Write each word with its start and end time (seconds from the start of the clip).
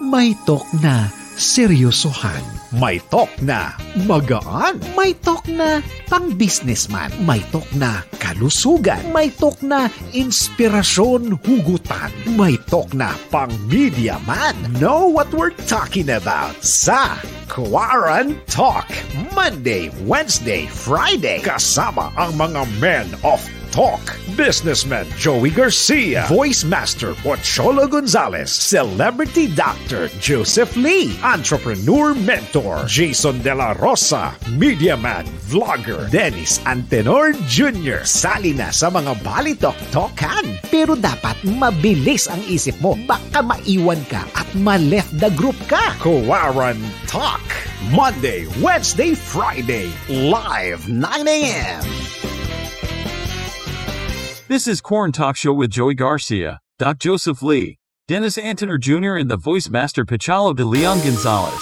May 0.00 0.32
talk 0.48 0.64
na 0.80 1.12
seryosohan. 1.36 2.40
May 2.72 3.04
talk 3.12 3.28
na 3.44 3.76
magaan. 4.08 4.80
May 4.96 5.12
talk 5.20 5.44
na 5.44 5.84
pang 6.08 6.32
businessman. 6.40 7.12
May 7.20 7.44
talk 7.52 7.68
na 7.76 8.00
kalusugan. 8.16 9.12
May 9.12 9.28
talk 9.28 9.60
na 9.60 9.92
inspirasyon 10.16 11.36
hugutan. 11.44 12.08
May 12.32 12.56
talk 12.72 12.96
na 12.96 13.12
pang 13.28 13.52
media 13.68 14.16
man. 14.24 14.56
Know 14.80 15.04
what 15.04 15.28
we're 15.36 15.52
talking 15.68 16.08
about 16.08 16.56
sa 16.64 17.20
Quarant 17.52 18.40
Talk. 18.48 18.88
Monday, 19.36 19.92
Wednesday, 20.08 20.64
Friday. 20.64 21.44
Kasama 21.44 22.08
ang 22.16 22.40
mga 22.40 22.64
men 22.80 23.04
of 23.20 23.44
Talk. 23.70 24.02
Businessman 24.36 25.06
Joey 25.16 25.50
Garcia. 25.50 26.26
Voice 26.26 26.64
Master 26.64 27.14
Pocholo 27.22 27.88
Gonzalez. 27.88 28.50
Celebrity 28.50 29.46
Doctor 29.54 30.08
Joseph 30.18 30.76
Lee. 30.76 31.14
Entrepreneur 31.22 32.14
Mentor 32.14 32.84
Jason 32.86 33.40
De 33.42 33.54
La 33.54 33.72
Rosa. 33.72 34.34
Media 34.58 34.96
Man, 34.96 35.24
Vlogger 35.46 36.10
Dennis 36.10 36.58
Antenor 36.66 37.32
Jr. 37.46 38.02
Sali 38.02 38.50
na 38.52 38.74
sa 38.74 38.90
mga 38.90 39.14
balitok-tokan. 39.22 40.66
Pero 40.66 40.98
dapat 40.98 41.38
mabilis 41.46 42.26
ang 42.26 42.42
isip 42.50 42.74
mo. 42.82 42.98
Baka 43.06 43.38
maiwan 43.38 44.02
ka 44.10 44.26
at 44.34 44.50
ma-left 44.58 45.14
the 45.22 45.30
group 45.38 45.56
ka. 45.70 45.94
Kuwaran 46.02 46.78
Talk. 47.06 47.42
Monday, 47.94 48.50
Wednesday, 48.58 49.14
Friday. 49.14 49.88
Live 50.10 50.90
9 50.90 51.06
a.m. 51.06 52.19
This 54.50 54.66
is 54.66 54.80
Corn 54.80 55.12
Talk 55.12 55.36
Show 55.36 55.52
with 55.52 55.70
Joey 55.70 55.94
Garcia, 55.94 56.58
Doc 56.76 56.98
Joseph 56.98 57.40
Lee, 57.40 57.78
Dennis 58.08 58.36
Antoner 58.36 58.78
Jr., 58.78 59.14
and 59.14 59.30
the 59.30 59.36
voice 59.36 59.68
master 59.68 60.04
Pichalo 60.04 60.56
de 60.56 60.64
Leon 60.64 60.98
Gonzalez. 61.02 61.54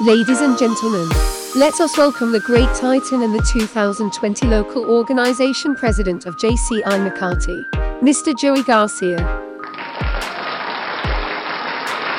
Ladies 0.00 0.40
and 0.40 0.58
gentlemen, 0.58 1.08
let 1.54 1.80
us 1.80 1.96
welcome 1.96 2.32
the 2.32 2.42
great 2.44 2.74
titan 2.74 3.22
and 3.22 3.32
the 3.32 3.48
2020 3.52 4.48
local 4.48 4.84
organization 4.84 5.76
president 5.76 6.26
of 6.26 6.36
JCI 6.38 7.04
McCarthy, 7.04 7.62
Mr. 8.02 8.36
Joey 8.36 8.64
Garcia. 8.64 9.42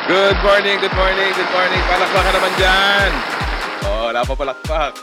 Good 0.04 0.36
morning, 0.44 0.84
good 0.84 0.92
morning, 1.00 1.32
good 1.32 1.48
morning. 1.56 1.80
Palakpakan 1.88 2.36
naman 2.36 2.52
dyan. 2.60 3.10
Oh, 3.88 4.12
wala 4.12 4.28
pa 4.28 4.36
palakpak. 4.36 5.00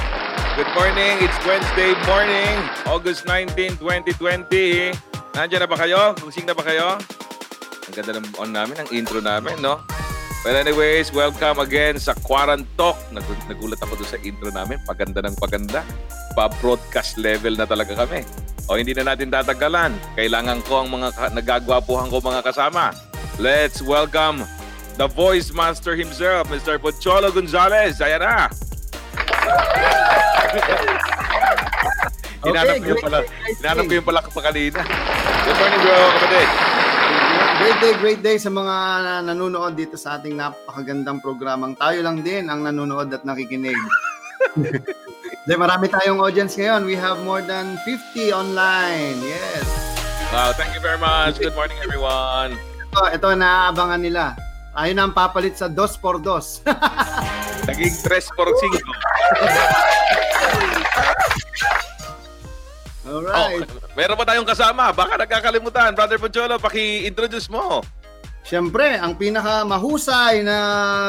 good 0.60 0.68
morning, 0.76 1.24
it's 1.24 1.40
Wednesday 1.48 1.96
morning, 2.04 2.60
August 2.84 3.24
19, 3.24 3.80
2020. 3.80 4.92
Nandiyan 5.32 5.56
na 5.56 5.64
ba 5.64 5.76
kayo? 5.80 6.12
Kusing 6.20 6.44
na 6.44 6.52
ba 6.52 6.68
kayo? 6.68 7.00
Ang 7.88 7.94
ganda 7.96 8.20
ng 8.20 8.28
on 8.36 8.52
namin, 8.52 8.76
ang 8.76 8.92
intro 8.92 9.24
namin, 9.24 9.56
no? 9.64 9.80
Well, 10.42 10.58
anyways, 10.58 11.14
welcome 11.14 11.62
again 11.62 12.02
sa 12.02 12.18
Quarantok. 12.18 12.98
Nag- 13.14 13.46
nagulat 13.46 13.78
ako 13.78 13.94
doon 13.94 14.10
sa 14.10 14.18
intro 14.26 14.50
namin. 14.50 14.82
Paganda 14.82 15.22
ng 15.22 15.38
paganda. 15.38 15.86
Pa-broadcast 16.34 17.14
level 17.14 17.54
na 17.54 17.62
talaga 17.62 17.94
kami. 17.94 18.26
O 18.66 18.74
hindi 18.74 18.90
na 18.90 19.14
natin 19.14 19.30
tatagalan. 19.30 19.94
Kailangan 20.18 20.58
ko 20.66 20.82
ang 20.82 20.90
mga 20.90 21.30
nagagwapuhan 21.30 22.10
ko 22.10 22.18
mga 22.18 22.42
kasama. 22.42 22.90
Let's 23.38 23.78
welcome 23.86 24.42
the 24.98 25.06
voice 25.06 25.54
master 25.54 25.94
himself, 25.94 26.50
Mr. 26.50 26.74
Pocholo 26.74 27.30
Gonzalez. 27.30 28.02
Ayan 28.02 28.26
na. 28.26 28.50
Hinanap 32.42 32.82
ko 32.82 32.98
yung 32.98 32.98
pala, 32.98 33.22
hinanap 33.62 33.86
ko 33.86 33.94
yung 33.94 34.08
pala 34.10 34.26
pa 34.26 34.42
kanina. 34.42 34.82
Good 35.46 35.56
morning, 35.62 35.80
bro, 35.86 35.98
kapatid. 36.18 36.71
Great 37.62 37.78
day, 37.78 37.94
great 38.02 38.22
day 38.26 38.36
sa 38.42 38.50
mga 38.50 38.74
na- 39.06 39.22
nanonood 39.22 39.78
dito 39.78 39.94
sa 39.94 40.18
ating 40.18 40.34
napakagandang 40.34 41.22
programang. 41.22 41.78
Tayo 41.78 42.02
lang 42.02 42.18
din 42.18 42.50
ang 42.50 42.66
nanonood 42.66 43.06
at 43.14 43.22
nakikinig. 43.22 43.78
De, 45.46 45.54
marami 45.54 45.86
tayong 45.86 46.18
audience 46.18 46.58
ngayon. 46.58 46.82
We 46.82 46.98
have 46.98 47.22
more 47.22 47.38
than 47.38 47.78
50 47.86 48.34
online. 48.34 49.14
Yes. 49.22 49.62
Wow, 50.34 50.50
thank 50.58 50.74
you 50.74 50.82
very 50.82 50.98
much. 50.98 51.38
Good 51.38 51.54
morning, 51.54 51.78
everyone. 51.86 52.58
Ito, 52.90 53.14
ito 53.14 53.28
naaabangan 53.30 54.02
nila. 54.02 54.34
Tayo 54.74 54.90
na 54.98 55.06
ang 55.06 55.14
papalit 55.14 55.54
sa 55.54 55.70
dos 55.70 55.94
por 55.94 56.18
dos. 56.18 56.66
Naging 57.70 57.94
3 57.94 58.26
for 58.34 58.50
5. 58.50 60.02
Alright. 63.12 63.68
Oh, 63.68 63.92
meron 63.92 64.16
pa 64.16 64.24
tayong 64.24 64.48
kasama. 64.48 64.88
Baka 64.96 65.20
nagkakalimutan. 65.20 65.92
Brother 65.92 66.16
Pocholo, 66.16 66.56
paki-introduce 66.56 67.52
mo. 67.52 67.84
Siyempre, 68.42 68.98
ang 68.98 69.14
pinaka 69.14 69.62
mahusay 69.68 70.42
na 70.42 70.58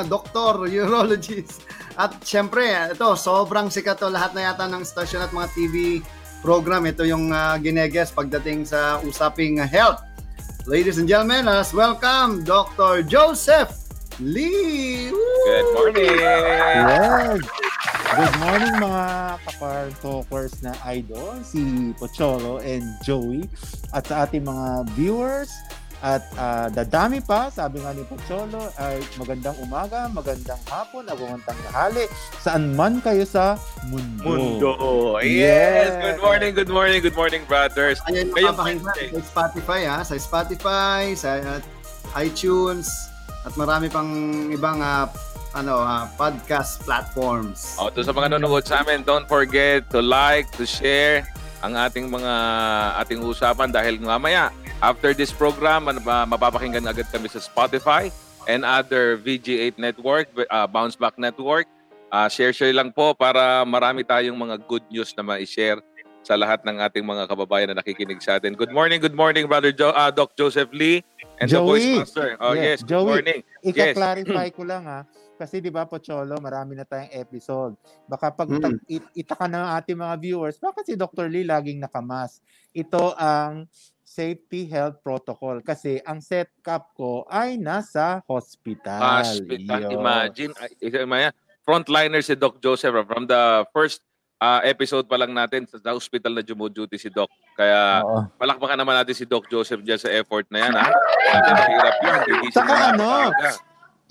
doktor, 0.05 0.67
urologist. 0.83 1.63
At 1.95 2.19
siyempre, 2.27 2.67
ito, 2.91 3.15
sobrang 3.15 3.71
sikat 3.71 4.03
to 4.03 4.11
lahat 4.11 4.35
na 4.35 4.51
yata 4.51 4.67
ng 4.67 4.83
stasyon 4.83 5.25
at 5.25 5.31
mga 5.31 5.47
TV 5.55 5.75
program. 6.43 6.83
Ito 6.83 7.07
yung 7.07 7.31
uh, 7.31 7.55
gineges 7.63 8.11
pagdating 8.11 8.67
sa 8.67 8.99
usaping 9.01 9.63
health. 9.63 10.03
Ladies 10.67 10.99
and 10.99 11.07
gentlemen, 11.07 11.47
let's 11.47 11.75
welcome 11.75 12.43
Dr. 12.47 13.03
Joseph 13.03 13.82
Lee. 14.21 15.09
Woo! 15.09 15.17
Good 15.49 15.69
morning. 15.73 16.13
Yes! 16.21 17.41
Good 18.13 18.35
morning 18.37 18.73
mga 18.77 19.05
kapar 19.41 19.89
talkers 20.05 20.53
na 20.61 20.77
idol, 20.85 21.41
si 21.41 21.89
Pocholo 21.97 22.61
and 22.61 22.85
Joey 23.01 23.49
at 23.89 24.05
sa 24.05 24.29
ating 24.29 24.45
mga 24.45 24.85
viewers 24.93 25.49
at 26.03 26.21
uh, 26.37 26.69
dadami 26.69 27.25
pa, 27.25 27.49
sabi 27.49 27.81
nga 27.81 27.89
ni 27.95 28.05
Pocholo, 28.05 28.69
ay 28.77 29.01
magandang 29.17 29.57
umaga, 29.65 30.05
magandang 30.13 30.61
hapon, 30.69 31.09
agumantang 31.09 31.57
nahali, 31.65 32.05
saan 32.37 32.75
man 32.77 33.01
kayo 33.01 33.25
sa 33.25 33.57
mundo. 33.89 34.21
Mundo. 34.21 34.71
Yes. 35.25 35.89
Yes. 35.89 35.89
Good 36.05 36.21
morning, 36.21 36.51
good 36.53 36.69
morning, 36.69 36.99
good 37.01 37.17
morning, 37.17 37.41
brothers. 37.49 37.97
Ayan 38.11 38.29
Ngayong 38.29 38.61
Wednesday. 38.61 39.09
sa 39.09 39.25
Spotify 39.25 39.81
ha, 39.89 39.99
sa 40.05 40.13
Spotify, 40.19 41.17
sa 41.17 41.39
uh, 41.39 41.59
iTunes, 42.19 43.12
at 43.43 43.53
marami 43.59 43.91
pang 43.91 44.09
ibang 44.49 44.79
uh, 44.79 45.07
ano 45.53 45.83
uh, 45.83 46.07
podcast 46.17 46.81
platforms. 46.81 47.77
O, 47.77 47.91
to 47.93 48.01
sa 48.01 48.15
mga 48.15 48.39
nanonood 48.39 48.65
sa 48.65 48.81
amin, 48.81 49.05
don't 49.05 49.27
forget 49.29 49.85
to 49.91 50.01
like, 50.01 50.49
to 50.57 50.65
share 50.65 51.27
ang 51.63 51.79
ating 51.79 52.11
mga 52.11 52.33
ating 52.99 53.23
usapan 53.23 53.71
dahil 53.71 53.95
mamaya 53.95 54.51
after 54.83 55.15
this 55.15 55.31
program 55.31 55.87
ma- 55.87 56.27
mapapakinggan 56.27 56.83
agad 56.83 57.07
kami 57.07 57.31
sa 57.31 57.39
Spotify 57.39 58.11
and 58.51 58.67
other 58.67 59.15
VG8 59.15 59.79
network, 59.79 60.27
uh, 60.51 60.67
Bounce 60.67 60.99
Back 60.99 61.15
Network. 61.15 61.67
Uh, 62.13 62.27
share-share 62.29 62.75
lang 62.75 62.93
po 62.93 63.15
para 63.17 63.65
marami 63.65 64.05
tayong 64.05 64.37
mga 64.37 64.61
good 64.69 64.85
news 64.91 65.15
na 65.17 65.23
ma-share 65.25 65.81
sa 66.23 66.37
lahat 66.37 66.61
ng 66.61 66.77
ating 66.77 67.01
mga 67.01 67.25
kababayan 67.25 67.67
na 67.73 67.81
nakikinig 67.81 68.21
sa 68.21 68.37
atin. 68.37 68.53
Good 68.53 68.69
morning, 68.69 69.01
good 69.01 69.17
morning, 69.17 69.49
Brother 69.49 69.73
jo- 69.73 69.95
uh, 69.95 70.11
Doc 70.13 70.35
Joseph 70.37 70.69
Lee 70.71 71.01
and 71.39 71.47
the 71.47 71.59
Voice 71.59 71.81
Joey. 71.81 71.97
Master. 71.99 72.27
Oh, 72.39 72.53
Yes, 72.53 72.63
yes, 72.63 72.77
good 72.81 72.89
Joey. 72.89 73.05
morning. 73.09 73.41
Yes. 73.61 73.69
Ika-clarify 73.69 74.47
ko 74.51 74.61
lang 74.63 74.83
ha, 74.83 74.99
kasi 75.35 75.59
di 75.59 75.69
ba 75.69 75.85
Pocholo, 75.85 76.35
marami 76.37 76.73
na 76.73 76.83
tayong 76.83 77.11
episode. 77.11 77.73
Baka 78.05 78.29
pag 78.29 78.49
Mm. 78.49 78.61
tag- 78.61 78.85
it- 78.87 79.11
itaka 79.15 79.47
ng 79.47 79.65
ating 79.75 79.97
mga 79.97 80.15
viewers, 80.17 80.57
bakit 80.57 80.85
si 80.85 80.95
Dr. 80.95 81.27
Lee 81.27 81.43
laging 81.43 81.79
nakamas? 81.79 82.39
Ito 82.71 83.13
ang 83.15 83.65
safety 84.03 84.69
health 84.69 85.01
protocol 85.01 85.65
kasi 85.65 85.97
ang 86.03 86.21
setup 86.21 86.93
ko 86.93 87.25
ay 87.25 87.57
nasa 87.57 88.21
hospital. 88.29 89.01
hospital. 89.01 89.89
Yun. 89.89 89.97
Imagine, 89.97 90.51
imagine, 90.79 91.33
frontliner 91.63 92.21
si 92.21 92.35
Doc 92.35 92.61
Joseph 92.61 92.93
ah, 92.93 93.05
from 93.07 93.25
the 93.25 93.65
first 93.73 94.05
ah, 94.43 94.59
episode 94.67 95.07
pa 95.07 95.15
lang 95.15 95.31
natin 95.31 95.63
sa 95.63 95.95
hospital 95.95 96.35
na 96.35 96.43
duty 96.43 96.99
si 96.99 97.07
Doc. 97.07 97.31
Kaya 97.55 98.03
Oo. 98.03 98.27
palakpakan 98.35 98.75
naman 98.75 98.99
natin 98.99 99.15
si 99.15 99.23
Doc 99.23 99.47
Joseph 99.47 99.79
dyan 99.79 99.95
sa 99.95 100.11
effort 100.11 100.43
na 100.51 100.67
yan. 100.67 100.73
Ha? 100.75 100.87
Mahirap 101.31 101.95
yan. 102.03 102.19
Saka 102.51 102.73
ano. 102.91 103.31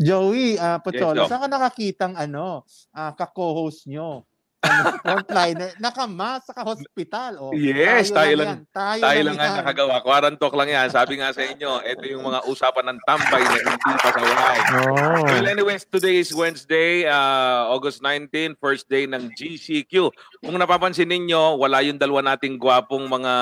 Joey, 0.00 0.56
uh, 0.56 0.80
Pocholo, 0.80 1.28
Doc. 1.28 1.28
saan 1.28 1.44
ka 1.44 1.48
nakakitang 1.52 2.16
ano, 2.16 2.64
ah, 2.96 3.12
ka-co-host 3.12 3.84
nyo? 3.92 4.24
Ano, 4.62 4.94
frontliner, 4.96 5.74
nakamas 5.76 6.46
sa 6.46 6.62
hospital. 6.62 7.32
Oh, 7.36 7.50
Yes, 7.50 8.08
tayo 8.08 8.30
yan. 8.30 8.38
lang- 8.38 8.62
Tayo, 8.70 9.00
Tayo 9.00 9.18
lang 9.18 9.26
lang 9.26 9.36
nga 9.36 9.46
yan. 9.48 9.58
nakagawa. 9.58 9.94
Quarantok 10.00 10.54
lang 10.54 10.70
yan. 10.70 10.86
Sabi 10.88 11.18
nga 11.18 11.30
sa 11.30 11.42
inyo, 11.42 11.82
ito 11.82 12.04
yung 12.06 12.22
mga 12.22 12.46
usapan 12.46 12.86
ng 12.88 12.98
tambay 13.02 13.42
na 13.42 13.56
hindi 13.58 13.92
pasaway. 13.98 14.58
Oh. 14.86 15.22
Well, 15.24 15.48
anyways, 15.48 15.82
today 15.84 16.16
is 16.16 16.30
Wednesday, 16.30 17.02
uh, 17.04 17.66
August 17.68 18.00
19, 18.00 18.54
first 18.56 18.86
day 18.86 19.04
ng 19.04 19.34
GCQ. 19.34 20.14
Kung 20.38 20.54
napapansin 20.54 21.10
ninyo, 21.10 21.58
wala 21.58 21.82
yung 21.82 21.98
dalawa 21.98 22.22
nating 22.32 22.54
gwapong 22.56 23.04
mga 23.04 23.34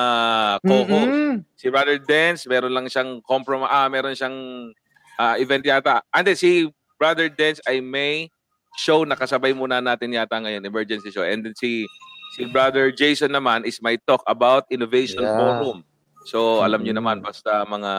co-host. 0.62 1.04
Mhm. 1.06 1.32
Si 1.52 1.68
Brother 1.68 2.00
Dance, 2.00 2.48
meron 2.48 2.72
lang 2.72 2.88
siyang 2.88 3.20
comprom 3.20 3.60
ah, 3.62 3.84
meron 3.86 4.16
siyang 4.16 4.72
ah, 5.14 5.36
event 5.36 5.60
yata. 5.62 6.00
Ande 6.08 6.32
si 6.32 6.64
Brother 6.96 7.28
Dance 7.28 7.60
ay 7.62 7.78
may 7.78 8.32
show 8.74 9.02
na 9.02 9.14
kasabay 9.14 9.50
muna 9.50 9.78
natin 9.78 10.10
yata 10.10 10.36
ngayon, 10.36 10.62
emergency 10.62 11.10
show. 11.10 11.22
And 11.22 11.42
then 11.42 11.54
si 11.54 11.86
si 12.30 12.46
brother 12.46 12.90
Jason 12.90 13.30
naman 13.30 13.64
is 13.64 13.78
my 13.78 13.98
talk 14.00 14.22
about 14.24 14.66
Innovation 14.68 15.20
Yeah. 15.20 15.34
Forum. 15.34 15.82
So 16.24 16.60
alam 16.60 16.80
niyo 16.80 16.92
Mhm. 16.92 17.00
naman 17.00 17.16
basta 17.20 17.64
mga 17.64 17.92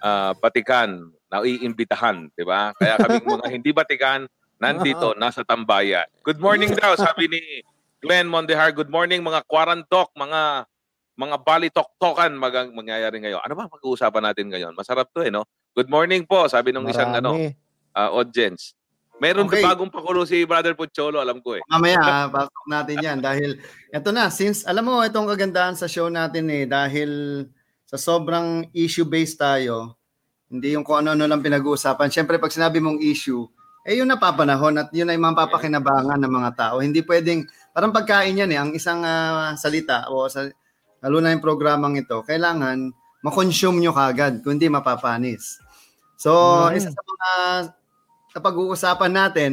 ah, 0.00 0.32
batikan 0.34 0.96
na 1.28 1.44
iimbitahan, 1.44 2.32
'di 2.32 2.42
ba? 2.42 2.72
Kaya 2.74 2.96
kaming 2.98 3.26
mga 3.36 3.46
hindi 3.48 3.70
batikan 3.70 4.24
nandito 4.56 5.12
nasa 5.14 5.44
tambayan. 5.44 6.08
Good 6.24 6.40
morning 6.40 6.72
daw 6.72 6.96
sabi 6.96 7.28
ni 7.28 7.40
Glenn 7.98 8.24
Mondehar. 8.26 8.72
Good 8.72 8.88
morning 8.88 9.20
mga 9.20 9.44
Quarantok, 9.44 10.08
mga 10.16 10.64
mga 11.14 11.36
balitok-tokan 11.38 12.32
magang 12.32 12.72
mangyayari 12.72 13.20
ngayon. 13.20 13.44
Ano 13.44 13.52
ba 13.54 13.68
pag-uusapan 13.68 14.24
natin 14.24 14.48
ngayon? 14.48 14.72
Masarap 14.72 15.12
'to 15.12 15.20
eh, 15.20 15.28
no? 15.28 15.44
Good 15.76 15.86
morning 15.86 16.24
po, 16.24 16.48
sabi 16.48 16.72
nung 16.72 16.88
isang 16.88 17.12
ano, 17.12 17.36
Marami. 17.36 17.52
ah, 17.92 18.08
audience. 18.10 18.72
Meron 19.20 19.44
Okay. 19.46 19.60
bagong 19.60 19.92
pakulo 19.92 20.24
si 20.24 20.40
Brother 20.48 20.72
Pucholo, 20.72 21.20
alam 21.20 21.44
ko 21.44 21.60
eh. 21.60 21.62
Mamaya, 21.68 22.00
ah, 22.00 22.26
pasok 22.32 22.64
natin 22.66 22.96
yan. 23.04 23.18
Dahil, 23.20 23.60
eto 23.92 24.10
na, 24.10 24.32
since, 24.32 24.64
alam 24.64 24.88
mo, 24.88 25.04
itong 25.04 25.28
kagandahan 25.28 25.76
sa 25.76 25.84
show 25.84 26.08
natin 26.08 26.48
eh, 26.48 26.64
dahil 26.64 27.44
sa 27.84 28.00
sobrang 28.00 28.64
issue-based 28.72 29.36
tayo, 29.36 30.00
hindi 30.48 30.72
yung 30.72 30.82
kung 30.82 31.04
ano-ano 31.04 31.28
lang 31.28 31.44
pinag-uusapan. 31.44 32.08
Siyempre, 32.08 32.40
pag 32.40 32.50
sinabi 32.50 32.80
mong 32.80 32.98
issue, 33.04 33.44
eh 33.84 34.00
yun 34.00 34.08
napapanahon 34.08 34.80
at 34.80 34.88
yun 34.90 35.12
ay 35.12 35.20
mapapakinabangan 35.20 36.16
ng 36.16 36.32
mga 36.32 36.50
tao. 36.56 36.76
Hindi 36.80 37.04
pwedeng, 37.04 37.44
parang 37.76 37.92
pagkain 37.92 38.40
yan 38.40 38.50
eh, 38.50 38.58
ang 38.58 38.72
isang 38.72 39.04
ah, 39.04 39.52
salita 39.54 40.08
o 40.08 40.26
sa, 40.32 40.48
lalo 41.04 41.16
na 41.20 41.36
yung 41.36 41.44
programang 41.44 42.00
ito, 42.00 42.24
kailangan 42.24 42.88
makonsume 43.20 43.84
nyo 43.84 43.92
kagad, 43.92 44.40
kundi 44.40 44.72
mapapanis. 44.72 45.60
So, 46.16 46.32
Mm. 46.68 46.76
isa 46.76 46.88
sa 46.88 47.02
mga 47.04 47.30
kapag-uusapan 48.34 49.12
natin, 49.12 49.52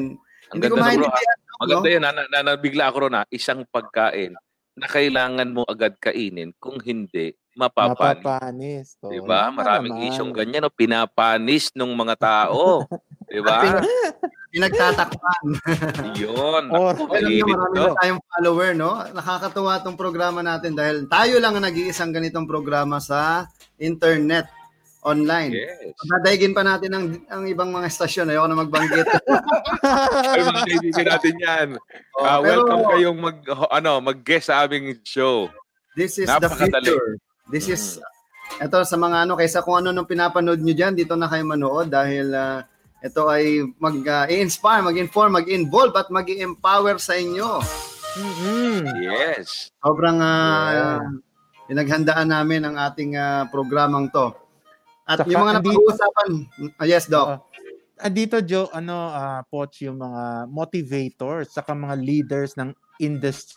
Ang 0.54 0.62
hindi 0.62 0.68
ko 0.72 0.78
maintindihan. 0.80 1.38
Maganda 1.58 1.90
yun, 1.90 2.04
na, 2.06 2.12
na, 2.14 2.40
nabigla 2.54 2.86
ako 2.88 2.98
ron 3.10 3.14
na 3.18 3.24
isang 3.34 3.66
pagkain 3.74 4.38
na 4.78 4.86
kailangan 4.86 5.50
mo 5.50 5.66
agad 5.66 5.98
kainin. 5.98 6.54
Kung 6.62 6.78
hindi, 6.78 7.34
mapapanis. 7.58 8.22
Mapapanis. 8.22 8.88
to. 9.02 9.10
Diba? 9.10 9.50
Maraming 9.50 9.98
naman. 9.98 10.10
isyong 10.14 10.32
ganyan, 10.38 10.70
no? 10.70 10.72
pinapanis 10.72 11.74
ng 11.74 11.92
mga 11.98 12.16
tao. 12.22 12.86
diba? 13.34 13.82
Pinagtatakpan. 14.54 15.44
Yun. 16.22 16.64
Or, 16.70 16.94
Alam 16.94 17.32
nyo, 17.34 17.46
marami 17.50 17.78
na 17.82 17.98
tayong 17.98 18.22
follower, 18.22 18.70
no? 18.78 18.92
Nakakatuwa 19.12 19.82
tong 19.82 19.98
programa 20.00 20.40
natin 20.46 20.78
dahil 20.78 21.10
tayo 21.10 21.42
lang 21.42 21.58
ang 21.58 21.66
nag-iisang 21.66 22.14
ganitong 22.14 22.46
programa 22.46 23.02
sa 23.02 23.50
internet, 23.82 24.46
online. 25.02 25.54
Yes. 25.54 25.94
Dadaigin 26.04 26.52
pa 26.52 26.62
natin 26.62 26.92
ang, 26.92 27.06
ang 27.28 27.44
ibang 27.46 27.70
mga 27.70 27.88
estasyon. 27.88 28.28
Ayoko 28.28 28.48
na 28.48 28.58
magbanggit. 28.60 29.08
Ay, 30.34 30.42
mga 30.42 30.64
kaibigan 30.66 31.08
natin 31.08 31.36
yan. 31.38 31.68
Oh, 32.14 32.24
Ah, 32.24 32.40
pero 32.40 32.66
welcome 32.66 32.84
kayong 32.90 33.20
mag, 33.20 33.38
ano, 33.70 33.92
mag-guest 34.00 34.48
sa 34.48 34.64
aming 34.64 34.98
show. 35.04 35.48
this 35.94 36.18
is 36.18 36.28
the 36.28 36.50
future. 36.50 37.18
This 37.48 37.66
is, 37.68 37.98
ito 38.58 38.78
sa 38.84 38.96
mga 38.96 39.24
ano, 39.24 39.34
kaysa 39.34 39.62
kung 39.62 39.80
ano 39.80 39.90
nung 39.90 40.06
pinapanood 40.06 40.60
nyo 40.60 40.74
dyan, 40.74 40.94
dito 40.94 41.14
na 41.14 41.26
kayo 41.26 41.44
manood 41.44 41.88
dahil 41.88 42.28
ah, 42.32 42.66
ito 43.00 43.26
ay 43.26 43.62
mag-inspire, 43.78 44.82
mag-inform, 44.82 45.38
mag-involve 45.38 45.94
at 45.96 46.10
mag-empower 46.10 46.98
sa 46.98 47.16
inyo. 47.16 47.62
mm 48.18 48.82
Yes. 49.00 49.70
Sobrang 49.78 50.18
Yeah. 50.18 51.00
ah, 51.00 51.02
pinaghandaan 51.66 52.28
namin 52.28 52.66
ang 52.66 52.76
ating 52.76 53.14
ah, 53.14 53.46
programang 53.48 54.10
to. 54.10 54.34
At 55.08 55.24
Saka 55.24 55.32
yung 55.32 55.44
mga 55.48 55.54
napag-uusapan, 55.64 56.30
ah, 56.76 56.88
yes, 56.88 57.08
Doc. 57.08 57.28
Ah, 57.32 57.40
andito 58.04 58.44
Joe, 58.44 58.68
ano 58.76 59.08
ah, 59.08 59.40
Poch 59.48 59.80
yung 59.80 59.98
mga 59.98 60.52
motivators 60.52 61.56
saka 61.56 61.72
mga 61.72 61.96
leaders 61.96 62.60
ng 62.60 62.76
industry. 63.00 63.56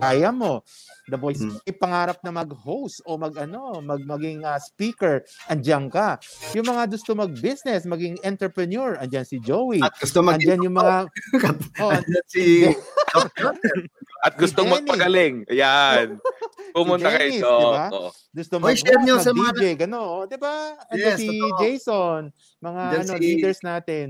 Kaya 0.00 0.30
mo, 0.32 0.64
The 1.10 1.18
Voice, 1.18 1.42
Hmm. 1.42 1.58
ipangarap 1.66 2.22
na 2.22 2.30
mag-host 2.30 3.02
o 3.04 3.18
mag 3.18 3.34
ano, 3.36 3.82
mag 3.82 4.00
maging 4.00 4.46
ah, 4.46 4.56
speaker, 4.56 5.26
andiyan 5.50 5.90
ka. 5.92 6.16
Yung 6.56 6.64
mga 6.70 6.88
gusto 6.88 7.12
mag-business, 7.12 7.84
maging 7.84 8.16
entrepreneur, 8.24 8.96
andiyan 8.96 9.26
si 9.26 9.36
Joey. 9.42 9.82
At 9.82 9.92
gusto 9.98 10.22
mag 10.24 10.38
Andiyan 10.40 10.70
yung 10.70 10.78
mga 10.78 10.96
oh, 11.84 11.90
Andyan 11.92 12.26
si 12.30 12.64
At 14.24 14.36
gustong 14.36 14.68
magpagaling. 14.68 15.48
Ayan. 15.48 16.20
Pumunta 16.72 17.06
Si 17.06 17.12
kayo. 17.12 17.20
Dennis, 17.20 17.40
So, 17.40 17.52
diba? 17.52 17.86
oo. 17.90 18.10
gusto 18.30 18.54
mag 18.56 18.74
share 18.74 19.00
nyo 19.00 19.16
sa 19.16 19.30
mga- 19.30 19.52
DJ, 19.52 19.62
gano, 19.76 19.98
oh, 19.98 20.22
'di 20.24 20.36
ba? 20.36 20.54
Andiyan 20.86 21.06
Yes, 21.06 21.18
si 21.18 21.28
totoo. 21.28 21.58
Jason, 21.58 22.20
mga 22.58 22.80
Andyan 22.84 23.00
ano 23.00 23.12
si- 23.12 23.20
leaders 23.20 23.60
natin. 23.60 24.06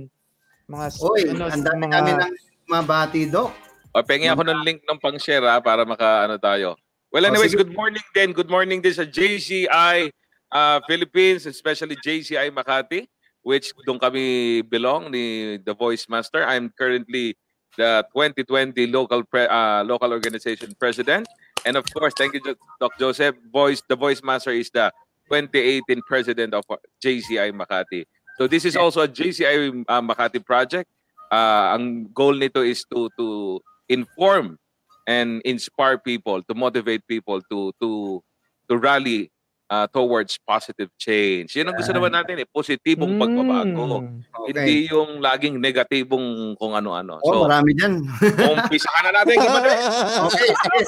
Mga 0.64 0.86
Oy, 1.02 1.20
ano, 1.26 1.44
ang 1.46 1.62
dami 1.62 1.82
mga 1.82 1.92
namin 1.92 2.14
ng 2.16 2.32
mga 2.68 2.84
bati, 2.84 3.20
Doc. 3.26 3.50
O, 3.90 4.02
pengi 4.02 4.26
ako 4.26 4.42
ng 4.44 4.60
link 4.62 4.80
ng 4.80 4.98
pang-share 4.98 5.42
ha, 5.44 5.58
para 5.58 5.82
maka 5.82 6.24
ano 6.24 6.38
tayo. 6.38 6.78
Well, 7.10 7.26
Oh, 7.26 7.28
anyways, 7.28 7.50
sige. 7.50 7.58
good 7.58 7.74
morning 7.74 8.06
din. 8.12 8.30
Good 8.30 8.46
morning 8.46 8.78
din 8.78 8.94
sa 8.94 9.02
JCI 9.02 10.14
uh, 10.48 10.78
Philippines, 10.86 11.42
especially 11.42 11.96
JCI 11.96 12.48
Makati, 12.48 13.10
which 13.42 13.74
doon 13.82 13.98
kami 13.98 14.22
belong 14.62 15.10
ni 15.10 15.58
The 15.58 15.74
Voice 15.74 16.06
Master. 16.06 16.44
I'm 16.44 16.70
currently 16.70 17.34
the 17.74 18.06
2020 18.10 18.86
local 18.86 19.22
pre- 19.24 19.50
uh, 19.50 19.82
local 19.82 20.10
organization 20.10 20.70
president. 20.76 21.26
And 21.64 21.76
of 21.76 21.84
course, 21.92 22.14
thank 22.16 22.34
you, 22.34 22.40
Doc 22.80 22.92
Joseph. 22.98 23.36
Voice, 23.52 23.82
the 23.88 23.96
Voice 23.96 24.22
Master 24.22 24.50
is 24.50 24.70
the 24.70 24.92
2018 25.28 26.02
president 26.06 26.54
of 26.54 26.64
JCI 27.04 27.52
Makati. 27.52 28.06
So 28.38 28.46
this 28.46 28.64
is 28.64 28.76
also 28.76 29.02
a 29.02 29.08
JCI 29.08 29.84
uh, 29.88 30.00
Makati 30.00 30.44
project. 30.44 30.90
Uh, 31.30 31.76
ang 31.76 32.10
goal 32.12 32.34
nito 32.34 32.62
is 32.62 32.82
to 32.90 33.06
to 33.14 33.60
inform 33.88 34.58
and 35.06 35.42
inspire 35.44 35.98
people, 35.98 36.42
to 36.42 36.54
motivate 36.54 37.06
people 37.06 37.38
to 37.52 37.70
to 37.78 38.22
to 38.66 38.74
rally 38.76 39.30
uh, 39.70 39.86
towards 39.88 40.36
positive 40.42 40.90
change. 40.98 41.54
Yan 41.54 41.70
ang 41.70 41.78
gusto 41.78 41.94
naman 41.94 42.10
natin 42.10 42.42
eh, 42.42 42.46
positibong 42.50 43.14
pagbabago. 43.16 44.02
Mm. 44.02 44.18
Hindi 44.50 44.76
yung 44.90 45.22
laging 45.22 45.56
negatibong 45.62 46.58
kung 46.58 46.74
ano-ano. 46.74 47.22
Oh, 47.22 47.30
So, 47.30 47.46
marami 47.46 47.78
dyan. 47.78 48.02
umpisa 48.50 48.90
ka 48.90 49.00
na 49.06 49.22
natin, 49.22 49.38
kapatid. 49.46 49.78
Okay, 50.26 50.48
sige. 50.50 50.80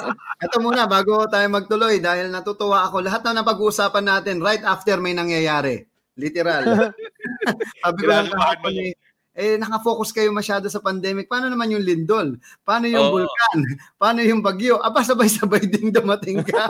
Ito 0.43 0.57
muna, 0.59 0.91
bago 0.91 1.31
tayo 1.31 1.47
magtuloy, 1.47 2.03
dahil 2.03 2.29
natutuwa 2.29 2.91
ako, 2.91 3.07
lahat 3.07 3.23
na 3.31 3.41
napag-uusapan 3.41 4.05
natin 4.05 4.43
right 4.43 4.67
after 4.67 4.99
may 4.99 5.15
nangyayari. 5.15 5.87
Literal. 6.19 6.93
Sabi 7.83 7.99
ko 8.05 8.07
lang 8.11 8.29
kahapon 8.29 8.75
eh, 8.77 8.93
eh, 9.33 9.57
nakafocus 9.57 10.13
kayo 10.13 10.29
masyado 10.29 10.69
sa 10.69 10.85
pandemic. 10.85 11.25
Paano 11.25 11.49
naman 11.49 11.73
yung 11.73 11.81
lindol? 11.81 12.37
Paano 12.69 12.85
yung 12.85 13.09
Oo. 13.09 13.13
bulkan? 13.17 13.59
Paano 13.97 14.21
yung 14.21 14.45
bagyo? 14.45 14.77
Aba, 14.77 15.01
sabay-sabay 15.01 15.65
ding 15.73 15.89
dumating 15.89 16.45
ka. 16.45 16.69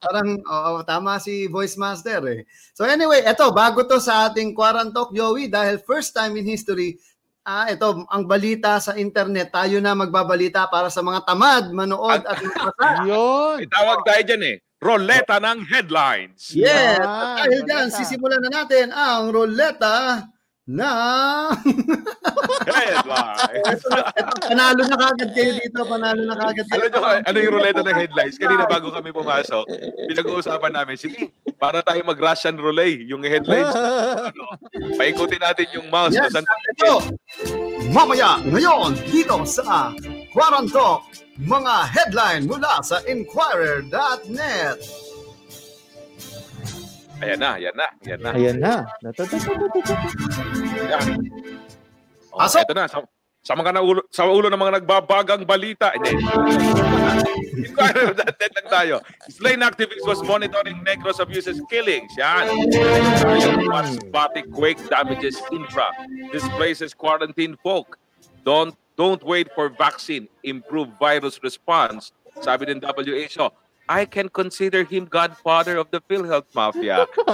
Parang, 0.00 0.40
oo, 0.40 0.80
tama 0.80 1.20
si 1.20 1.44
Voice 1.44 1.76
Master 1.76 2.24
eh. 2.32 2.40
So 2.72 2.88
anyway, 2.88 3.20
eto, 3.20 3.52
bago 3.52 3.84
to 3.84 4.00
sa 4.00 4.32
ating 4.32 4.56
Quarantok, 4.56 5.12
Joey, 5.12 5.52
dahil 5.52 5.76
first 5.84 6.16
time 6.16 6.40
in 6.40 6.48
history, 6.48 6.96
ah, 7.44 7.68
ito, 7.68 8.08
ang 8.08 8.24
balita 8.24 8.80
sa 8.80 8.96
internet, 8.96 9.52
tayo 9.52 9.76
na 9.76 9.92
magbabalita 9.92 10.64
para 10.72 10.88
sa 10.88 11.04
mga 11.04 11.28
tamad, 11.28 11.68
manood 11.76 12.24
at 12.24 12.36
magbasa. 12.44 13.04
Yun. 13.04 13.56
May 13.60 13.68
tawag 13.68 14.00
tayo 14.08 14.22
dyan 14.24 14.42
eh. 14.48 14.56
Roleta 14.80 15.36
ng 15.36 15.60
headlines. 15.68 16.56
Yes! 16.56 16.96
Yan, 16.96 17.04
At 17.04 17.44
dahil 17.44 17.60
dyan, 17.68 17.86
sisimulan 17.92 18.40
na 18.40 18.64
natin 18.64 18.88
ang 18.96 19.28
roleta 19.28 20.24
na 20.70 20.90
Headlines. 22.70 23.82
panalo 24.46 24.82
na 24.86 24.96
kagad 24.96 25.30
kayo 25.34 25.52
dito, 25.58 25.82
panalo 25.82 26.22
na 26.22 26.38
kagad 26.38 26.66
kayo. 26.70 26.86
Nyo, 26.86 27.02
ano 27.26 27.38
yung 27.42 27.54
roleta 27.58 27.82
ng 27.82 27.98
headlines? 27.98 28.38
Kanina 28.38 28.70
bago 28.70 28.94
kami 28.94 29.10
pumasok, 29.10 29.66
pinag-uusapan 30.06 30.70
namin, 30.70 30.94
sige, 30.94 31.34
para 31.58 31.82
tayo 31.82 31.98
mag-Russian 32.06 32.54
roulette, 32.54 33.02
yung 33.10 33.26
headlines. 33.26 33.74
ano, 33.74 34.44
paikutin 34.94 35.42
natin 35.42 35.66
yung 35.74 35.90
mouse. 35.90 36.14
Yes, 36.14 36.30
saan 36.30 36.46
ito. 36.46 36.94
Mamaya, 37.90 38.38
ngayon, 38.46 38.94
dito 39.10 39.42
sa 39.42 39.90
Quarantok, 40.30 41.02
mga 41.42 41.74
headline 41.90 42.46
mula 42.46 42.78
sa 42.86 43.02
Inquirer.net. 43.08 45.09
Ayan 47.20 47.38
na, 47.38 47.50
ayan 47.60 47.74
na, 47.76 47.86
ayan 48.00 48.20
na. 48.20 48.30
Ayan 48.32 48.56
na. 48.56 48.72
Ayan. 50.80 51.06
Oh, 52.32 52.38
Pasok! 52.40 52.62
eto 52.64 52.72
na. 52.72 52.86
Sa, 52.88 53.04
sa 53.44 53.52
mga 53.56 53.70
na 53.76 53.82
ulo, 53.84 54.00
sa 54.08 54.24
ulo 54.24 54.48
ng 54.48 54.60
mga 54.60 54.80
nagbabagang 54.80 55.44
balita. 55.44 55.92
Hindi. 55.92 56.16
Inquirer.net 57.60 58.52
lang 58.56 58.68
tayo. 58.70 58.94
Slain 59.28 59.60
activist 59.60 60.04
was 60.08 60.22
monitoring 60.24 60.80
Negros 60.80 61.20
abuses 61.20 61.60
killings. 61.68 62.08
Yan. 62.16 62.48
Was 63.68 64.00
body 64.08 64.44
quake 64.54 64.80
damages 64.88 65.36
infra. 65.52 65.92
Displaces 66.32 66.96
quarantine 66.96 67.56
folk. 67.60 68.00
Don't 68.44 68.72
don't 68.96 69.20
wait 69.24 69.52
for 69.52 69.68
vaccine. 69.68 70.28
Improve 70.44 70.88
virus 70.96 71.40
response. 71.44 72.12
Sabi 72.40 72.70
ng 72.72 72.80
WHO. 72.80 73.52
I 73.90 74.06
can 74.06 74.30
consider 74.30 74.86
him 74.86 75.10
godfather 75.10 75.74
of 75.74 75.90
the 75.90 75.98
PhilHealth 76.06 76.46
Mafia. 76.54 77.10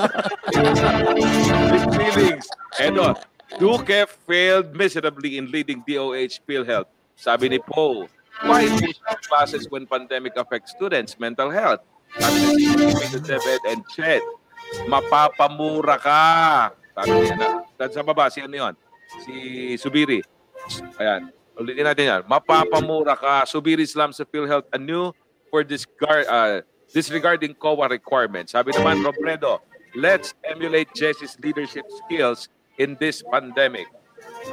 With 1.68 1.84
feelings. 1.92 2.48
Eto, 2.80 3.12
Duque 3.60 4.08
failed 4.24 4.72
miserably 4.72 5.36
in 5.36 5.52
leading 5.52 5.84
DOH 5.84 6.40
PhilHealth. 6.48 6.88
Sabi 7.12 7.52
ni 7.52 7.60
Poe, 7.60 8.08
why 8.48 8.64
push 8.80 8.96
classes 9.28 9.68
when 9.68 9.84
pandemic 9.84 10.32
affects 10.40 10.72
students' 10.72 11.20
mental 11.20 11.52
health? 11.52 11.84
Sabi 12.16 12.56
ni 12.56 12.72
Debed 13.20 13.60
and 13.68 13.84
Chet, 13.92 14.24
mapapamura 14.88 16.00
ka. 16.00 16.72
Sabi 16.96 17.20
niya 17.20 17.36
na. 17.36 17.48
Dahil 17.76 17.92
sa 17.92 18.00
baba, 18.00 18.32
si 18.32 18.40
ano 18.40 18.56
yun? 18.56 18.74
Si 19.28 19.34
Subiri. 19.76 20.24
Ayan. 20.96 21.28
Ulitin 21.60 21.84
natin 21.84 22.04
yan. 22.16 22.20
Mapapamura 22.24 23.12
ka. 23.12 23.44
Subiri 23.44 23.84
slams 23.84 24.16
sa 24.16 24.24
PhilHealth 24.24 24.72
anew 24.72 25.12
for 25.64 26.28
uh, 26.28 26.60
disregarding 26.92 27.54
COA 27.54 27.88
requirements. 27.88 28.52
Sabi 28.52 28.72
naman, 28.72 29.00
Robredo, 29.00 29.60
let's 29.96 30.34
emulate 30.44 30.92
Jesse's 30.92 31.38
leadership 31.40 31.84
skills 32.04 32.48
in 32.76 32.96
this 33.00 33.22
pandemic. 33.24 33.86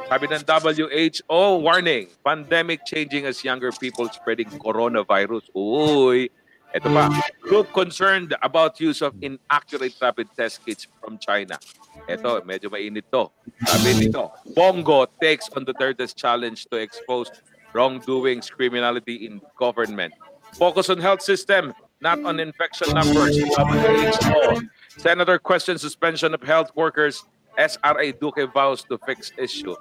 Sabi 0.10 0.26
ng 0.32 0.44
WHO, 0.48 1.42
warning, 1.60 2.08
pandemic 2.24 2.86
changing 2.86 3.26
as 3.26 3.44
younger 3.44 3.72
people 3.76 4.08
spreading 4.10 4.48
coronavirus. 4.58 5.46
Uy, 5.54 6.32
ito 6.74 6.88
pa, 6.90 7.14
group 7.44 7.70
concerned 7.70 8.34
about 8.42 8.82
use 8.82 9.06
of 9.06 9.14
inaccurate 9.22 9.94
rapid 10.02 10.26
test 10.34 10.66
kits 10.66 10.90
from 10.98 11.22
China. 11.22 11.62
Ito, 12.10 12.42
medyo 12.42 12.74
mainit 12.74 13.06
to. 13.14 13.30
Sabi 13.70 14.08
nito, 14.08 14.34
Bongo 14.58 15.06
takes 15.22 15.48
on 15.54 15.64
the 15.64 15.76
Duterte's 15.78 16.18
challenge 16.18 16.66
to 16.74 16.82
expose 16.82 17.30
wrongdoings, 17.78 18.50
criminality 18.50 19.30
in 19.30 19.38
government. 19.54 20.14
Focus 20.56 20.90
on 20.90 21.00
health 21.00 21.22
system, 21.22 21.74
not 22.02 22.24
on 22.24 22.40
infection 22.40 22.94
numbers. 22.94 23.38
WHO. 23.38 24.62
Senator 24.98 25.40
questions 25.40 25.82
suspension 25.82 26.34
of 26.34 26.42
health 26.44 26.72
workers. 26.76 27.26
SRA 27.58 28.14
Duque 28.20 28.52
vows 28.54 28.84
to 28.90 28.98
fix 29.06 29.32
issue. 29.38 29.76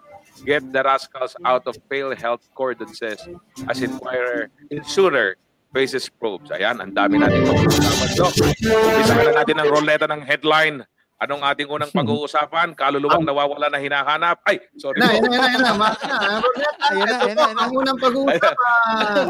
Get 0.44 0.72
the 0.72 0.82
rascals 0.82 1.36
out 1.44 1.66
of 1.66 1.76
pale 1.88 2.14
health 2.16 2.48
ordinances 2.56 3.20
as 3.68 3.80
inquirer, 3.80 4.50
insurer 4.70 5.36
faces 5.72 6.08
probes. 6.08 6.52
Ayan, 6.52 6.80
ang 6.84 6.92
dami 6.92 7.16
natin. 7.20 7.48
So, 8.12 8.28
umpisa 8.28 9.12
na 9.16 9.32
natin 9.40 9.56
ang 9.60 9.68
roleta 9.72 10.06
ng 10.08 10.20
headline. 10.24 10.84
Anong 11.22 11.38
ating 11.46 11.70
unang 11.70 11.94
pag-uusapan? 11.94 12.74
Kaluluwang 12.74 13.22
nawawala 13.22 13.70
na 13.70 13.78
hinahanap. 13.78 14.42
Ay, 14.42 14.58
sorry 14.74 14.98
Na, 14.98 15.14
yan 15.14 15.30
na, 15.30 15.38
yan 15.46 15.62
na. 15.62 15.70
Ayun 15.70 16.50
na, 16.58 16.68
ayun 16.90 17.06
na, 17.06 17.14
ayun 17.22 17.36
na. 17.38 17.62
ang 17.62 17.72
unang 17.78 17.98
pag-uusapan. 18.02 19.26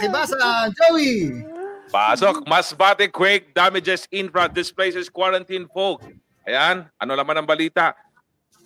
Pakibasa, 0.00 0.72
Joey. 0.72 1.44
Pasok, 1.92 2.48
Masbate 2.48 3.12
quake 3.12 3.52
damages 3.52 4.08
infra, 4.08 4.48
displaces 4.48 5.12
quarantine 5.12 5.68
folk. 5.68 6.00
Ayan, 6.48 6.88
ano 6.96 7.12
naman 7.12 7.36
ang 7.36 7.44
balita? 7.44 7.92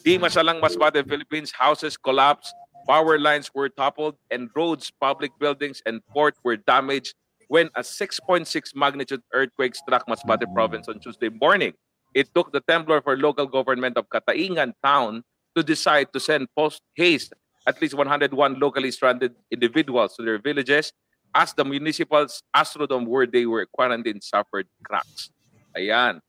Di 0.06 0.14
masalang 0.14 0.62
Masbate, 0.62 1.02
Philippines, 1.02 1.50
houses 1.50 1.98
collapsed, 1.98 2.54
power 2.86 3.18
lines 3.18 3.50
were 3.50 3.66
toppled, 3.66 4.14
and 4.30 4.46
roads, 4.54 4.94
public 4.94 5.34
buildings, 5.42 5.82
and 5.90 5.98
port 6.14 6.38
were 6.46 6.54
damaged 6.54 7.18
when 7.50 7.66
a 7.74 7.82
6.6 7.82 8.46
magnitude 8.78 9.26
earthquake 9.34 9.74
struck 9.74 10.06
Masbate 10.06 10.46
province 10.54 10.86
on 10.86 11.02
Tuesday 11.02 11.34
morning. 11.34 11.74
It 12.14 12.30
took 12.34 12.52
the 12.52 12.62
temblor 12.62 13.02
for 13.02 13.16
local 13.16 13.46
government 13.46 13.98
of 13.98 14.08
Kataingan 14.08 14.72
town 14.82 15.22
to 15.56 15.62
decide 15.62 16.12
to 16.12 16.20
send 16.20 16.48
post-haste 16.56 17.34
at 17.66 17.80
least 17.80 17.94
101 17.94 18.30
locally 18.60 18.90
stranded 18.90 19.34
individuals 19.50 20.16
to 20.16 20.22
their 20.22 20.38
villages 20.38 20.92
as 21.34 21.52
the 21.52 21.64
municipal's 21.64 22.42
Astrodome 22.54 23.06
where 23.06 23.26
they 23.26 23.46
were 23.46 23.66
quarantined 23.66 24.22
suffered 24.22 24.68
cracks. 24.84 25.30
Ayan. 25.76 26.20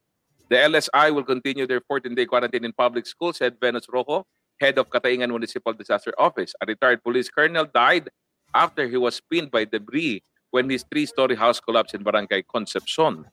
The 0.49 0.55
LSI 0.55 1.13
will 1.13 1.23
continue 1.23 1.67
their 1.67 1.81
14-day 1.81 2.25
quarantine 2.25 2.65
in 2.65 2.73
public 2.73 3.05
schools, 3.05 3.37
said 3.37 3.57
Venus 3.59 3.85
Rojo, 3.91 4.25
head 4.59 4.77
of 4.77 4.89
Kataingan 4.89 5.29
Municipal 5.29 5.73
Disaster 5.73 6.13
Office. 6.17 6.53
A 6.61 6.65
retired 6.65 7.03
police 7.03 7.29
colonel 7.29 7.65
died 7.65 8.09
after 8.53 8.87
he 8.87 8.97
was 8.97 9.21
pinned 9.31 9.51
by 9.51 9.65
debris 9.65 10.21
when 10.51 10.69
his 10.69 10.85
three-story 10.89 11.35
house 11.35 11.59
collapsed 11.59 11.95
in 11.95 12.03
Barangay 12.03 12.43
Concepcion. 12.49 13.25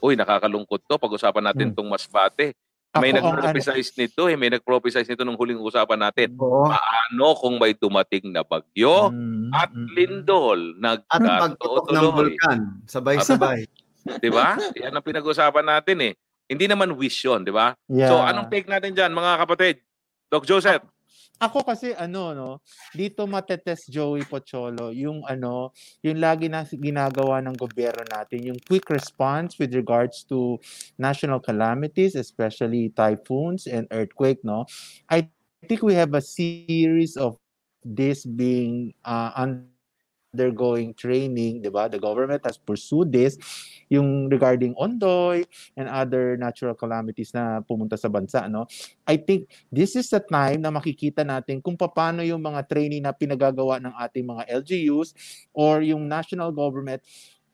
Uy, 0.00 0.14
nakakalungkot 0.14 0.84
to. 0.84 0.96
Pag-usapan 0.96 1.52
natin 1.52 1.72
itong 1.72 1.88
Masbate. 1.88 2.56
May 2.96 3.12
nag-prophesize 3.12 3.92
nito 4.00 4.24
eh. 4.28 4.36
May 4.40 4.48
nag-prophesize 4.48 5.08
nito 5.08 5.24
nung 5.24 5.36
huling 5.36 5.60
usapan 5.60 6.00
natin. 6.00 6.32
Oo. 6.40 6.72
Paano 6.72 7.26
kung 7.36 7.60
may 7.60 7.76
dumating 7.76 8.32
na 8.32 8.40
bagyo 8.40 9.12
Mm, 9.12 9.52
at 9.52 9.68
mm, 9.68 9.84
mm. 9.84 9.88
lindol 9.92 10.60
At 10.80 11.04
pagputok 11.12 11.86
ng 11.92 11.92
nagkatuloy? 11.92 12.16
vulkan. 12.16 12.58
Sabay-sabay. 12.88 13.58
Di 14.24 14.30
ba? 14.32 14.56
Yan 14.78 14.96
ang 14.96 15.04
pinag-usapan 15.04 15.66
natin 15.66 15.98
eh. 16.00 16.12
Hindi 16.46 16.70
naman 16.70 16.94
wish 16.94 17.26
yun, 17.26 17.42
di 17.42 17.50
ba? 17.50 17.74
Yeah. 17.90 18.06
So, 18.06 18.22
anong 18.22 18.54
take 18.54 18.70
natin 18.70 18.94
dyan, 18.94 19.10
mga 19.10 19.42
kapatid? 19.42 19.82
Doc 20.30 20.46
Joseph, 20.46 20.78
Ako 21.36 21.68
kasi 21.68 21.92
ano 21.92 22.32
no, 22.32 22.50
dito 22.96 23.28
matetest 23.28 23.92
Joey 23.92 24.24
Pocholo 24.24 24.88
yung 24.88 25.20
ano, 25.28 25.68
yung 26.00 26.16
lagi 26.16 26.48
na 26.48 26.64
ginagawa 26.64 27.44
ng 27.44 27.52
gobyerno 27.52 28.08
natin, 28.08 28.48
yung 28.48 28.60
quick 28.64 28.88
response 28.88 29.60
with 29.60 29.76
regards 29.76 30.24
to 30.24 30.56
national 30.96 31.36
calamities, 31.44 32.16
especially 32.16 32.88
typhoons 32.96 33.68
and 33.68 33.84
earthquake, 33.92 34.40
no. 34.48 34.64
I 35.12 35.28
think 35.68 35.84
we 35.84 35.92
have 35.92 36.16
a 36.16 36.24
series 36.24 37.20
of 37.20 37.36
this 37.84 38.24
being 38.24 38.96
uh, 39.04 39.36
undergoing 40.36 40.92
training, 40.92 41.64
'di 41.64 41.72
ba? 41.72 41.88
The 41.88 41.96
government 41.96 42.44
has 42.44 42.60
pursued 42.60 43.08
this 43.08 43.40
yung 43.88 44.28
regarding 44.28 44.76
Ondoy 44.76 45.48
and 45.78 45.88
other 45.88 46.36
natural 46.36 46.76
calamities 46.76 47.32
na 47.32 47.64
pumunta 47.64 47.96
sa 47.96 48.12
bansa, 48.12 48.44
no. 48.50 48.68
I 49.08 49.16
think 49.16 49.48
this 49.72 49.96
is 49.96 50.12
the 50.12 50.20
time 50.20 50.60
na 50.60 50.74
makikita 50.74 51.24
natin 51.24 51.64
kung 51.64 51.78
paano 51.78 52.20
yung 52.20 52.42
mga 52.42 52.68
training 52.68 53.06
na 53.06 53.16
pinagagawa 53.16 53.80
ng 53.80 53.94
ating 53.96 54.26
mga 54.26 54.42
LGUs 54.60 55.16
or 55.56 55.80
yung 55.80 56.04
national 56.04 56.52
government 56.52 57.00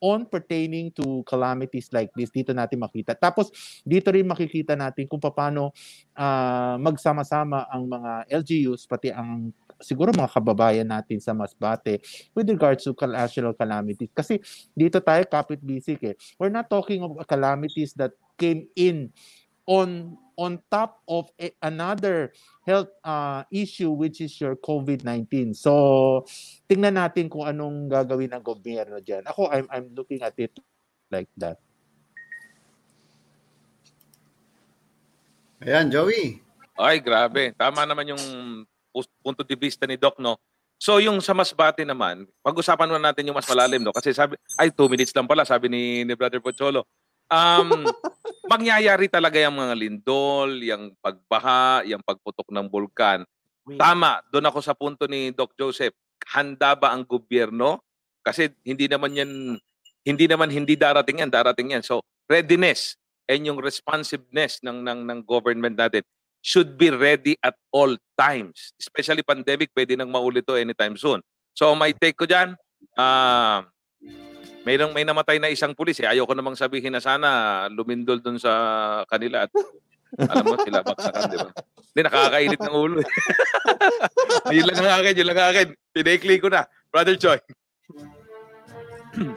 on 0.02 0.26
pertaining 0.26 0.90
to 0.90 1.22
calamities 1.22 1.86
like 1.94 2.10
this 2.18 2.34
dito 2.34 2.50
natin 2.50 2.82
makita. 2.82 3.14
Tapos 3.14 3.54
dito 3.86 4.10
rin 4.10 4.26
makikita 4.26 4.74
natin 4.74 5.06
kung 5.06 5.22
paano 5.22 5.70
ah, 6.18 6.74
magsama-sama 6.82 7.70
ang 7.70 7.86
mga 7.86 8.26
LGUs 8.42 8.90
pati 8.90 9.14
ang 9.14 9.54
siguro 9.82 10.14
mga 10.14 10.30
kababayan 10.30 10.88
natin 10.88 11.18
sa 11.18 11.36
Masbate 11.36 12.00
with 12.32 12.48
regards 12.48 12.86
to 12.86 12.94
national 13.06 13.52
calamities. 13.52 14.10
Kasi 14.14 14.38
dito 14.72 15.02
tayo 15.02 15.22
kapit 15.28 15.60
bisik 15.60 16.00
eh. 16.02 16.14
We're 16.38 16.54
not 16.54 16.70
talking 16.70 17.02
of 17.04 17.18
calamities 17.26 17.92
that 17.98 18.14
came 18.40 18.70
in 18.78 19.12
on 19.68 20.18
on 20.34 20.58
top 20.72 21.04
of 21.06 21.30
a- 21.38 21.54
another 21.62 22.32
health 22.66 22.90
uh, 23.04 23.44
issue 23.52 23.92
which 23.92 24.18
is 24.24 24.32
your 24.40 24.56
COVID-19. 24.58 25.54
So, 25.54 26.24
tingnan 26.66 26.98
natin 26.98 27.28
kung 27.28 27.46
anong 27.46 27.86
gagawin 27.86 28.32
ng 28.32 28.42
gobyerno 28.42 28.98
diyan. 28.98 29.28
Ako 29.28 29.52
I'm 29.52 29.66
I'm 29.70 29.86
looking 29.94 30.18
at 30.24 30.34
it 30.40 30.56
like 31.12 31.30
that. 31.38 31.60
Ayan, 35.62 35.94
Joey. 35.94 36.42
ay 36.74 36.98
grabe. 36.98 37.54
Tama 37.54 37.86
naman 37.86 38.10
yung 38.10 38.24
punto 39.24 39.42
de 39.42 39.56
vista 39.56 39.88
ni 39.88 39.96
Doc, 39.96 40.20
no? 40.20 40.36
So, 40.82 40.98
yung 40.98 41.22
sa 41.22 41.30
Masbate 41.30 41.86
naman, 41.86 42.26
pag-usapan 42.42 42.90
muna 42.90 43.14
natin 43.14 43.30
yung 43.30 43.38
mas 43.38 43.46
malalim, 43.46 43.86
no? 43.86 43.94
Kasi 43.94 44.10
sabi, 44.10 44.34
ay, 44.58 44.74
two 44.74 44.90
minutes 44.90 45.14
lang 45.14 45.30
pala, 45.30 45.46
sabi 45.46 45.70
ni, 45.70 46.02
ni 46.02 46.12
Brother 46.18 46.42
Pocholo. 46.42 46.84
Um, 47.30 47.86
mangyayari 48.52 49.06
talaga 49.06 49.38
yung 49.38 49.56
mga 49.56 49.74
lindol, 49.78 50.58
yung 50.58 50.92
pagbaha, 50.98 51.86
yung 51.86 52.02
pagputok 52.02 52.50
ng 52.50 52.66
bulkan. 52.66 53.22
Tama, 53.78 54.26
doon 54.34 54.50
ako 54.50 54.58
sa 54.58 54.74
punto 54.74 55.06
ni 55.06 55.30
Doc 55.30 55.54
Joseph. 55.54 55.94
Handa 56.26 56.74
ba 56.74 56.90
ang 56.90 57.06
gobyerno? 57.06 57.78
Kasi 58.26 58.50
hindi 58.66 58.90
naman 58.90 59.14
yan, 59.14 59.30
hindi 60.02 60.24
naman 60.26 60.50
hindi 60.50 60.74
darating 60.74 61.22
yan, 61.22 61.30
darating 61.30 61.78
yan. 61.78 61.82
So, 61.86 62.02
readiness 62.26 62.98
and 63.30 63.46
yung 63.46 63.62
responsiveness 63.62 64.58
ng 64.66 64.82
ng 64.82 65.00
ng 65.06 65.20
government 65.22 65.78
natin 65.78 66.02
should 66.42 66.74
be 66.74 66.90
ready 66.90 67.38
at 67.38 67.54
all 67.70 67.94
times. 68.18 68.74
Especially 68.76 69.22
pandemic, 69.22 69.70
pwede 69.72 69.94
nang 69.94 70.10
maulit 70.10 70.42
to 70.42 70.58
anytime 70.58 70.98
soon. 70.98 71.22
So, 71.54 71.72
my 71.78 71.94
take 71.94 72.18
ko 72.18 72.26
dyan, 72.26 72.58
ah, 72.98 73.62
mayroong 74.66 74.90
may 74.90 75.06
namatay 75.06 75.38
na 75.38 75.54
isang 75.54 75.72
pulis. 75.72 76.02
Eh. 76.02 76.10
Ayoko 76.10 76.34
namang 76.34 76.58
sabihin 76.58 76.90
na 76.90 77.00
sana 77.00 77.70
lumindol 77.70 78.18
dun 78.18 78.42
sa 78.42 78.52
kanila 79.06 79.46
at 79.46 79.54
alam 80.18 80.44
mo, 80.44 80.60
sila 80.60 80.84
baksakan, 80.84 81.24
di 81.32 81.40
ba? 81.40 81.48
Hindi, 81.92 82.00
nakakainit 82.04 82.60
ng 82.60 82.74
ulo. 82.76 83.00
Eh. 83.00 83.08
yun 84.60 84.68
lang 84.68 84.76
ang 84.84 85.00
akin, 85.00 85.16
yun 85.16 85.26
lang 85.30 85.38
ang 85.40 85.48
akin. 85.56 85.72
Pinaikli 85.92 86.36
ko 86.36 86.52
na. 86.52 86.68
Brother 86.92 87.16
Joy. 87.16 87.40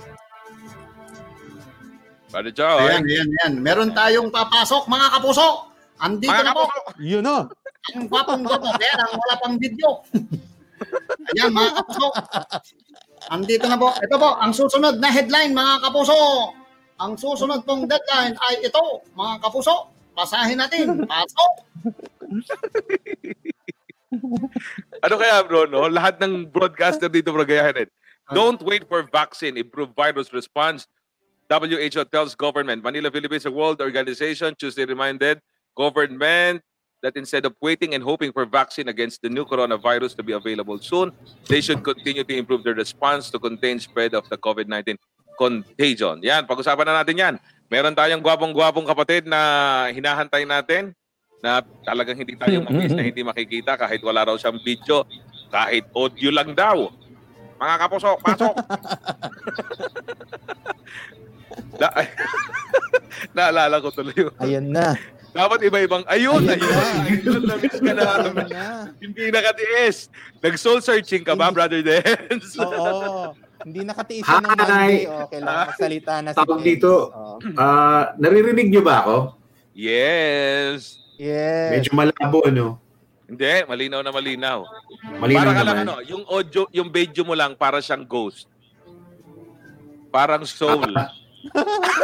Brother 2.31 2.51
Joy. 2.51 2.75
Ayan, 2.91 3.07
ayan, 3.07 3.29
ayan. 3.39 3.53
Meron 3.63 3.95
tayong 3.95 4.27
papasok, 4.27 4.91
mga 4.91 5.07
kapuso. 5.15 5.75
Andito 6.01 6.31
Mga 6.31 6.43
na 6.43 6.53
po. 6.55 6.63
You 6.99 7.23
know. 7.23 7.47
Ang 7.95 8.09
papong 8.09 8.43
goto. 8.43 8.67
Kaya 8.75 8.93
lang, 8.97 9.11
wala 9.13 9.35
pang 9.39 9.55
video. 9.61 10.01
ayan, 11.37 11.53
mga 11.53 11.71
kapuso. 11.81 12.07
Andito 13.31 13.65
na 13.69 13.77
po. 13.79 13.93
Ito 13.95 14.15
po, 14.17 14.29
ang 14.41 14.51
susunod 14.51 14.99
na 14.99 15.09
headline 15.13 15.55
mga 15.55 15.85
kapuso. 15.87 16.51
Ang 16.99 17.13
susunod 17.19 17.63
pong 17.63 17.87
deadline 17.87 18.35
ay 18.49 18.65
ito, 18.65 18.83
mga 19.13 19.33
kapuso. 19.39 19.93
Basahin 20.15 20.59
natin. 20.59 21.03
Pasok. 21.05 21.51
Ano 25.03 25.15
kaya 25.19 25.43
bro, 25.43 25.67
no? 25.67 25.91
Lahat 25.91 26.17
ng 26.23 26.47
broadcaster 26.47 27.11
dito 27.11 27.35
bro 27.35 27.43
gayahin. 27.43 27.87
Don't 28.33 28.57
wait 28.65 28.87
for 28.89 29.05
vaccine, 29.05 29.53
improve 29.59 29.93
virus 29.93 30.33
response. 30.33 30.89
WHO 31.45 32.09
tells 32.09 32.33
government, 32.33 32.81
Manila, 32.81 33.13
Philippines, 33.13 33.45
a 33.45 33.53
world 33.53 33.77
organization, 33.77 34.57
Tuesday 34.57 34.81
reminded 34.81 35.37
government 35.75 36.63
that 37.03 37.13
instead 37.13 37.46
of 37.46 37.53
waiting 37.62 37.94
and 37.94 38.01
hoping 38.01 38.34
for 38.34 38.50
vaccine 38.50 38.89
against 38.89 39.22
the 39.22 39.29
new 39.29 39.46
coronavirus 39.46 40.17
to 40.17 40.24
be 40.25 40.34
available 40.34 40.82
soon, 40.82 41.13
they 41.46 41.62
should 41.62 41.84
continue 41.86 42.24
to 42.25 42.34
improve 42.34 42.65
their 42.65 42.74
response 42.74 43.29
to 43.29 43.38
contain 43.38 43.77
spread 43.77 44.17
of 44.17 44.25
the 44.34 44.38
COVID-19 44.41 44.98
contagion. 45.38 46.24
Yan, 46.25 46.48
pag-usapan 46.50 46.88
na 46.88 47.03
natin 47.03 47.15
yan. 47.20 47.36
Meron 47.70 47.94
tayong 47.94 48.24
gwapong-gwapong 48.24 48.88
kapatid 48.88 49.27
na 49.27 49.86
hinahantay 49.91 50.48
natin 50.48 50.96
na 51.44 51.62
talagang 51.86 52.17
hindi 52.17 52.34
tayo 52.34 52.65
mamiss 52.65 52.96
na 52.96 53.05
hindi 53.05 53.22
makikita 53.22 53.77
kahit 53.77 54.01
wala 54.01 54.25
raw 54.25 54.36
siyang 54.39 54.58
video, 54.65 55.05
kahit 55.53 55.86
audio 55.94 56.34
lang 56.34 56.58
daw. 56.58 56.89
Mga 57.62 57.75
kapuso, 57.86 58.17
pasok! 58.24 58.55
na, 61.79 61.88
naalala 63.36 63.77
ko 63.84 63.94
tuloy 63.94 64.15
yun. 64.17 64.34
Ayan 64.41 64.74
na. 64.74 64.98
Dapat 65.36 65.68
iba-ibang, 65.68 66.04
ayun, 66.08 66.48
ayun, 66.48 66.72
ayun, 67.12 67.44
na-miss 67.44 67.75
ka 67.75 67.92
na. 67.92 68.08
Hindi 69.04 69.24
nakatiis. 69.36 70.08
Nag-soul 70.39 70.80
searching 70.80 71.27
ka 71.27 71.36
ba, 71.36 71.51
Brother 71.51 71.84
Dance? 71.84 72.56
Oo. 72.63 73.36
Hindi 73.68 73.84
nakatiis 73.84 74.24
siya 74.24 74.39
ng 74.39 74.48
Hi! 74.48 74.56
Monday. 74.56 74.96
Okay 75.27 75.39
lang, 75.44 75.58
magsalita 75.68 76.13
na 76.24 76.30
si 76.32 76.38
Tawag 76.39 76.62
dito. 76.63 77.12
Ah, 77.60 78.15
naririnig 78.15 78.72
niyo 78.72 78.80
ba 78.80 79.04
ako? 79.04 79.15
yes. 79.75 81.04
Yes. 81.20 81.72
Medyo 81.72 81.92
malabo, 81.96 82.39
no? 82.48 82.80
Hindi, 83.27 83.68
malinaw 83.68 84.00
na 84.04 84.12
malinaw. 84.15 84.60
Malinaw 85.20 85.42
para 85.44 85.51
ka 85.51 85.63
lang 85.68 85.77
naman. 85.84 85.88
ano, 85.88 85.96
yung 86.06 86.24
audio, 86.32 86.63
yung 86.72 86.88
video 86.88 87.24
mo 87.27 87.36
lang 87.36 87.60
para 87.60 87.84
siyang 87.84 88.08
ghost. 88.08 88.48
Parang 90.12 90.48
soul. 90.48 90.96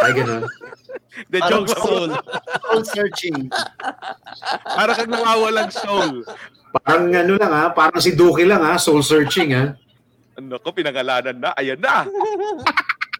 Ay, 0.02 0.12
ganun. 0.14 0.44
The 1.30 1.40
Parang 1.40 1.66
joke 1.66 1.70
soul. 1.74 2.10
Soul 2.62 2.84
searching. 2.86 3.38
Para 4.64 4.92
kang 4.94 5.10
nawawalang 5.10 5.72
soul. 5.72 6.24
Parang 6.82 7.10
ano 7.10 7.34
lang 7.36 7.52
ha, 7.52 7.66
parang 7.70 8.00
si 8.00 8.16
Duki 8.16 8.48
lang 8.48 8.64
ha, 8.64 8.80
soul 8.80 9.04
searching 9.04 9.52
ha. 9.52 9.76
Ano 10.36 10.56
ko, 10.58 10.72
pinangalanan 10.72 11.36
na. 11.36 11.52
Ayan 11.56 11.80
na. 11.80 12.08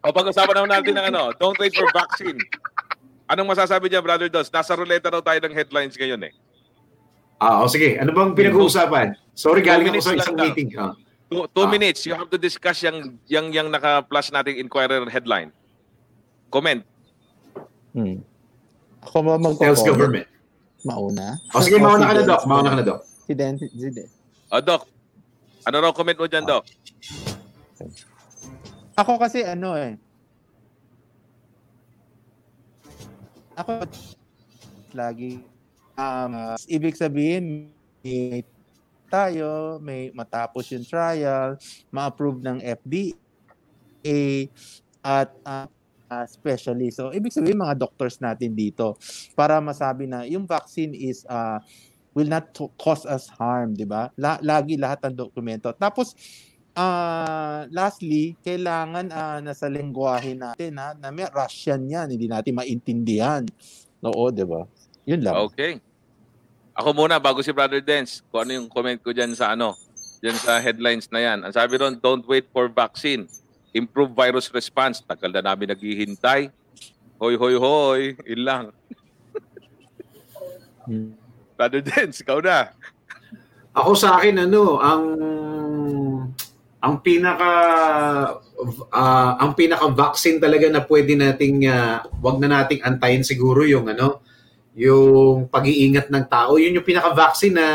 o 0.02 0.10
pag-usapan 0.10 0.56
naman 0.56 0.72
natin 0.72 0.94
ng 0.96 1.06
ano, 1.12 1.22
don't 1.36 1.60
wait 1.60 1.76
for 1.76 1.86
vaccine. 1.92 2.40
Anong 3.28 3.52
masasabi 3.52 3.88
niya, 3.88 4.04
Brother 4.04 4.28
Dos? 4.28 4.48
Nasa 4.50 4.76
ruleta 4.76 5.08
raw 5.08 5.20
tayo 5.20 5.40
ng 5.40 5.56
headlines 5.56 5.96
ngayon 5.96 6.28
eh. 6.28 6.34
Ah, 7.38 7.60
o 7.60 7.68
sige, 7.68 7.98
ano 7.98 8.12
bang 8.12 8.32
pinag-uusapan? 8.32 9.18
Sorry, 9.34 9.64
galing 9.64 9.90
ako 9.90 10.04
sa 10.04 10.14
isang 10.14 10.36
daw. 10.38 10.46
meeting. 10.46 10.70
Ah. 10.76 10.94
Two, 11.26 11.48
two 11.48 11.64
Ah. 11.64 11.72
minutes, 11.72 12.04
you 12.04 12.12
have 12.12 12.28
to 12.28 12.38
discuss 12.38 12.84
yung, 12.84 13.18
yung, 13.26 13.50
yung 13.50 13.68
naka-plus 13.72 14.30
nating 14.30 14.60
Inquirer 14.60 15.08
headline. 15.08 15.50
Comment. 16.52 16.84
Hmm. 17.96 18.20
Ako 19.08 19.18
ba 19.24 19.40
magpo 19.40 19.64
Tells 19.64 19.82
government. 19.82 20.28
Mauna? 20.84 21.40
O 21.56 21.64
sige, 21.64 21.80
O, 21.80 21.84
mauna 21.84 22.06
ka 22.12 22.14
na, 22.14 22.24
Doc. 22.28 22.42
Mauna 22.44 22.68
ka 22.70 22.78
na, 22.78 22.86
Doc. 22.86 23.00
Si 23.26 23.34
Den, 23.34 23.56
si 23.58 23.90
Den. 23.90 24.10
O, 24.52 24.60
Doc. 24.60 24.86
Ano 25.64 25.76
raw 25.80 25.96
comment 25.96 26.18
mo 26.18 26.28
dyan, 26.28 26.44
Doc? 26.44 26.68
Ako 29.00 29.16
kasi 29.16 29.46
ano 29.48 29.78
eh. 29.80 29.96
Ako 33.56 33.86
lagi 34.92 35.40
um, 35.96 36.32
uh, 36.36 36.58
ibig 36.68 36.98
sabihin 37.00 37.72
may 38.04 38.44
tayo, 39.12 39.78
may 39.84 40.10
matapos 40.16 40.72
yung 40.72 40.88
trial, 40.88 41.60
ma-approve 41.92 42.40
ng 42.42 42.58
FDA 42.64 44.48
at 45.04 45.30
uh, 45.44 45.68
uh, 46.12 46.28
especially 46.28 46.92
so 46.92 47.10
ibig 47.16 47.32
sabihin 47.32 47.64
mga 47.64 47.80
doctors 47.80 48.20
natin 48.20 48.52
dito 48.52 49.00
para 49.34 49.64
masabi 49.64 50.12
na 50.12 50.28
yung 50.28 50.44
vaccine 50.44 50.92
is 50.92 51.24
uh, 51.32 51.58
will 52.12 52.28
not 52.28 52.52
to- 52.52 52.72
cause 52.76 53.08
us 53.08 53.32
harm, 53.40 53.72
'di 53.72 53.88
ba? 53.88 54.12
La- 54.20 54.44
lagi 54.44 54.76
lahat 54.76 55.00
ng 55.08 55.16
dokumento. 55.16 55.72
Tapos 55.80 56.12
Ah, 56.72 57.68
lastly, 57.68 58.40
kailangan 58.48 59.12
ah, 59.12 59.44
nasa 59.44 59.68
lengguwahe 59.68 60.40
natin 60.40 60.80
ha, 60.80 60.96
na 60.96 61.12
may 61.12 61.28
Russian 61.28 61.84
'yan, 61.84 62.08
hindi 62.08 62.32
natin 62.32 62.56
maintindihan. 62.56 63.44
Oo, 64.00 64.32
'di 64.32 64.48
ba? 64.48 64.64
'Yun 65.04 65.20
lang. 65.20 65.36
Okay. 65.52 65.84
Ako 66.72 66.96
muna, 66.96 67.20
bago 67.20 67.44
si 67.44 67.52
Brother 67.52 67.84
Dance, 67.84 68.24
kung 68.32 68.48
ano 68.48 68.52
yung 68.56 68.68
comment 68.72 68.96
ko 69.04 69.12
dyan 69.12 69.36
sa 69.36 69.52
ano, 69.52 69.76
dyan 70.24 70.38
sa 70.40 70.64
headlines 70.64 71.12
na 71.12 71.20
yan. 71.20 71.44
Ang 71.44 71.52
sabi 71.52 71.76
ron, 71.76 72.00
don't 72.00 72.24
wait 72.24 72.48
for 72.56 72.72
vaccine. 72.72 73.28
Improve 73.72 74.12
virus 74.12 74.52
response. 74.52 75.00
Tagal 75.00 75.32
na 75.32 75.42
namin 75.42 75.72
naghihintay. 75.72 76.52
Hoy, 77.22 77.36
hoy, 77.40 77.56
hoy. 77.56 78.02
Yun 78.28 78.42
lang. 78.44 78.64
Hmm. 80.88 81.14
Brother 81.56 81.84
Dance, 81.86 82.26
ikaw 82.26 82.42
na. 82.42 82.74
Ako 83.72 83.94
sa 83.96 84.20
akin, 84.20 84.50
ano, 84.50 84.82
ang 84.82 85.04
ang 86.82 86.96
pinaka 87.06 87.52
ah, 88.90 89.32
ang 89.38 89.54
pinaka 89.54 89.86
vaccine 89.94 90.42
talaga 90.42 90.66
na 90.68 90.82
pwede 90.82 91.14
nating 91.14 91.70
ah, 91.70 92.02
wag 92.20 92.42
na 92.42 92.50
nating 92.50 92.82
antayin 92.82 93.22
siguro 93.22 93.62
yung 93.62 93.86
ano 93.86 94.26
yung 94.74 95.46
pag-iingat 95.46 96.10
ng 96.10 96.26
tao 96.26 96.58
yun 96.58 96.74
yung 96.74 96.88
pinaka 96.88 97.14
vaccine 97.14 97.54
na 97.54 97.68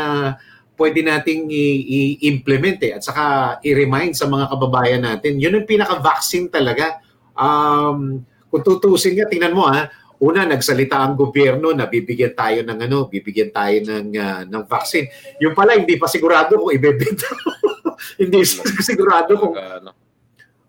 pwede 0.77 1.01
nating 1.01 1.49
i-implement 1.49 2.77
eh 2.85 2.93
at 2.95 3.01
saka 3.01 3.57
i-remind 3.65 4.13
sa 4.13 4.29
mga 4.29 4.45
kababayan 4.53 5.01
natin. 5.01 5.41
Yun 5.41 5.59
yung 5.59 5.67
pinaka 5.67 5.97
vaccine 5.97 6.47
talaga. 6.47 7.01
Um 7.33 8.21
kung 8.47 8.63
tutusin 8.63 9.17
nga 9.17 9.27
tingnan 9.27 9.57
mo 9.57 9.67
ha 9.67 9.91
una 10.17 10.49
nagsalita 10.49 10.97
ang 10.97 11.13
gobyerno 11.13 11.73
na 11.73 11.85
bibigyan 11.85 12.33
tayo 12.33 12.65
ng 12.65 12.79
ano 12.89 13.05
bibigyan 13.05 13.53
tayo 13.53 13.77
ng 13.85 14.07
ah, 14.17 14.41
ng 14.45 14.63
vaccine. 14.65 15.09
Yung 15.41 15.53
pala 15.53 15.77
hindi 15.77 15.97
pa 15.97 16.09
sigurado 16.09 16.57
kung 16.57 16.73
ibebenta 16.73 17.27
hindi 18.21 18.41
sigurado 18.89 19.33
kung 19.37 19.53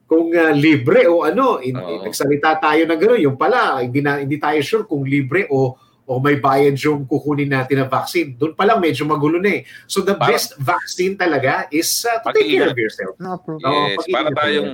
kung 0.09 0.33
ah, 0.37 0.53
libre 0.53 1.05
o 1.09 1.25
ano. 1.25 1.61
In, 1.61 1.77
Oo. 1.77 2.09
nagsalita 2.09 2.61
tayo 2.61 2.89
ng 2.89 2.99
gano'n. 2.99 3.25
Yung 3.25 3.37
pala 3.37 3.81
hindi 3.85 4.01
na 4.01 4.21
hindi 4.21 4.41
tayo 4.41 4.61
sure 4.61 4.85
kung 4.89 5.05
libre 5.05 5.49
o 5.53 5.77
o 6.09 6.17
may 6.17 6.41
bayad 6.41 6.73
yung 6.81 7.05
kukunin 7.05 7.53
natin 7.53 7.85
na 7.85 7.87
vaccine 7.87 8.33
doon 8.33 8.57
pa 8.57 8.65
lang 8.65 8.81
medyo 8.81 9.05
magulo 9.05 9.37
na 9.37 9.61
eh 9.61 9.69
so 9.85 10.01
the 10.01 10.17
Para- 10.17 10.33
best 10.33 10.57
vaccine 10.57 11.13
talaga 11.21 11.69
is 11.69 11.85
uh, 12.09 12.17
to 12.25 12.33
take 12.33 12.49
care 12.49 12.73
of 12.73 12.79
yourself. 12.81 13.13
Oo, 13.21 13.93
yes, 13.93 14.01
pag-iingat 14.01 14.17
para 14.17 14.29
tayo. 14.33 14.41
tayong, 14.41 14.71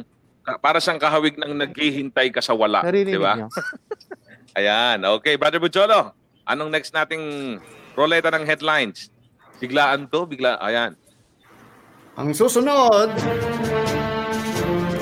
para 0.62 0.78
siyang 0.78 1.00
kahawig 1.02 1.34
ng 1.34 1.52
naghihintay 1.58 2.28
ka 2.30 2.38
sa 2.38 2.54
wala. 2.54 2.86
Narinig 2.86 3.16
Di 3.16 3.20
ba? 3.20 3.50
Ayan. 4.58 5.02
Okay, 5.18 5.34
Brother 5.34 5.58
Bucholo. 5.58 6.14
Anong 6.46 6.70
next 6.70 6.94
nating 6.94 7.58
roleta 7.98 8.30
ng 8.30 8.46
headlines? 8.46 9.10
Biglaan 9.58 10.06
to, 10.06 10.28
bigla. 10.28 10.60
Ayan. 10.62 10.94
Ang 12.14 12.30
susunod, 12.30 13.10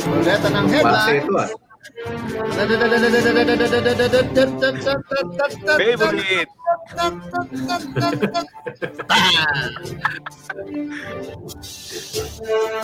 Ruleta 0.02 0.48
ng 0.50 0.66
ito 0.70 1.32
ah 1.36 1.62
Favorite. 1.82 2.06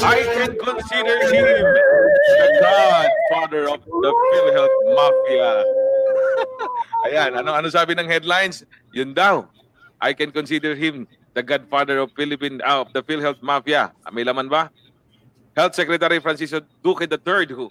I 0.03 0.19
can 0.35 0.51
consider 0.59 1.17
him 1.31 1.63
the 2.27 2.49
godfather 2.59 3.71
of 3.71 3.79
the 3.87 4.11
PhilHealth 4.11 4.77
Mafia. 4.91 5.53
Ayan, 7.07 7.39
ano 7.39 7.55
ano 7.55 7.71
sabi 7.71 7.95
ng 7.95 8.11
headlines? 8.11 8.67
Yun 8.91 9.15
daw. 9.15 9.47
I 10.03 10.11
can 10.11 10.35
consider 10.35 10.75
him 10.75 11.07
the 11.39 11.47
godfather 11.47 12.03
of 12.03 12.11
Philippine 12.19 12.59
ah, 12.67 12.83
of 12.83 12.91
the 12.91 13.07
PhilHealth 13.07 13.47
Mafia. 13.47 13.95
Ah, 14.03 14.11
May 14.11 14.27
laman 14.27 14.51
ba? 14.51 14.75
Health 15.55 15.79
Secretary 15.79 16.19
Francisco 16.19 16.67
Duque 16.83 17.07
III 17.07 17.47
who 17.55 17.71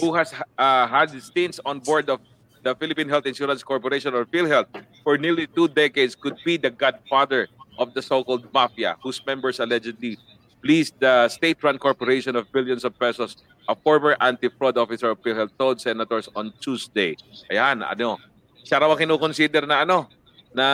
who 0.00 0.14
has 0.14 0.34
uh, 0.58 0.86
had 0.86 1.10
stints 1.22 1.60
on 1.64 1.78
board 1.80 2.10
of 2.10 2.20
the 2.62 2.74
Philippine 2.74 3.08
Health 3.08 3.26
Insurance 3.26 3.62
Corporation 3.62 4.14
or 4.14 4.24
PhilHealth 4.24 4.66
for 5.04 5.18
nearly 5.18 5.46
two 5.46 5.68
decades 5.68 6.14
could 6.16 6.36
be 6.44 6.56
the 6.56 6.70
godfather 6.70 7.48
of 7.78 7.92
the 7.92 8.00
so-called 8.00 8.48
mafia 8.52 8.96
whose 9.02 9.20
members 9.26 9.60
allegedly 9.60 10.16
fleeced 10.64 10.96
the 10.98 11.28
state-run 11.28 11.76
corporation 11.76 12.34
of 12.36 12.48
billions 12.50 12.88
of 12.88 12.96
pesos, 12.98 13.36
a 13.68 13.76
former 13.76 14.16
anti-fraud 14.20 14.78
officer 14.78 15.12
of 15.12 15.20
PhilHealth 15.20 15.52
told 15.58 15.76
senators 15.76 16.28
on 16.34 16.52
Tuesday. 16.56 17.16
Ayan, 17.52 17.84
ano, 17.84 18.16
siya 18.64 18.80
raw 18.80 18.96
kinukonsider 18.96 19.68
na 19.68 19.84
ano, 19.84 20.08
na 20.56 20.66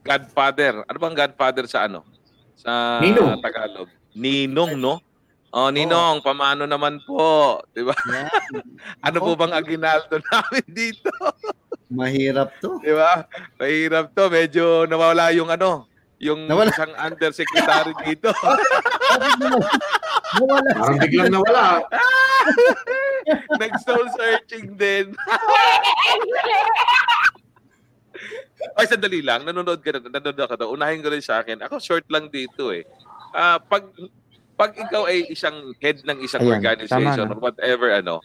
godfather. 0.00 0.80
Ano 0.88 0.96
bang 0.96 1.16
godfather 1.28 1.68
sa 1.68 1.84
ano? 1.84 2.08
Sa 2.56 3.04
Ninong. 3.04 3.44
Tagalog? 3.44 3.92
Ninong, 4.16 4.80
no? 4.80 5.04
Oh, 5.48 5.72
Ninong, 5.72 6.20
pamano 6.20 6.68
naman 6.68 7.00
po? 7.08 7.56
Di 7.72 7.80
ba? 7.80 7.96
Yan. 7.96 8.28
Ano 9.06 9.18
po 9.22 9.32
bang 9.32 9.56
aginaldo 9.56 10.20
namin 10.28 10.66
dito? 10.68 11.08
Mahirap 11.88 12.52
to. 12.60 12.76
Di 12.84 12.92
ba? 12.92 13.24
Mahirap 13.56 14.12
to. 14.12 14.28
Medyo 14.28 14.84
nawala 14.84 15.32
yung 15.32 15.48
ano, 15.48 15.88
yung 16.20 16.44
Nawala. 16.44 16.68
isang 16.68 16.92
undersecretary 17.00 17.96
dito. 18.04 18.28
Nawala. 20.36 20.70
Parang 20.76 20.98
biglang 21.00 21.32
nawala. 21.32 21.80
Nag-soul 23.56 24.04
searching 24.12 24.76
din. 24.76 25.16
Ay, 28.76 28.84
sandali 28.84 29.24
lang. 29.24 29.48
Nanonood 29.48 29.80
ka 29.80 29.96
na. 29.96 30.12
Nanonood 30.12 30.44
ka 30.44 30.56
na. 30.58 30.68
Unahin 30.68 31.00
ko 31.00 31.08
rin 31.08 31.24
sa 31.24 31.40
akin. 31.40 31.64
Ako, 31.64 31.80
short 31.80 32.04
lang 32.12 32.28
dito 32.28 32.68
eh. 32.68 32.84
Ah, 33.32 33.56
pag 33.56 33.86
pag 34.58 34.74
ikaw 34.74 35.06
ay 35.06 35.30
isang 35.30 35.70
head 35.78 36.02
ng 36.02 36.18
isang 36.26 36.42
Ayan, 36.42 36.58
organization 36.58 37.30
or 37.30 37.38
whatever 37.38 37.94
ano, 37.94 38.18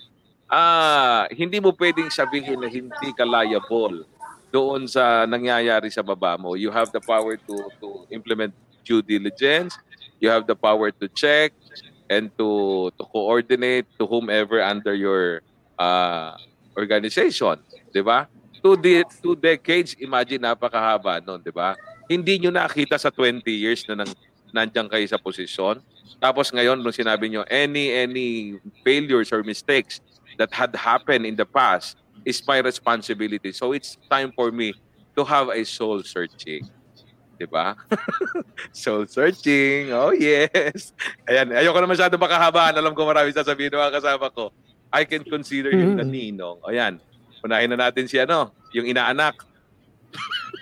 ah, 0.50 1.30
hindi 1.30 1.62
mo 1.62 1.70
pwedeng 1.78 2.10
sabihin 2.10 2.58
na 2.58 2.66
hindi 2.66 3.10
ka 3.14 3.22
liable 3.22 4.02
doon 4.50 4.90
sa 4.90 5.30
nangyayari 5.30 5.94
sa 5.94 6.02
baba 6.02 6.34
mo. 6.42 6.58
You 6.58 6.74
have 6.74 6.90
the 6.90 7.02
power 7.06 7.38
to 7.38 7.56
to 7.78 7.88
implement 8.10 8.54
due 8.82 9.06
diligence. 9.06 9.78
You 10.18 10.34
have 10.34 10.50
the 10.50 10.58
power 10.58 10.90
to 10.90 11.06
check 11.14 11.54
and 12.10 12.34
to 12.42 12.90
to 12.98 13.04
coordinate 13.14 13.86
to 14.02 14.10
whomever 14.10 14.58
under 14.58 14.98
your 14.98 15.46
uh, 15.78 16.34
organization, 16.74 17.62
'di 17.94 18.02
ba? 18.02 18.26
Two, 18.64 18.80
de- 18.80 19.04
two 19.20 19.36
decades, 19.36 19.94
imagine 20.00 20.42
napakahaba 20.42 21.22
noon, 21.22 21.42
'di 21.46 21.54
ba? 21.54 21.78
Hindi 22.10 22.42
nyo 22.42 22.52
nakita 22.54 22.98
sa 22.98 23.14
20 23.14 23.46
years 23.50 23.86
na 23.86 24.02
nang 24.02 24.12
nandiyan 24.54 24.88
kayo 24.88 25.04
sa 25.10 25.18
posisyon. 25.18 25.82
Tapos 26.22 26.54
ngayon, 26.54 26.80
nung 26.80 26.94
sinabi 26.94 27.28
nyo, 27.28 27.44
any 27.50 27.92
any 27.92 28.62
failures 28.86 29.34
or 29.34 29.42
mistakes 29.44 30.00
that 30.38 30.54
had 30.54 30.72
happened 30.78 31.26
in 31.26 31.36
the 31.36 31.46
past 31.46 32.00
is 32.24 32.40
my 32.46 32.62
responsibility. 32.62 33.52
So 33.52 33.74
it's 33.74 33.98
time 34.08 34.32
for 34.32 34.54
me 34.54 34.78
to 35.18 35.26
have 35.26 35.50
a 35.50 35.66
soul 35.66 36.06
searching. 36.06 36.70
'Di 37.36 37.50
ba? 37.50 37.76
soul 38.72 39.10
searching. 39.10 39.92
Oh 39.92 40.14
yes. 40.14 40.94
Ayan, 41.28 41.52
ayoko 41.52 41.82
na 41.82 41.90
masyado 41.90 42.16
makahabaan. 42.16 42.78
Alam 42.78 42.94
ko 42.96 43.04
marami 43.10 43.34
sasabihin 43.34 43.74
ng 43.74 43.82
mga 43.82 43.96
kasama 44.00 44.30
ko. 44.32 44.54
I 44.94 45.10
can 45.10 45.26
consider 45.26 45.74
you 45.74 45.98
the 45.98 46.06
ninong. 46.06 46.62
Ayan. 46.70 47.02
Unahin 47.42 47.74
na 47.74 47.90
natin 47.90 48.06
si 48.06 48.22
ano, 48.22 48.54
yung 48.72 48.86
inaanak. 48.86 49.36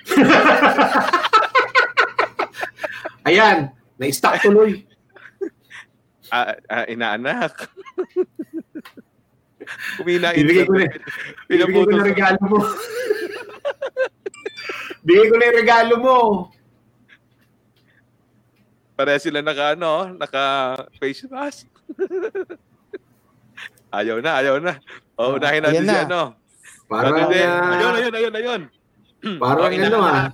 Ayan, 3.30 3.70
na-stuck 4.02 4.42
tuloy. 4.42 4.82
Ah, 6.32 6.56
ah, 6.72 6.88
inaanak. 6.88 7.52
Kumina 10.00 10.32
Bibigay 10.32 10.64
ko 10.64 10.80
na, 10.80 10.88
bibigay 11.52 11.84
ko 11.84 11.92
na 11.92 12.08
regalo 12.08 12.40
mo. 12.48 12.60
Bigay 15.06 15.28
ko 15.28 15.36
na 15.36 15.44
yung 15.52 15.60
regalo 15.60 15.94
mo. 16.00 16.18
Pare 18.96 19.20
sila 19.20 19.44
naka 19.44 19.76
ano, 19.76 20.16
naka 20.16 20.44
face 21.04 21.28
mask. 21.28 21.68
ayaw 23.92 24.24
na, 24.24 24.32
ayaw 24.40 24.56
na. 24.64 24.80
O, 25.20 25.36
unahin 25.36 25.68
natin 25.68 25.84
si 25.84 25.92
na. 25.92 26.08
ano. 26.08 26.22
Parang, 26.88 27.12
Ano 27.12 27.28
din? 27.28 27.44
ah, 27.44 27.76
Ayun, 27.76 27.92
ayun, 28.00 28.14
ayun, 28.16 28.34
ayun. 28.40 28.62
parang 29.44 29.68
Oh, 29.68 29.70
ano 29.84 30.00
ah. 30.00 30.32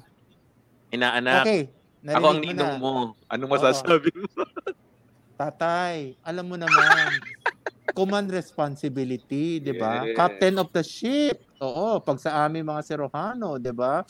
Inaanak. 0.94 1.42
Okay. 1.42 1.74
Ako 2.06 2.26
ang 2.30 2.40
narinig 2.42 2.54
ninong 2.54 2.76
na. 2.78 2.82
mo. 2.82 2.94
Anong 3.32 3.52
masasabi 3.58 4.12
mo? 4.14 4.30
Tatay, 5.38 6.18
alam 6.26 6.46
mo 6.50 6.58
naman, 6.58 7.22
command 7.94 8.30
responsibility, 8.30 9.62
di 9.62 9.74
ba? 9.78 10.06
Yes. 10.06 10.18
Captain 10.18 10.56
of 10.58 10.70
the 10.74 10.82
ship. 10.86 11.42
Oo, 11.62 12.02
pag 12.02 12.18
sa 12.22 12.46
amin 12.46 12.66
mga 12.66 12.82
Serrano, 12.86 13.58
di 13.58 13.74
ba? 13.74 14.06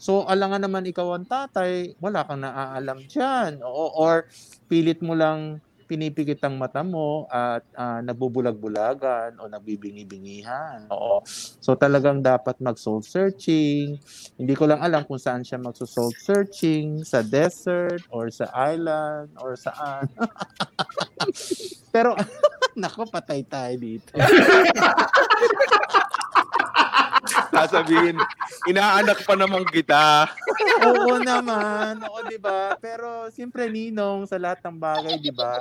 So, 0.00 0.24
alangan 0.24 0.64
naman 0.64 0.88
ikaw 0.88 1.12
ang 1.16 1.28
tatay, 1.28 1.96
wala 2.00 2.24
kang 2.24 2.40
naaalam 2.40 3.04
dyan. 3.04 3.60
Oo, 3.60 3.92
or 4.00 4.24
pilit 4.68 5.04
mo 5.04 5.12
lang 5.12 5.60
pinipikit 5.90 6.38
ang 6.46 6.54
mata 6.54 6.86
mo 6.86 7.26
at 7.26 7.66
ah, 7.74 7.98
nagbubulag-bulagan 7.98 9.34
o 9.42 9.50
nagbibingi-bingihan. 9.50 10.86
Oo. 10.86 11.26
So 11.58 11.74
talagang 11.74 12.22
dapat 12.22 12.62
mag-soul 12.62 13.02
searching. 13.02 13.98
Hindi 14.38 14.54
ko 14.54 14.70
lang 14.70 14.78
alam 14.78 15.02
kung 15.02 15.18
saan 15.18 15.42
siya 15.42 15.58
mag-soul 15.58 16.14
searching, 16.14 17.02
sa 17.02 17.26
desert 17.26 18.06
or 18.14 18.30
sa 18.30 18.46
island 18.54 19.34
or 19.42 19.58
saan. 19.58 20.06
Pero 21.94 22.14
nako 22.80 23.10
patay 23.10 23.42
tayo 23.42 23.74
dito. 23.74 24.14
Sasabihin, 27.52 28.16
inaanak 28.64 29.22
pa 29.28 29.34
naman 29.36 29.66
kita. 29.68 30.28
Oo 30.80 31.20
naman. 31.20 32.00
Oo, 32.00 32.20
'di 32.24 32.38
ba? 32.40 32.74
Pero 32.80 33.28
siyempre 33.34 33.68
ninong 33.68 34.24
sa 34.28 34.40
lahat 34.40 34.60
ng 34.64 34.78
bagay, 34.80 35.14
'di 35.20 35.32
ba? 35.34 35.60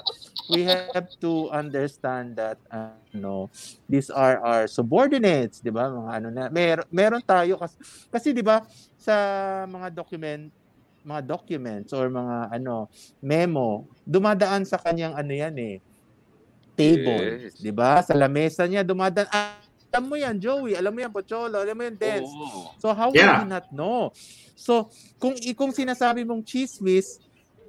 We 0.50 0.66
have 0.66 1.06
to 1.22 1.52
understand 1.54 2.40
that 2.40 2.58
ano, 2.72 3.52
these 3.86 4.10
are 4.10 4.40
our 4.42 4.64
subordinates, 4.72 5.60
'di 5.62 5.70
ba? 5.74 5.92
Mga 5.92 6.12
ano 6.24 6.28
na 6.34 6.44
mer 6.50 6.84
meron 6.90 7.22
tayo 7.24 7.60
kasi, 7.60 7.76
kasi 8.10 8.28
'di 8.32 8.42
ba 8.46 8.64
sa 8.96 9.16
mga 9.68 9.92
document 9.94 10.50
mga 11.00 11.22
documents 11.32 11.96
or 11.96 12.12
mga 12.12 12.52
ano 12.52 12.92
memo 13.24 13.88
dumadaan 14.04 14.68
sa 14.68 14.76
kanyang 14.76 15.16
ano 15.16 15.32
yan 15.32 15.56
eh 15.56 15.80
table, 16.76 17.44
Yes. 17.44 17.60
'di 17.60 17.72
ba? 17.76 18.00
Sa 18.04 18.16
lamesa 18.16 18.64
niya 18.68 18.84
dumadaan 18.88 19.64
alam 19.90 20.06
mo 20.06 20.16
yan, 20.16 20.38
Joey. 20.38 20.78
Alam 20.78 20.94
mo 20.94 21.00
yan, 21.02 21.10
Pocholo. 21.14 21.58
Alam 21.58 21.74
mo 21.74 21.84
yan, 21.84 21.98
Dens. 21.98 22.30
Oo. 22.30 22.70
So 22.78 22.94
how 22.94 23.10
Yeah. 23.10 23.42
would 23.42 23.46
you 23.46 23.50
not 23.50 23.66
know? 23.74 24.14
So 24.54 24.94
kung 25.18 25.34
kung 25.58 25.74
sinasabi 25.74 26.22
mong 26.22 26.46
chismis, 26.46 27.18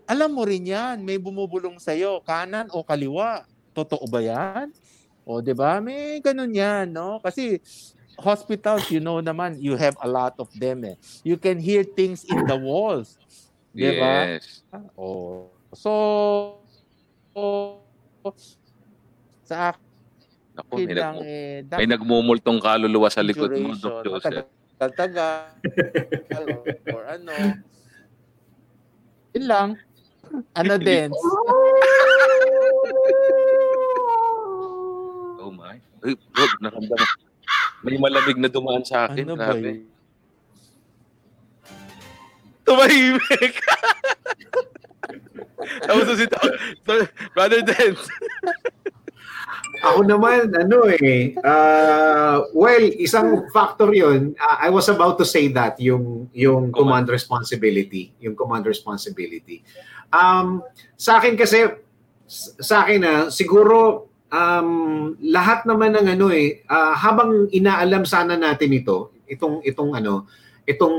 alam 0.05 0.29
mo 0.29 0.45
rin 0.45 0.69
yan, 0.69 1.01
may 1.01 1.17
bumubulong 1.17 1.81
sa 1.81 1.97
kanan 2.27 2.69
o 2.77 2.85
kaliwa. 2.85 3.47
Totoo 3.73 4.05
ba 4.11 4.21
yan? 4.21 4.69
O 5.25 5.41
'di 5.41 5.55
ba? 5.57 5.81
May 5.81 6.21
ganun 6.21 6.53
yan, 6.53 6.93
no? 6.93 7.23
Kasi 7.25 7.63
hospitals, 8.21 8.91
you 8.93 9.01
know 9.01 9.23
naman, 9.25 9.57
you 9.57 9.79
have 9.79 9.97
a 10.03 10.09
lot 10.11 10.37
of 10.37 10.51
them 10.59 10.85
eh. 10.85 10.97
You 11.25 11.41
can 11.41 11.57
hear 11.57 11.87
things 11.87 12.27
in 12.29 12.45
the 12.45 12.59
walls. 12.59 13.17
'Di 13.73 13.97
ba? 13.97 14.37
Yes. 14.37 14.67
Oh. 14.99 15.55
So, 15.73 15.93
so 17.31 17.41
sa 19.47 19.79
Ako, 20.53 20.73
may, 20.77 20.93
lang 20.93 21.17
nag- 21.17 21.25
eh, 21.25 21.63
may 21.79 21.87
nagmumultong 21.87 22.59
kaluluwa 22.59 23.07
sa 23.07 23.23
likod 23.23 23.55
mo, 23.55 23.73
Doc 23.73 24.03
Joseph. 24.03 24.45
matagal-tagal, 24.77 25.55
or 26.95 27.03
ano. 27.07 27.33
Yun 29.31 29.47
lang. 29.47 29.69
Ano 30.53 30.75
din? 30.77 31.11
Oh 35.41 35.51
my. 35.51 35.81
Uy, 36.05 36.15
Rod, 36.31 36.53
naramdaman. 36.61 37.09
May 37.81 37.97
malamig 37.97 38.37
na 38.37 38.47
dumaan 38.47 38.85
sa 38.85 39.09
akin. 39.09 39.25
Ano 39.25 39.35
ba 39.35 39.51
Grabe. 39.51 39.73
yun? 39.73 39.89
Tumahimik. 42.63 43.55
Tapos 45.83 46.07
si 46.13 46.27
Brother 47.33 47.63
Dent. 47.65 47.99
Ako 49.81 50.05
naman, 50.05 50.53
ano 50.53 50.85
eh, 50.93 51.33
uh, 51.41 52.45
well, 52.53 52.85
isang 53.01 53.49
factor 53.49 53.89
yun, 53.95 54.37
uh, 54.37 54.57
I 54.61 54.69
was 54.69 54.91
about 54.93 55.17
to 55.19 55.27
say 55.27 55.49
that, 55.57 55.81
yung, 55.81 56.29
yung 56.37 56.69
command. 56.73 57.09
responsibility, 57.09 58.13
yung 58.21 58.37
command 58.37 58.69
responsibility. 58.69 59.65
Um, 60.13 60.61
sa 61.01 61.23
akin 61.23 61.39
kasi, 61.39 61.65
sa 62.61 62.85
akin 62.85 62.99
na, 63.01 63.13
siguro, 63.33 64.11
um, 64.31 64.71
lahat 65.21 65.67
naman 65.67 65.99
ng 65.99 66.07
ano 66.19 66.31
eh, 66.31 66.63
ah, 66.71 66.95
habang 66.95 67.51
inaalam 67.51 68.07
sana 68.07 68.39
natin 68.39 68.71
ito, 68.73 69.13
itong, 69.27 69.63
itong 69.67 69.97
ano, 69.99 70.31
itong, 70.67 70.97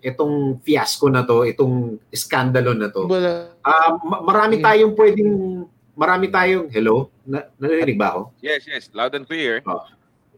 itong 0.00 0.64
fiasco 0.64 1.12
na 1.12 1.28
to, 1.28 1.44
itong 1.44 2.00
skandalo 2.08 2.72
na 2.72 2.88
to, 2.88 3.04
ah, 3.64 4.00
ma- 4.00 4.24
marami 4.24 4.58
tayong 4.64 4.96
pwedeng, 4.96 5.32
marami 6.00 6.32
tayong, 6.32 6.72
hello? 6.72 7.12
Na, 7.28 7.44
narinig 7.60 8.00
ba 8.00 8.16
ako? 8.16 8.22
Yes, 8.40 8.64
yes. 8.64 8.88
Loud 8.96 9.12
and 9.12 9.28
clear. 9.28 9.60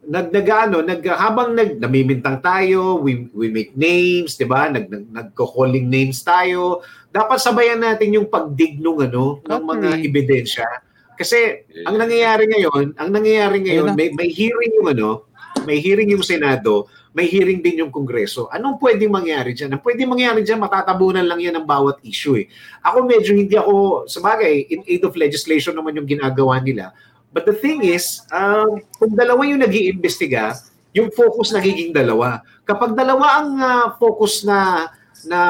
nag 0.02 0.34
nagano 0.34 0.82
nag 0.82 0.98
habang 1.06 1.54
nag 1.54 1.78
namimintang 1.78 2.42
tayo 2.42 2.98
we 2.98 3.30
we 3.38 3.46
make 3.46 3.70
names 3.78 4.34
'di 4.34 4.50
ba 4.50 4.66
nag, 4.66 4.90
nag 4.90 5.06
nagko-calling 5.14 5.86
names 5.86 6.26
tayo 6.26 6.82
dapat 7.14 7.38
sabayan 7.38 7.78
natin 7.78 8.18
yung 8.18 8.26
pagdig 8.26 8.82
ano 8.82 9.38
ng 9.46 9.62
mga 9.62 9.88
Okay. 9.94 10.06
ebidensya 10.10 10.66
kasi 11.14 11.62
Yes. 11.70 11.86
ang 11.86 12.02
nangyayari 12.02 12.50
ngayon 12.50 12.98
ang 12.98 13.14
nangyayari 13.14 13.62
ngayon 13.62 13.94
may 13.94 14.10
may 14.18 14.26
hearing 14.26 14.74
yung 14.74 14.90
ano 14.90 15.22
may 15.70 15.78
hearing 15.78 16.10
yung 16.10 16.26
Senado 16.26 16.90
may 17.12 17.28
hearing 17.28 17.60
din 17.60 17.84
yung 17.84 17.92
Kongreso. 17.92 18.48
Anong 18.48 18.80
pwedeng 18.80 19.12
mangyari 19.12 19.52
dyan? 19.52 19.76
Ang 19.76 19.82
pwedeng 19.84 20.10
mangyari 20.12 20.40
dyan, 20.44 20.60
matatabunan 20.60 21.24
lang 21.28 21.40
yan 21.44 21.60
ng 21.60 21.66
bawat 21.68 22.00
issue 22.00 22.40
eh. 22.40 22.48
Ako 22.80 23.04
medyo 23.04 23.36
hindi 23.36 23.52
ako, 23.52 24.08
sabagay, 24.08 24.72
in 24.72 24.80
aid 24.88 25.04
of 25.04 25.12
legislation 25.12 25.76
naman 25.76 25.92
yung 25.96 26.08
ginagawa 26.08 26.56
nila. 26.58 26.96
But 27.32 27.44
the 27.44 27.56
thing 27.56 27.84
is, 27.84 28.24
um, 28.32 28.80
kung 28.96 29.12
dalawa 29.12 29.44
yung 29.44 29.60
nag 29.60 29.72
iimbestiga 29.72 30.56
yung 30.92 31.08
focus 31.12 31.56
nagiging 31.56 31.90
dalawa. 31.90 32.44
Kapag 32.68 32.92
dalawa 32.92 33.40
ang 33.40 33.50
uh, 33.56 33.86
focus 33.96 34.44
na 34.44 34.92
na 35.24 35.40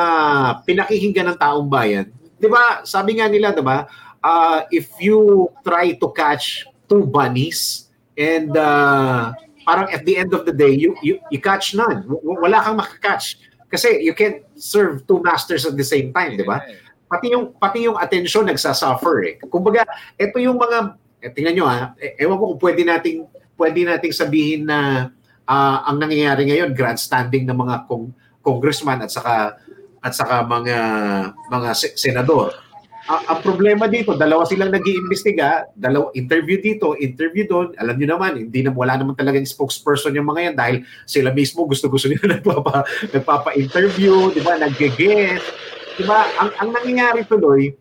pinakikinggan 0.62 1.35
ng 1.35 1.38
taong 1.38 1.66
bayan, 1.66 2.07
'di 2.38 2.48
ba? 2.48 2.87
Sabi 2.87 3.18
nga 3.18 3.27
nila, 3.27 3.51
'di 3.51 3.62
ba? 3.62 3.90
Uh, 4.22 4.62
if 4.70 4.94
you 5.03 5.51
try 5.66 5.98
to 5.98 6.09
catch 6.14 6.70
two 6.87 7.03
bunnies 7.03 7.90
and 8.14 8.55
uh, 8.55 9.35
parang 9.62 9.88
at 9.90 10.03
the 10.05 10.14
end 10.18 10.31
of 10.35 10.46
the 10.46 10.55
day, 10.55 10.70
you 10.75 10.94
you, 11.03 11.18
you 11.31 11.40
catch 11.42 11.75
none. 11.75 12.07
W- 12.07 12.38
wala 12.38 12.62
kang 12.62 12.79
makakatch 12.79 13.40
kasi 13.72 14.05
you 14.05 14.12
can't 14.12 14.44
serve 14.55 15.07
two 15.09 15.25
masters 15.25 15.64
at 15.64 15.75
the 15.79 15.87
same 15.87 16.12
time, 16.12 16.37
'di 16.37 16.44
ba? 16.44 16.61
Pati 17.09 17.33
yung 17.33 17.57
pati 17.57 17.88
yung 17.88 17.96
attention 17.96 18.48
nagsasuffer 18.48 19.16
eh. 19.25 19.35
Kumbaga, 19.48 19.85
ito 20.16 20.37
yung 20.40 20.61
mga 20.61 20.96
eh, 21.22 21.31
tingnan 21.31 21.55
nyo 21.55 21.66
ha, 21.70 21.94
eh, 21.96 22.18
ewan 22.18 22.37
ko 22.37 22.44
kung 22.55 22.62
pwede 22.66 22.83
nating 22.83 23.18
pwede 23.55 23.81
nating 23.87 24.11
sabihin 24.11 24.66
na 24.66 25.09
uh, 25.46 25.79
ang 25.87 26.03
nangyayari 26.03 26.51
ngayon 26.51 26.75
grandstanding 26.75 27.46
ng 27.46 27.55
mga 27.55 27.87
kong 27.87 28.11
congressman 28.42 29.07
at 29.07 29.11
saka 29.14 29.55
at 30.03 30.12
saka 30.12 30.42
mga 30.42 30.79
mga 31.46 31.70
senador. 31.94 32.51
Uh, 33.03 33.19
ang 33.35 33.43
problema 33.43 33.91
dito, 33.91 34.15
dalawa 34.15 34.47
silang 34.47 34.71
nag-iimbestiga, 34.71 35.67
dalawa 35.75 36.15
interview 36.15 36.62
dito, 36.62 36.95
interview 36.95 37.51
doon. 37.51 37.75
Alam 37.75 37.99
niyo 37.99 38.15
naman, 38.15 38.38
hindi 38.47 38.62
na 38.62 38.71
wala 38.71 38.95
naman 38.95 39.19
talagang 39.19 39.43
spokesperson 39.43 40.15
yung 40.15 40.31
mga 40.31 40.41
yan 40.47 40.55
dahil 40.55 40.77
sila 41.03 41.35
mismo 41.35 41.67
gusto-gusto 41.67 42.07
nila 42.07 42.31
nagpapa 42.38 42.87
nagpapa-interview, 43.11 44.31
'di 44.31 44.41
ba? 44.47 44.55
Nagge-guest. 44.55 45.47
'Di 45.99 46.05
ba? 46.07 46.31
Ang 46.38 46.51
ang 46.62 46.71
nangyayari 46.71 47.27
tuloy, 47.27 47.75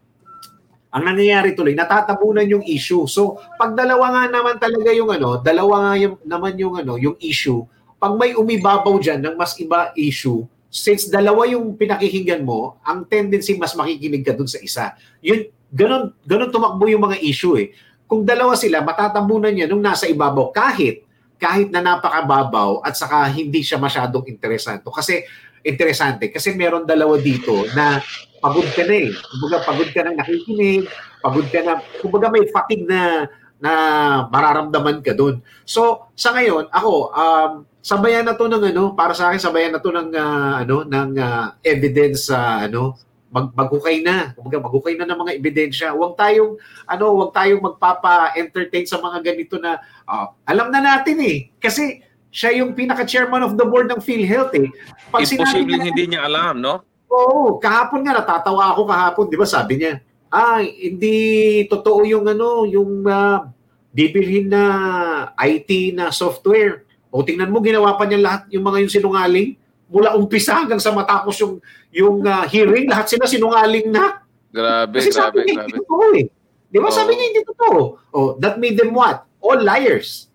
ang 0.90 1.04
nangyayari 1.06 1.54
tuloy, 1.54 1.78
natatabunan 1.78 2.50
yung 2.50 2.66
issue. 2.66 3.06
So, 3.06 3.38
pag 3.62 3.78
dalawa 3.78 4.12
nga 4.12 4.24
naman 4.28 4.58
talaga 4.58 4.90
yung 4.90 5.14
ano, 5.14 5.38
dalawa 5.40 5.88
nga 5.88 5.94
yung, 6.02 6.16
naman 6.28 6.54
yung 6.60 6.76
ano, 6.82 7.00
yung 7.00 7.16
issue, 7.22 7.64
pag 7.96 8.18
may 8.18 8.36
umibabaw 8.36 9.00
diyan 9.00 9.22
ng 9.24 9.36
mas 9.40 9.56
iba 9.62 9.94
issue, 9.94 10.44
since 10.72 11.12
dalawa 11.12 11.44
yung 11.52 11.76
pinakikinggan 11.76 12.48
mo, 12.48 12.80
ang 12.88 13.04
tendency 13.04 13.60
mas 13.60 13.76
makikinig 13.76 14.24
ka 14.24 14.32
dun 14.32 14.48
sa 14.48 14.58
isa. 14.64 14.96
Yun, 15.20 15.52
ganun, 15.68 16.16
ganun 16.24 16.50
tumakbo 16.50 16.88
yung 16.88 17.04
mga 17.04 17.20
issue 17.20 17.60
eh. 17.60 17.76
Kung 18.08 18.24
dalawa 18.24 18.56
sila, 18.56 18.80
matatambunan 18.80 19.52
niya 19.52 19.68
nung 19.68 19.84
nasa 19.84 20.08
ibabaw 20.08 20.50
kahit 20.56 21.04
kahit 21.42 21.74
na 21.74 21.82
napakababaw 21.82 22.86
at 22.86 22.94
saka 22.94 23.26
hindi 23.34 23.66
siya 23.66 23.82
masyadong 23.82 24.30
interesante. 24.30 24.86
Kasi 24.86 25.26
interesante 25.66 26.30
kasi 26.30 26.54
meron 26.54 26.86
dalawa 26.86 27.18
dito 27.18 27.66
na 27.74 27.98
pagod 28.38 28.66
ka 28.74 28.86
na 28.86 28.96
eh. 28.96 29.10
Kumbaga 29.10 29.58
pagod 29.66 29.90
ka 29.90 30.02
na 30.06 30.18
nakikinig, 30.22 30.86
pagod 31.22 31.48
ka 31.50 31.60
na, 31.66 31.82
kumbaga 31.98 32.30
may 32.30 32.46
fatigue 32.50 32.86
na 32.86 33.26
na 33.62 33.74
mararamdaman 34.34 35.06
ka 35.06 35.14
doon. 35.14 35.38
So, 35.70 36.10
sa 36.18 36.34
ngayon, 36.34 36.74
ako, 36.74 37.14
um, 37.14 37.52
sabayan 37.82 38.26
na 38.26 38.38
to 38.38 38.46
ng 38.46 38.64
ano, 38.72 38.94
para 38.94 39.12
sa 39.18 39.30
akin 39.30 39.42
sabayan 39.42 39.74
na 39.74 39.82
to 39.82 39.90
ng 39.90 40.14
uh, 40.14 40.54
ano 40.62 40.86
ng 40.86 41.12
uh, 41.18 41.58
evidence 41.66 42.30
sa 42.30 42.62
uh, 42.62 42.70
ano 42.70 42.96
mag 43.32 43.48
maghukay 43.56 44.04
na. 44.04 44.36
Kumbaga 44.36 44.60
maghukay 44.60 45.00
na 45.00 45.08
ng 45.08 45.20
mga 45.24 45.32
ebidensya. 45.40 45.96
Huwag 45.96 46.20
tayong 46.20 46.60
ano, 46.84 47.06
huwag 47.16 47.32
tayong 47.32 47.64
magpapa-entertain 47.64 48.84
sa 48.84 49.00
mga 49.00 49.24
ganito 49.24 49.56
na 49.56 49.80
uh, 50.04 50.36
alam 50.44 50.68
na 50.68 50.84
natin 50.84 51.18
eh. 51.24 51.48
Kasi 51.58 52.04
siya 52.28 52.60
yung 52.60 52.76
pinaka-chairman 52.76 53.40
of 53.40 53.56
the 53.56 53.64
board 53.64 53.88
ng 53.88 54.04
PhilHealth 54.04 54.52
eh. 54.60 54.68
Pag 55.08 55.24
Imposible 55.24 55.80
na, 55.80 55.88
hindi 55.88 56.04
niya 56.12 56.28
alam, 56.28 56.60
no? 56.60 56.84
Oo, 57.08 57.60
kahapon 57.60 58.04
nga 58.04 58.20
natatawa 58.20 58.72
ako 58.72 58.82
kahapon, 58.88 59.26
'di 59.28 59.40
ba? 59.40 59.48
Sabi 59.48 59.74
niya, 59.80 60.00
"Ay, 60.32 60.92
hindi 60.92 61.16
totoo 61.68 62.08
yung 62.08 62.24
ano, 62.24 62.64
yung 62.64 63.04
uh, 63.04 63.48
bibilhin 63.92 64.48
na 64.48 64.64
IT 65.40 65.96
na 65.96 66.12
software." 66.12 66.88
O 67.12 67.22
tingnan 67.28 67.52
mo, 67.52 67.60
ginawa 67.60 68.00
pa 68.00 68.08
niya 68.08 68.24
lahat 68.24 68.42
yung 68.56 68.64
mga 68.64 68.88
yung 68.88 68.94
sinungaling. 68.96 69.60
Mula 69.92 70.16
umpisa 70.16 70.56
hanggang 70.56 70.80
sa 70.80 70.96
matapos 70.96 71.36
yung 71.44 71.60
yung 71.92 72.24
uh, 72.24 72.48
hearing, 72.48 72.88
lahat 72.88 73.12
sila 73.12 73.28
sinungaling 73.28 73.92
na. 73.92 74.24
Grabe, 74.48 75.04
Kasi 75.04 75.12
grabe, 75.12 75.20
sabi 75.20 75.38
niya, 75.44 75.56
grabe. 75.60 75.68
Hindi 75.68 75.80
totoo 75.84 76.06
eh. 76.16 76.26
Di 76.72 76.78
ba 76.80 76.88
oh. 76.88 76.96
sabi 76.96 77.12
niya 77.20 77.26
hindi 77.28 77.44
totoo? 77.44 77.80
Oh, 78.16 78.30
that 78.40 78.56
made 78.56 78.80
them 78.80 78.96
what? 78.96 79.28
All 79.44 79.60
liars. 79.60 80.31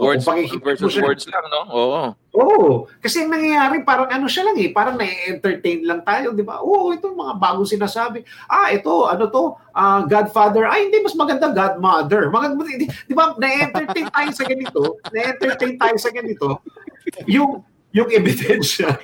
Words 0.00 0.24
oh, 0.24 0.60
versus 0.64 0.96
words 0.96 1.28
lang, 1.28 1.44
no? 1.52 1.62
Oo. 1.68 2.02
Oo. 2.32 2.88
Kasi 3.04 3.20
ang 3.20 3.36
nangyayari, 3.36 3.84
parang 3.84 4.08
ano 4.08 4.24
siya 4.32 4.48
lang 4.48 4.56
eh, 4.56 4.72
parang 4.72 4.96
na-entertain 4.96 5.84
lang 5.84 6.00
tayo, 6.08 6.32
di 6.32 6.40
ba? 6.40 6.64
Oo, 6.64 6.96
ito 6.96 7.12
mga 7.12 7.36
bagong 7.36 7.68
sinasabi. 7.68 8.24
Ah, 8.48 8.72
ito, 8.72 8.88
ano 9.04 9.28
to, 9.28 9.60
uh, 9.76 10.00
Godfather. 10.08 10.64
Ay, 10.64 10.88
hindi, 10.88 11.04
mas 11.04 11.12
maganda 11.12 11.52
Godmother. 11.52 12.32
Mga, 12.32 12.46
di, 12.80 12.86
di 12.88 13.12
ba, 13.12 13.36
na-entertain 13.36 14.08
tayo 14.08 14.30
sa 14.32 14.44
ganito, 14.48 14.82
na-entertain 15.12 15.74
tayo 15.76 15.96
sa 16.00 16.10
ganito, 16.16 16.48
yung, 17.28 17.60
yung 17.92 18.08
ebidensya. 18.08 18.96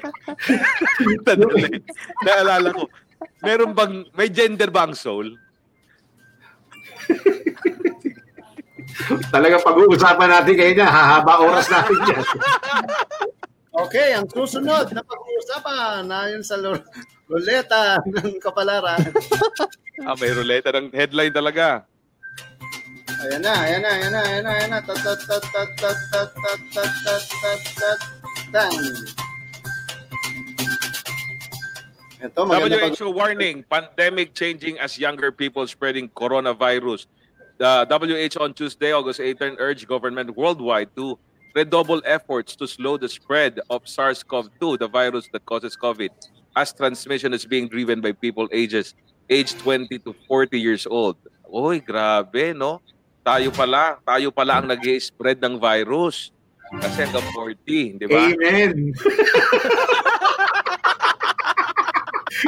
Naalala 2.25 2.73
ko, 2.73 2.89
meron 3.45 3.77
bang, 3.77 3.95
may 4.17 4.33
gender 4.33 4.73
bang 4.73 4.97
soul? 4.97 5.37
Talaga 9.29 9.61
pag-uusapan 9.61 10.29
natin 10.31 10.55
kayo 10.57 10.73
niya, 10.73 10.89
hahaba 10.89 11.45
oras 11.45 11.69
natin 11.69 11.97
yan. 12.09 12.25
okay, 13.85 14.17
ang 14.17 14.27
susunod 14.31 14.89
na 14.93 15.03
pag-uusapan 15.05 16.09
ayon 16.09 16.41
sa 16.41 16.57
ruleta 17.29 18.01
ng 18.09 18.41
kapalaran. 18.41 19.01
ah, 20.09 20.17
may 20.17 20.33
ruleta 20.33 20.73
ng 20.73 20.93
headline 20.97 21.35
talaga. 21.35 21.85
Ayan 23.17 23.41
na, 23.41 23.55
ayan 23.65 23.81
na, 23.81 23.91
ayan 23.97 24.13
na, 24.13 24.21
ayan 24.21 24.43
na, 24.45 24.51
ayan 24.53 24.71
na. 24.77 24.79
Tat, 24.85 25.01
tat, 25.01 25.21
tat, 25.25 25.45
tat, 25.49 25.71
tat, 25.81 26.01
tat, 26.13 26.31
tat, 26.37 26.61
tat, 26.73 26.93
tat, 27.03 27.23
tat, 27.41 27.63
tat, 27.75 28.01
tat, 28.53 28.81
Ito, 32.17 32.49
WHO 32.49 32.81
pag- 32.97 33.17
warning, 33.17 33.57
pandemic 33.65 34.33
changing 34.33 34.81
as 34.81 34.97
younger 34.97 35.31
people 35.31 35.65
spreading 35.69 36.09
coronavirus. 36.11 37.07
The 37.59 37.87
WHO 37.89 38.43
on 38.43 38.53
Tuesday, 38.53 38.93
August 38.93 39.21
18, 39.21 39.57
urged 39.59 39.89
government 39.89 40.37
worldwide 40.37 40.95
to 40.97 41.19
redouble 41.55 42.03
efforts 42.05 42.55
to 42.57 42.69
slow 42.69 42.99
the 42.99 43.09
spread 43.09 43.61
of 43.71 43.89
SARS-CoV-2, 43.89 44.79
the 44.79 44.89
virus 44.89 45.29
that 45.33 45.47
causes 45.47 45.77
COVID, 45.77 46.11
as 46.55 46.73
transmission 46.73 47.33
is 47.33 47.47
being 47.47 47.69
driven 47.69 48.01
by 48.01 48.13
people 48.13 48.49
ages 48.53 48.95
age 49.31 49.55
20 49.59 49.99
to 50.01 50.15
40 50.29 50.61
years 50.61 50.87
old. 50.87 51.17
Oy, 51.53 51.81
grabe, 51.81 52.55
no? 52.55 52.81
Tayo 53.25 53.51
pala, 53.51 53.99
tayo 54.07 54.31
pala 54.31 54.63
ang 54.63 54.69
nag 54.71 54.85
spread 55.01 55.43
ng 55.43 55.59
virus. 55.59 56.31
Kasi 56.79 57.03
hanggang 57.07 57.27
40, 57.35 57.99
di 57.99 58.07
ba? 58.07 58.31
Amen. 58.31 58.93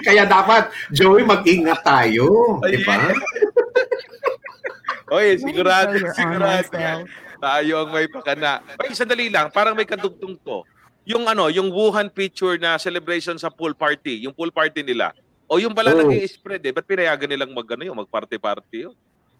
Kaya 0.07 0.29
dapat, 0.29 0.69
Joey, 0.93 1.25
mag-ingat 1.25 1.81
tayo. 1.81 2.61
Di 2.67 2.85
ba? 2.85 3.09
Oy, 5.09 5.41
sigurado, 5.41 5.97
sigurado. 6.13 7.07
Tayo 7.39 7.75
ang 7.87 7.91
may 7.95 8.11
pakana. 8.11 8.61
Ay, 8.77 8.93
sandali 8.93 9.31
lang, 9.31 9.49
parang 9.49 9.73
may 9.73 9.87
kadugtong 9.87 10.37
to. 10.43 10.67
Yung 11.09 11.25
ano, 11.25 11.49
yung 11.49 11.73
Wuhan 11.73 12.13
picture 12.13 12.61
na 12.61 12.77
celebration 12.77 13.41
sa 13.41 13.49
pool 13.49 13.73
party, 13.73 14.29
yung 14.29 14.37
pool 14.37 14.53
party 14.53 14.85
nila. 14.85 15.17
O 15.49 15.57
yung 15.57 15.73
pala 15.73 15.97
oh. 15.97 16.05
nag-i-spread 16.05 16.61
eh, 16.61 16.73
ba't 16.77 16.85
pinayagan 16.85 17.25
nilang 17.25 17.57
mag, 17.57 17.65
ano, 17.73 17.83
yung 17.89 17.97
mag-party-party 18.05 18.85
yun? 18.85 18.97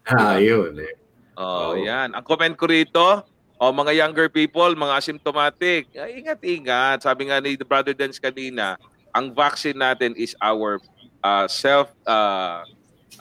Ah, 0.09 0.41
yun 0.41 0.73
eh. 0.81 0.97
Oh, 1.37 1.71
oh, 1.71 1.73
yan. 1.77 2.17
Ang 2.17 2.25
comment 2.25 2.55
ko 2.57 2.65
rito, 2.65 3.21
oh, 3.61 3.71
mga 3.71 3.93
younger 3.93 4.25
people, 4.25 4.73
mga 4.73 4.97
asymptomatic, 4.97 5.93
ay, 5.93 6.25
ingat-ingat. 6.25 7.05
Sabi 7.05 7.29
nga 7.29 7.37
ni 7.37 7.53
the 7.53 7.67
Brother 7.67 7.93
Dance 7.93 8.17
kanina, 8.17 8.73
ang 9.13 9.29
vaccine 9.37 9.77
natin 9.77 10.17
is 10.17 10.33
our 10.41 10.81
uh, 11.21 11.45
self, 11.45 11.93
uh, 12.09 12.65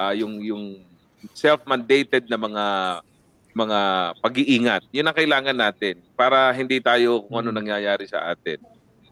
uh, 0.01 0.15
yung, 0.17 0.41
yung 0.41 0.88
self-mandated 1.35 2.26
na 2.31 2.38
mga 2.38 2.66
mga 3.57 3.81
pag-iingat. 4.22 4.83
Yun 4.94 5.09
ang 5.11 5.16
kailangan 5.16 5.57
natin 5.57 5.98
para 6.14 6.54
hindi 6.54 6.78
tayo 6.78 7.26
kung 7.26 7.42
ano 7.42 7.50
hmm. 7.50 7.59
nangyayari 7.59 8.07
sa 8.07 8.31
atin. 8.31 8.62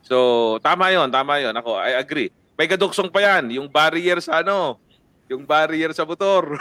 So, 0.07 0.59
tama 0.63 0.95
yon 0.95 1.11
tama 1.11 1.43
yon 1.43 1.57
Ako, 1.59 1.75
I 1.83 1.99
agree. 1.99 2.31
May 2.55 2.71
gaduksong 2.71 3.11
pa 3.11 3.21
yan, 3.21 3.51
yung 3.59 3.67
barrier 3.67 4.23
sa 4.23 4.41
ano, 4.41 4.79
yung 5.27 5.43
barrier 5.43 5.91
sa 5.91 6.07
motor. 6.07 6.55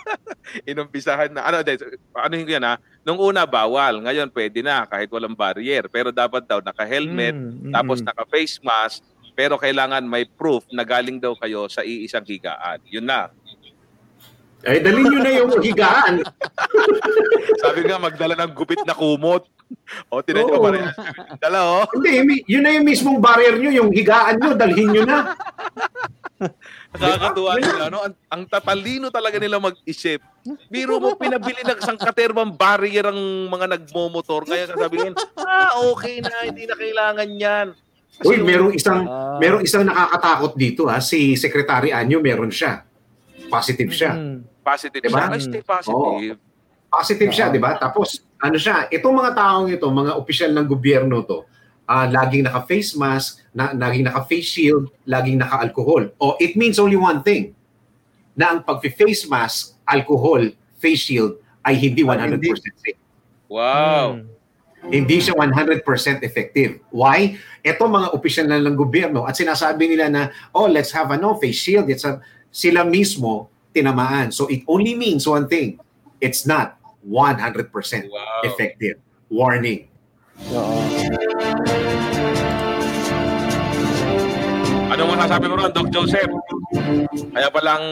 Inumpisahan 0.70 1.32
na. 1.32 1.48
Ano, 1.48 1.64
ano 2.12 2.34
yung 2.36 2.50
yan 2.52 2.64
ha? 2.64 2.76
Nung 3.02 3.18
una, 3.18 3.48
bawal. 3.48 4.04
Ngayon, 4.04 4.28
pwede 4.30 4.60
na 4.60 4.84
kahit 4.84 5.08
walang 5.08 5.34
barrier. 5.34 5.88
Pero 5.88 6.12
dapat 6.12 6.44
daw 6.44 6.60
naka-helmet, 6.60 7.34
mm, 7.34 7.50
mm, 7.68 7.72
tapos 7.72 8.04
naka-face 8.04 8.60
mask, 8.60 9.00
pero 9.32 9.56
kailangan 9.56 10.04
may 10.04 10.28
proof 10.28 10.68
na 10.68 10.84
galing 10.84 11.16
daw 11.16 11.32
kayo 11.40 11.66
sa 11.72 11.80
iisang 11.80 12.24
higaan. 12.28 12.78
Yun 12.84 13.08
na. 13.08 13.32
Eh, 14.62 14.78
dalhin 14.78 15.06
nyo 15.10 15.20
na 15.20 15.32
yung 15.34 15.52
higaan. 15.58 16.22
Sabi 17.62 17.80
nga, 17.82 17.98
magdala 17.98 18.34
ng 18.38 18.52
gupit 18.54 18.78
na 18.86 18.94
kumot. 18.94 19.46
O, 20.12 20.22
tinan 20.22 20.46
nyo 20.46 20.56
Oo. 20.60 20.64
pa 20.64 20.70
rin. 20.70 20.84
Dala, 21.42 21.58
oh. 21.82 21.84
Hindi, 21.98 22.44
yun 22.46 22.62
na 22.62 22.76
yung 22.76 22.86
mismong 22.86 23.18
barrier 23.18 23.58
nyo, 23.58 23.70
yung 23.72 23.90
higaan 23.90 24.38
nyo, 24.38 24.54
dalhin 24.54 24.88
nyo 24.92 25.02
na. 25.02 25.18
Nakakatuwa 26.92 27.52
nila, 27.56 27.84
no? 27.88 28.04
Ang, 28.04 28.14
ang 28.28 28.42
tatalino 28.46 29.08
talaga 29.08 29.40
nila 29.40 29.56
mag-isip. 29.58 30.20
Biro 30.68 31.00
mo, 31.00 31.16
pinabili 31.16 31.62
ng 31.64 31.78
isang 31.78 31.96
katerbang 31.96 32.52
barrier 32.52 33.08
ang 33.08 33.18
mga 33.48 33.78
nagmomotor. 33.78 34.44
Kaya 34.44 34.68
sasabihin, 34.70 35.16
ah, 35.40 35.80
okay 35.90 36.20
na, 36.20 36.50
hindi 36.50 36.68
na 36.68 36.76
kailangan 36.76 37.28
yan. 37.32 37.66
Kasi 38.12 38.28
Uy, 38.28 38.38
merong 38.44 38.74
isang, 38.76 39.08
Ah. 39.08 39.40
merong 39.40 39.64
isang 39.64 39.88
nakakatakot 39.88 40.52
dito 40.54 40.84
ha. 40.86 41.00
Si 41.00 41.32
Secretary 41.34 41.90
Anyo, 41.90 42.20
meron 42.20 42.52
siya. 42.52 42.84
Positive 43.48 43.90
siya. 43.90 44.12
Mm. 44.12 44.51
Positive 44.62 45.02
Diba? 45.02 45.18
siya. 45.18 45.26
Ay, 45.28 45.40
stay 45.42 45.62
positive. 45.62 46.38
Positive 46.92 47.32
siya, 47.34 47.46
Oo. 47.50 47.54
di 47.54 47.60
ba? 47.60 47.74
Tapos, 47.76 48.22
ano 48.38 48.56
siya, 48.56 48.86
itong 48.88 49.14
mga 49.14 49.32
taong 49.34 49.68
ito, 49.74 49.86
mga 49.90 50.12
opisyal 50.14 50.50
ng 50.54 50.66
gobyerno 50.70 51.26
to, 51.26 51.42
ah 51.86 52.06
laging 52.06 52.46
naka-face 52.46 52.94
mask, 52.94 53.42
na, 53.50 53.74
laging 53.74 54.06
naka-face 54.06 54.48
shield, 54.48 54.88
laging 55.04 55.42
naka-alcohol. 55.42 56.14
O, 56.22 56.38
it 56.38 56.54
means 56.54 56.78
only 56.78 56.96
one 56.96 57.20
thing, 57.26 57.52
na 58.38 58.54
ang 58.56 58.60
pag-face 58.64 59.28
mask, 59.28 59.76
alcohol, 59.84 60.40
face 60.78 61.10
shield, 61.10 61.36
ay 61.66 61.76
hindi 61.76 62.06
100% 62.06 62.38
safe. 62.80 62.98
Wow. 63.50 64.24
Mm. 64.82 64.90
Hindi 64.90 65.22
siya 65.22 65.38
100% 65.38 66.26
effective. 66.26 66.82
Why? 66.90 67.38
Ito 67.62 67.86
mga 67.86 68.08
opisyal 68.18 68.50
na 68.50 68.58
ng 68.58 68.74
gobyerno 68.74 69.30
at 69.30 69.38
sinasabi 69.38 69.94
nila 69.94 70.10
na, 70.10 70.22
oh, 70.50 70.66
let's 70.66 70.90
have 70.90 71.06
ano, 71.14 71.38
face 71.38 71.60
shield. 71.60 71.86
It's 71.86 72.02
a, 72.02 72.18
sila 72.50 72.82
mismo 72.82 73.51
tinamaan. 73.72 74.28
So 74.28 74.46
it 74.46 74.62
only 74.66 74.94
means 74.94 75.24
one 75.24 75.44
thing. 75.44 75.80
It's 76.18 76.44
not 76.44 76.78
100% 77.02 77.72
Wow. 78.06 78.44
effective. 78.44 79.00
Warning. 79.26 79.88
Oo. 80.48 80.78
Ano 84.86 85.08
mo 85.08 85.14
nasabi 85.16 85.48
mo 85.48 85.56
ron, 85.56 85.72
Doc 85.72 85.88
Joseph? 85.88 86.28
Kaya 87.32 87.48
palang 87.48 87.84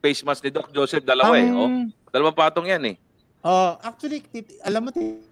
face 0.00 0.24
mask 0.24 0.40
ni 0.40 0.50
Doc 0.50 0.72
Joseph, 0.72 1.04
dalawa 1.04 1.36
eh. 1.36 1.46
Oh. 1.46 1.68
Ang- 1.68 1.92
Dalawang 2.10 2.34
patong 2.34 2.66
yan 2.66 2.82
eh. 2.82 2.96
Oh, 3.38 3.78
actually, 3.78 4.18
tit- 4.20 4.58
alam 4.60 4.82
mo, 4.82 4.90
tit- 4.90 5.22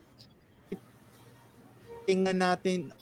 tingnan 2.06 2.38
natin, 2.38 2.94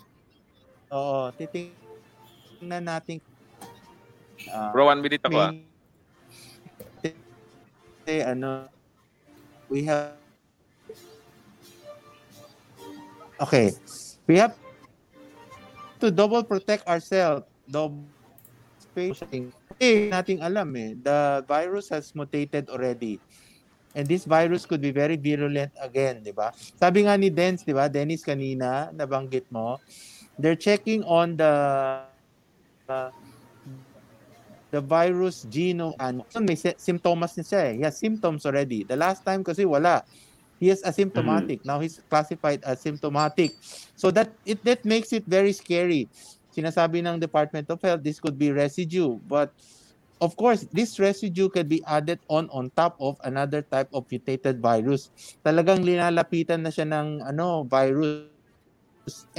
oo, 0.88 1.28
titingnan 1.30 2.82
natin, 2.82 3.20
ah, 4.48 4.72
Bro, 4.72 4.88
one 4.88 4.98
minute 4.98 5.20
ako 5.20 5.36
ah. 5.36 5.52
Eh, 8.06 8.22
ano, 8.22 8.70
we 9.68 9.82
have, 9.84 10.14
okay, 13.42 13.74
we 14.30 14.38
have 14.38 14.54
to 15.98 16.10
double 16.10 16.46
protect 16.46 16.86
ourselves, 16.86 17.44
double 17.66 18.06
spacing. 18.78 19.50
Eh, 19.76 20.08
nating 20.08 20.40
alam 20.40 20.72
eh, 20.78 20.96
the 20.96 21.44
virus 21.44 21.90
has 21.92 22.14
mutated 22.14 22.70
already. 22.70 23.20
And 23.96 24.04
this 24.04 24.28
virus 24.28 24.68
could 24.68 24.84
be 24.84 24.92
very 24.92 25.16
virulent 25.16 25.72
again, 25.80 26.20
di 26.20 26.28
ba? 26.28 26.52
Sabi 26.52 27.08
nga 27.08 27.16
ni 27.16 27.32
Dennis, 27.32 27.64
di 27.64 27.72
ba? 27.72 27.88
Dennis 27.88 28.20
kanina, 28.20 28.92
nabanggit 28.92 29.48
mo, 29.48 29.80
they're 30.36 30.56
checking 30.56 31.00
on 31.08 31.40
the 31.40 31.52
uh, 32.88 33.08
the 34.70 34.80
virus 34.80 35.46
genome 35.46 35.94
and 36.00 36.22
may 36.42 36.58
sy- 36.58 36.76
symptoms 36.78 37.36
na 37.38 37.42
siya 37.42 37.60
eh. 37.70 37.72
He 37.78 37.82
has 37.86 37.98
symptoms 37.98 38.44
already. 38.46 38.82
The 38.82 38.98
last 38.98 39.22
time 39.22 39.46
kasi 39.46 39.64
wala. 39.64 40.02
He 40.56 40.72
is 40.72 40.80
asymptomatic. 40.80 41.60
Now 41.68 41.84
he's 41.84 42.00
classified 42.08 42.64
as 42.64 42.80
symptomatic. 42.80 43.52
So 43.92 44.08
that 44.16 44.32
it 44.48 44.64
that 44.64 44.88
makes 44.88 45.12
it 45.12 45.28
very 45.28 45.52
scary. 45.52 46.08
Sinasabi 46.56 47.04
ng 47.04 47.20
Department 47.20 47.68
of 47.68 47.80
Health 47.84 48.00
this 48.00 48.16
could 48.16 48.40
be 48.40 48.48
residue, 48.48 49.20
but 49.28 49.52
of 50.20 50.36
course, 50.36 50.64
this 50.72 50.96
residue 50.96 51.48
can 51.52 51.68
be 51.68 51.84
added 51.84 52.20
on 52.32 52.48
on 52.48 52.72
top 52.72 52.96
of 53.00 53.20
another 53.24 53.60
type 53.60 53.92
of 53.92 54.08
mutated 54.08 54.64
virus. 54.64 55.12
Talagang 55.44 55.84
linalapitan 55.84 56.64
na 56.64 56.72
siya 56.72 56.88
ng 56.88 57.20
ano 57.24 57.68
virus. 57.68 58.35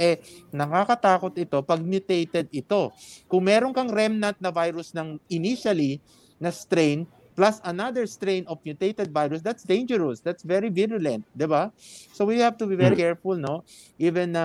Eh, 0.00 0.16
nakakatakot 0.48 1.36
ito 1.36 1.60
pag 1.60 1.80
mutated 1.84 2.48
ito. 2.48 2.88
Kung 3.28 3.44
meron 3.44 3.76
kang 3.76 3.92
remnant 3.92 4.36
na 4.40 4.48
virus 4.48 4.96
ng 4.96 5.20
initially 5.28 6.00
na 6.40 6.48
strain 6.48 7.04
plus 7.38 7.62
another 7.62 8.02
strain 8.10 8.42
of 8.50 8.58
mutated 8.66 9.14
virus, 9.14 9.38
that's 9.38 9.62
dangerous. 9.62 10.18
That's 10.18 10.42
very 10.42 10.74
virulent, 10.74 11.22
'di 11.38 11.46
ba? 11.46 11.70
So 12.10 12.26
we 12.26 12.42
have 12.42 12.58
to 12.58 12.66
be 12.66 12.74
very 12.74 12.98
careful, 12.98 13.38
no? 13.38 13.62
Even 13.94 14.34
na 14.34 14.44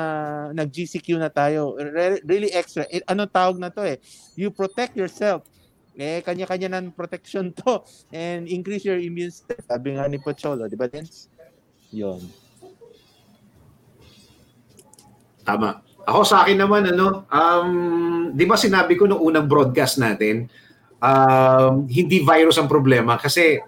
nag-GCQ 0.53 1.17
na 1.17 1.33
tayo, 1.33 1.73
re- 1.73 2.21
really 2.21 2.53
extra. 2.53 2.85
Eh, 2.93 3.01
ano 3.09 3.25
tawag 3.25 3.57
na 3.57 3.73
to 3.73 3.81
eh? 3.81 3.97
You 4.37 4.53
protect 4.53 4.93
yourself 4.93 5.41
eh, 5.97 6.25
kanya-kanya 6.25 6.69
ng 6.81 6.93
protection 6.93 7.53
to 7.53 7.81
and 8.13 8.49
increase 8.49 8.85
your 8.85 8.97
immune 8.97 9.29
system. 9.29 9.61
Sabi 9.65 9.97
nga 9.97 10.09
ni 10.09 10.17
Pocholo, 10.17 10.65
di 10.65 10.77
ba, 10.77 10.89
Dens? 10.89 11.29
Yun. 11.93 12.42
Tama. 15.43 15.83
Ako 16.03 16.27
sa 16.27 16.43
akin 16.43 16.59
naman, 16.59 16.83
ano, 16.87 17.27
um, 17.31 17.69
di 18.35 18.43
ba 18.43 18.59
sinabi 18.59 18.99
ko 18.99 19.07
noong 19.07 19.23
unang 19.23 19.47
broadcast 19.47 19.99
natin, 19.99 20.51
um, 20.99 21.87
hindi 21.87 22.19
virus 22.23 22.59
ang 22.59 22.67
problema 22.67 23.15
kasi 23.15 23.59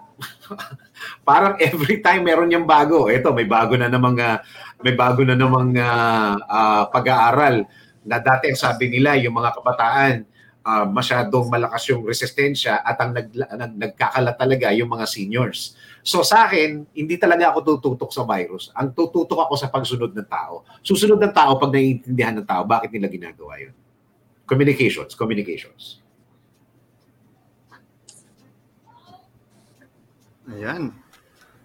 parang 1.28 1.56
every 1.60 2.00
time 2.00 2.28
meron 2.28 2.52
yung 2.52 2.68
bago. 2.68 3.08
Ito, 3.08 3.32
may 3.32 3.48
bago 3.48 3.76
na 3.80 3.88
namang, 3.88 4.20
ah, 4.20 4.40
may 4.84 4.96
bago 4.96 5.24
na 5.24 5.36
namang 5.36 5.76
ah, 5.80 6.36
ah, 6.44 6.84
pag-aaral 6.92 7.64
na 8.06 8.18
dati 8.20 8.52
ang 8.52 8.60
sabi 8.60 8.92
nila, 8.92 9.16
yung 9.20 9.36
mga 9.36 9.56
kabataan, 9.56 10.28
ah, 10.66 10.90
masyadong 10.90 11.46
malakas 11.46 11.86
yung 11.94 12.02
resistensya 12.02 12.82
at 12.82 12.98
ang 12.98 13.14
nag, 13.14 13.30
nag, 13.32 13.74
nagkakalat 13.78 14.34
talaga 14.34 14.74
yung 14.74 14.90
mga 14.90 15.06
seniors. 15.06 15.78
So 16.02 16.26
sa 16.26 16.50
akin, 16.50 16.90
hindi 16.90 17.16
talaga 17.22 17.54
ako 17.54 17.78
tututok 17.78 18.10
sa 18.10 18.26
virus. 18.26 18.74
Ang 18.74 18.98
tututok 18.98 19.46
ako 19.46 19.54
sa 19.54 19.70
pagsunod 19.70 20.18
ng 20.18 20.26
tao. 20.26 20.66
Susunod 20.82 21.22
ng 21.22 21.34
tao 21.34 21.62
pag 21.62 21.70
naiintindihan 21.70 22.42
ng 22.42 22.48
tao, 22.50 22.66
bakit 22.66 22.90
nila 22.90 23.06
ginagawa 23.06 23.62
yun? 23.62 23.78
Communications, 24.50 25.14
communications. 25.14 26.02
Ayan. 30.50 30.94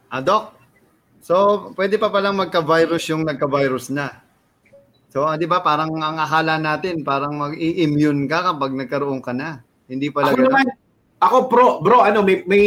Ah, 0.08 0.24
Doc, 0.24 0.56
so 1.20 1.68
pwede 1.76 2.00
pa 2.00 2.08
palang 2.12 2.36
magka-virus 2.36 3.08
yung 3.12 3.24
nagka-virus 3.24 3.88
na. 3.92 4.29
So, 5.10 5.26
ah, 5.26 5.34
di 5.34 5.50
ba, 5.50 5.58
parang 5.58 5.90
ang 5.98 6.22
akala 6.22 6.62
natin, 6.62 7.02
parang 7.02 7.34
mag-i-immune 7.34 8.30
ka 8.30 8.54
kapag 8.54 8.78
nagkaroon 8.78 9.18
ka 9.18 9.34
na. 9.34 9.58
Hindi 9.90 10.06
pala 10.14 10.30
Ako 10.30 10.38
naman, 10.38 10.66
ako 11.18 11.36
pro, 11.50 11.66
bro, 11.82 12.06
ano, 12.06 12.22
may, 12.22 12.46
may 12.46 12.66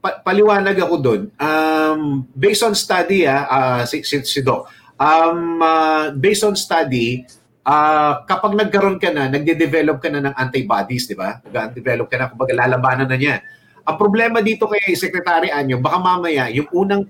pa- 0.00 0.24
paliwanag 0.24 0.80
ako 0.80 0.94
doon. 0.96 1.22
Um, 1.36 2.24
based 2.32 2.64
on 2.64 2.72
study, 2.72 3.28
ah, 3.28 3.44
ah, 3.44 3.80
si, 3.84 4.00
si, 4.00 4.24
si 4.24 4.40
Doc, 4.40 4.72
um, 4.96 5.60
ah, 5.60 6.08
based 6.16 6.48
on 6.48 6.56
study, 6.56 7.20
ah, 7.68 8.24
kapag 8.24 8.56
nagkaroon 8.56 8.96
ka 8.96 9.12
na, 9.12 9.28
nagde-develop 9.28 10.00
ka 10.00 10.08
na 10.08 10.24
ng 10.24 10.34
antibodies, 10.40 11.04
di 11.04 11.12
ba? 11.12 11.36
Nag-develop 11.44 12.08
ka 12.08 12.16
na, 12.16 12.32
kumbaga 12.32 12.56
lalabanan 12.64 13.12
na 13.12 13.20
niya. 13.20 13.44
Ang 13.84 14.00
problema 14.00 14.40
dito 14.40 14.64
kay 14.64 14.96
Secretary 14.96 15.52
Anyo, 15.52 15.84
baka 15.84 16.00
mamaya 16.00 16.48
yung 16.48 16.72
unang 16.72 17.04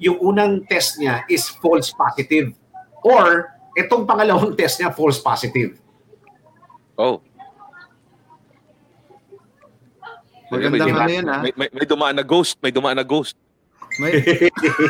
yung 0.00 0.16
unang 0.22 0.62
test 0.64 0.96
niya 0.96 1.26
is 1.28 1.50
false 1.60 1.92
positive 1.92 2.54
or 3.02 3.52
itong 3.76 4.04
pangalawang 4.06 4.54
test 4.54 4.80
niya 4.80 4.90
false 4.90 5.20
positive. 5.20 5.78
Oh. 6.98 7.22
Magandang 10.50 10.90
may, 10.90 10.98
ano 10.98 11.12
yun, 11.14 11.26
ah. 11.30 11.40
may, 11.40 11.52
may, 11.54 11.68
may 11.70 11.86
dumaan 11.86 12.16
na 12.18 12.26
ghost. 12.26 12.58
May 12.58 12.74
dumaan 12.74 12.98
na 12.98 13.06
ghost. 13.06 13.38
May, 14.02 14.18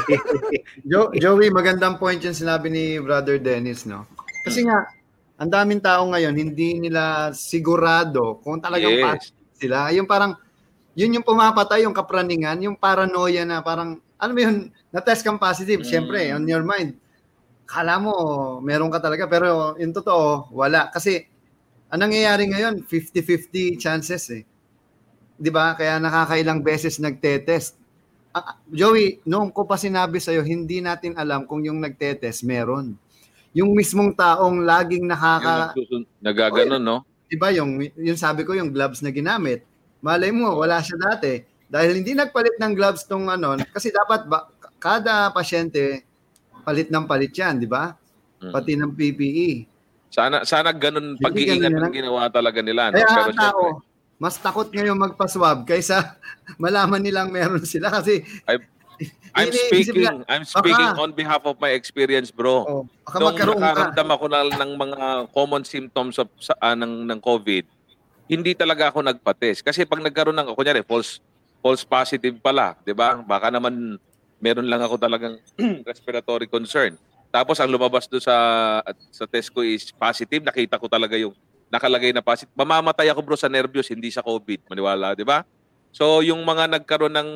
jo- 0.90 1.12
Joey, 1.12 1.52
magandang 1.52 2.00
point 2.00 2.20
yung 2.24 2.36
sinabi 2.36 2.72
ni 2.72 2.84
Brother 2.96 3.36
Dennis, 3.36 3.84
no? 3.84 4.08
Kasi 4.44 4.64
nga, 4.64 4.88
ang 5.36 5.52
daming 5.52 5.84
tao 5.84 6.08
ngayon, 6.08 6.32
hindi 6.32 6.80
nila 6.80 7.32
sigurado 7.36 8.40
kung 8.40 8.60
talagang 8.60 8.92
Yes. 8.92 9.04
positive 9.04 9.56
sila. 9.56 9.78
Yung 9.92 10.08
parang, 10.08 10.32
yun 10.96 11.16
yung 11.16 11.24
pumapatay, 11.24 11.84
yung 11.84 11.96
kapraningan, 11.96 12.60
yung 12.64 12.76
paranoia 12.76 13.44
na 13.44 13.60
parang, 13.60 14.00
ano 14.16 14.30
mo 14.32 14.40
yun, 14.40 14.72
na-test 14.88 15.24
kang 15.24 15.40
positive, 15.40 15.84
Mm. 15.84 15.88
syempre, 15.88 16.20
on 16.32 16.44
your 16.48 16.64
mind. 16.64 16.96
Kala 17.70 18.02
mo, 18.02 18.14
meron 18.58 18.90
ka 18.90 18.98
talaga, 18.98 19.30
pero 19.30 19.78
yung 19.78 19.94
totoo, 19.94 20.50
wala. 20.50 20.90
Kasi, 20.90 21.22
ang 21.86 22.02
nangyayari 22.02 22.50
ngayon, 22.50 22.82
50-50 22.82 23.78
chances 23.78 24.26
eh. 24.34 24.42
'Di 25.38 25.50
ba? 25.54 25.78
Kaya 25.78 26.02
nakakailang 26.02 26.60
beses 26.66 26.98
nagte-test. 26.98 27.78
Ah, 28.30 28.58
Joey, 28.70 29.18
noong 29.26 29.50
ko 29.50 29.66
pa 29.66 29.74
sinabi 29.74 30.22
sa'yo, 30.22 30.46
hindi 30.46 30.78
natin 30.78 31.18
alam 31.18 31.48
kung 31.50 31.66
yung 31.66 31.82
nagte-test 31.82 32.46
meron. 32.46 32.94
Yung 33.50 33.74
mismong 33.74 34.14
taong 34.14 34.62
laging 34.62 35.10
nakaka... 35.10 35.74
Yung 35.74 36.06
nagaganon, 36.22 36.78
no? 36.78 37.02
Di 37.26 37.34
ba 37.34 37.50
yung, 37.50 37.82
yung 37.98 38.14
sabi 38.14 38.46
ko, 38.46 38.54
yung 38.54 38.70
gloves 38.70 39.02
na 39.02 39.10
ginamit, 39.10 39.66
malay 39.98 40.30
mo, 40.30 40.54
wala 40.54 40.78
siya 40.78 40.94
dati. 41.10 41.42
Dahil 41.66 41.98
hindi 41.98 42.14
nagpalit 42.14 42.54
ng 42.62 42.72
gloves 42.78 43.02
tong 43.10 43.26
ano, 43.26 43.58
kasi 43.74 43.90
dapat 43.90 44.30
ba, 44.30 44.46
kada 44.78 45.34
pasyente, 45.34 46.06
palit 46.60 46.88
ng 46.88 47.04
palit 47.04 47.32
yan, 47.32 47.58
di 47.58 47.68
ba? 47.68 47.96
Mm. 48.40 48.52
Pati 48.52 48.72
ng 48.72 48.92
PPE. 48.92 49.50
Sana 50.10 50.42
sana 50.42 50.72
ganun 50.72 51.14
Hindi 51.14 51.22
pag-iingat 51.22 51.70
ang 51.70 51.94
ginawa 51.94 52.26
talaga 52.28 52.60
nila. 52.60 52.90
No? 52.90 52.98
Kaya 52.98 53.04
Pero 53.04 53.20
ang 53.20 53.36
tao, 53.36 53.60
syempre, 53.62 53.88
mas 54.20 54.36
takot 54.36 54.68
ngayon 54.68 54.98
magpa-swab 54.98 55.64
kaysa 55.64 56.16
malaman 56.62 57.00
nilang 57.00 57.28
meron 57.30 57.64
sila 57.64 57.88
kasi 57.88 58.20
I'm 59.32 59.48
iniisip 59.48 59.70
speaking, 59.70 59.96
nila, 59.96 60.26
I'm 60.28 60.44
speaking 60.44 60.90
baka- 60.92 61.00
on 61.00 61.10
behalf 61.14 61.42
of 61.46 61.56
my 61.56 61.72
experience, 61.72 62.28
bro. 62.28 62.66
oh, 62.66 62.82
baka 63.06 63.16
Nung 63.16 63.28
magkaroon 63.32 63.56
ka. 63.56 63.64
nakaramdam 63.64 64.08
ako 64.10 64.24
ng, 64.26 64.48
ng 64.58 64.70
mga 64.76 65.00
common 65.30 65.62
symptoms 65.62 66.14
of, 66.18 66.28
sa, 66.36 66.52
ah, 66.58 66.74
ng, 66.74 67.06
ng 67.06 67.18
COVID, 67.22 67.64
hindi 68.26 68.52
talaga 68.52 68.90
ako 68.90 69.00
nagpates. 69.00 69.62
Kasi 69.62 69.86
pag 69.86 70.02
nagkaroon 70.02 70.36
ng, 70.36 70.52
kunyari, 70.52 70.82
false, 70.84 71.22
false 71.62 71.86
positive 71.86 72.36
pala, 72.42 72.74
di 72.82 72.92
ba? 72.92 73.16
Baka 73.22 73.48
naman 73.48 73.96
meron 74.40 74.66
lang 74.66 74.80
ako 74.80 74.96
talagang 74.96 75.36
respiratory 75.88 76.48
concern. 76.48 76.96
Tapos 77.30 77.60
ang 77.62 77.70
lumabas 77.70 78.10
doon 78.10 78.24
sa 78.24 78.36
sa 79.14 79.24
test 79.28 79.54
ko 79.54 79.62
is 79.62 79.94
positive. 79.94 80.42
Nakita 80.42 80.80
ko 80.80 80.90
talaga 80.90 81.14
yung 81.14 81.36
nakalagay 81.70 82.10
na 82.10 82.24
positive. 82.24 82.50
Mamamatay 82.58 83.06
ako 83.12 83.20
bro 83.22 83.38
sa 83.38 83.46
nervyos, 83.46 83.86
hindi 83.86 84.10
sa 84.10 84.24
COVID. 84.24 84.66
Maniwala, 84.66 85.14
di 85.14 85.22
ba? 85.22 85.46
So 85.94 86.24
yung 86.26 86.42
mga 86.42 86.66
nagkaroon 86.80 87.14
ng 87.14 87.30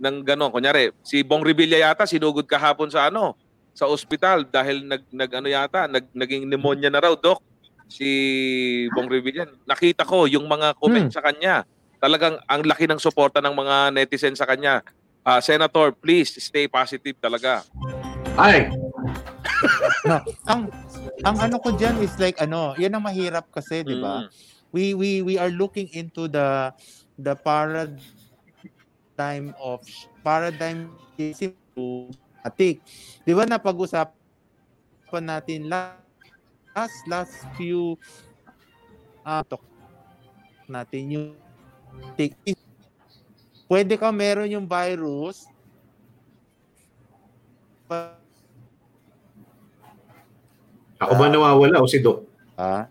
ng 0.00 0.16
gano'n, 0.24 0.48
kunyari, 0.48 0.96
si 1.04 1.20
Bong 1.20 1.44
Revilla 1.44 1.76
yata 1.76 2.08
sinugod 2.08 2.48
kahapon 2.48 2.88
sa 2.88 3.12
ano, 3.12 3.36
sa 3.76 3.84
ospital 3.84 4.48
dahil 4.48 4.88
nag, 4.88 5.04
nag 5.12 5.30
ano 5.36 5.48
yata, 5.52 5.84
nag, 5.86 6.08
naging 6.16 6.48
pneumonia 6.48 6.88
na 6.88 7.04
raw, 7.04 7.12
doc. 7.12 7.44
Si 7.90 8.06
Bong 8.94 9.10
Revilla. 9.10 9.50
Nakita 9.66 10.06
ko 10.06 10.24
yung 10.30 10.46
mga 10.46 10.78
comment 10.78 11.10
sa 11.10 11.20
kanya. 11.20 11.66
Talagang 12.00 12.38
ang 12.46 12.62
laki 12.64 12.86
ng 12.86 13.02
suporta 13.02 13.42
ng 13.42 13.52
mga 13.52 13.76
netizen 13.92 14.38
sa 14.38 14.46
kanya. 14.46 14.80
Ah, 15.20 15.40
Senator, 15.44 15.92
please 15.92 16.40
stay 16.40 16.64
positive 16.66 17.16
talaga. 17.20 17.60
Ay, 18.40 18.72
No, 20.08 20.16
ang 20.48 20.72
ang 21.24 21.36
ano 21.36 21.60
ko 21.60 21.76
diyan 21.76 22.00
is 22.00 22.16
like 22.16 22.40
ano, 22.40 22.72
'yan 22.80 22.96
ang 22.96 23.04
mahirap 23.04 23.44
kasi, 23.52 23.84
'di 23.84 24.00
ba? 24.00 24.24
Mm. 24.24 24.28
We 24.70 24.94
we 24.96 25.20
we 25.20 25.34
are 25.36 25.52
looking 25.52 25.90
into 25.92 26.30
the 26.30 26.72
the 27.20 27.36
paradigm 27.36 28.00
of 29.60 29.84
paradigm 30.24 30.96
to 31.76 32.08
atik. 32.40 32.80
'Di 33.26 33.32
ba 33.36 33.44
napag-usapan 33.44 35.24
natin 35.24 35.68
last 35.68 36.96
last 37.04 37.44
few 37.60 38.00
uh, 39.26 39.44
talk 39.44 39.60
natin 40.70 41.02
yung 41.12 41.34
tik 42.16 42.32
pwede 43.70 43.94
ka 43.94 44.10
meron 44.10 44.50
yung 44.50 44.66
virus 44.66 45.46
ako 51.00 51.12
ba 51.16 51.26
nawawala 51.32 51.80
o 51.80 51.88
si 51.88 52.02
Doc? 52.02 52.28
ah, 52.60 52.84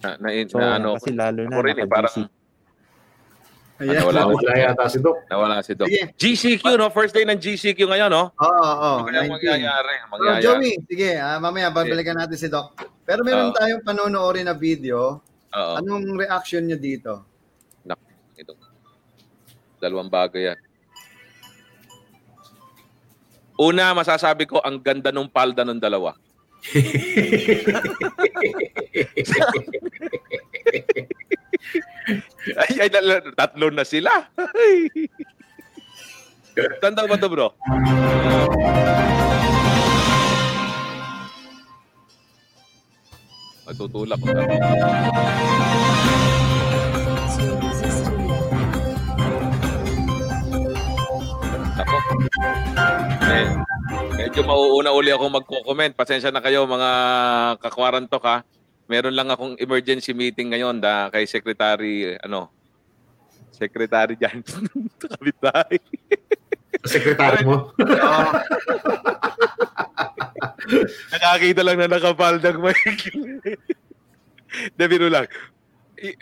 Na, 0.00 0.16
na, 0.16 0.28
so 0.48 0.56
na 0.56 0.78
ano, 0.78 0.96
kasi 0.96 1.12
lalo 1.12 1.44
na 1.44 1.50
ako 1.52 1.60
rin 1.62 1.76
eh, 1.76 1.88
parang. 1.88 2.14
Ayan. 3.76 4.08
Wala. 4.08 4.20
Nawawala 4.24 4.52
yata 4.56 4.84
si 4.88 4.98
Doc. 5.04 5.16
nawala 5.28 5.60
si 5.60 5.72
Doc. 5.76 5.84
Sige. 5.84 6.02
GCQ, 6.16 6.64
no? 6.80 6.88
First 6.88 7.12
day 7.12 7.28
ng 7.28 7.36
GCQ 7.36 7.76
ngayon, 7.84 8.08
no? 8.08 8.32
Oo, 8.32 8.48
oo. 8.72 8.92
Ano 9.04 9.08
kaya 9.12 9.28
19. 9.28 9.36
mangyayari? 9.36 9.94
So, 10.00 10.08
Mangyayari. 10.16 10.40
Joey, 10.40 10.72
sige, 10.88 11.10
ah, 11.20 11.36
mamaya 11.36 11.68
babalikan 11.68 12.16
natin 12.16 12.40
si 12.40 12.48
Doc. 12.48 12.72
Pero 13.04 13.20
meron 13.20 13.52
Oo. 13.52 13.56
tayong 13.56 13.84
panonoodin 13.84 14.48
na 14.48 14.56
video. 14.56 15.20
Oo. 15.52 15.72
Anong 15.76 16.16
reaction 16.16 16.64
niyo 16.64 16.80
dito? 16.80 17.20
Dalawang 19.80 20.08
bagay 20.08 20.52
yan. 20.52 20.58
Una, 23.56 23.96
masasabi 23.96 24.44
ko, 24.44 24.60
ang 24.60 24.80
ganda 24.84 25.08
nung 25.08 25.32
palda 25.32 25.64
nung 25.64 25.80
dalawa. 25.80 26.12
ay, 32.60 32.72
ay, 32.84 32.88
tatlo 33.32 33.72
na 33.72 33.84
sila. 33.84 34.28
Tanda 36.80 37.08
ba 37.08 37.16
to, 37.16 37.28
bro? 37.28 37.52
Matutulak 43.66 44.20
ko. 44.22 44.30
Medyo 54.36 54.52
mauuna 54.52 54.92
uli 54.92 55.08
ako 55.08 55.32
magko-comment. 55.32 55.96
Pasensya 55.96 56.28
na 56.28 56.44
kayo 56.44 56.68
mga 56.68 56.90
kakwarantok 57.56 58.20
ha. 58.28 58.44
Meron 58.84 59.16
lang 59.16 59.32
akong 59.32 59.56
emergency 59.56 60.12
meeting 60.12 60.52
ngayon 60.52 60.76
da 60.76 61.08
kay 61.08 61.24
Secretary 61.24 62.20
ano 62.20 62.52
Secretary 63.48 64.12
Jan 64.20 64.44
Kabitay. 65.00 65.80
Sekretary 66.84 67.48
mo. 67.48 67.72
Nakakita 71.16 71.64
lang 71.64 71.80
na 71.80 71.96
nakapaldag 71.96 72.60
may 72.60 72.76
De, 74.76 74.84
biro 74.84 75.08
lang. 75.08 75.24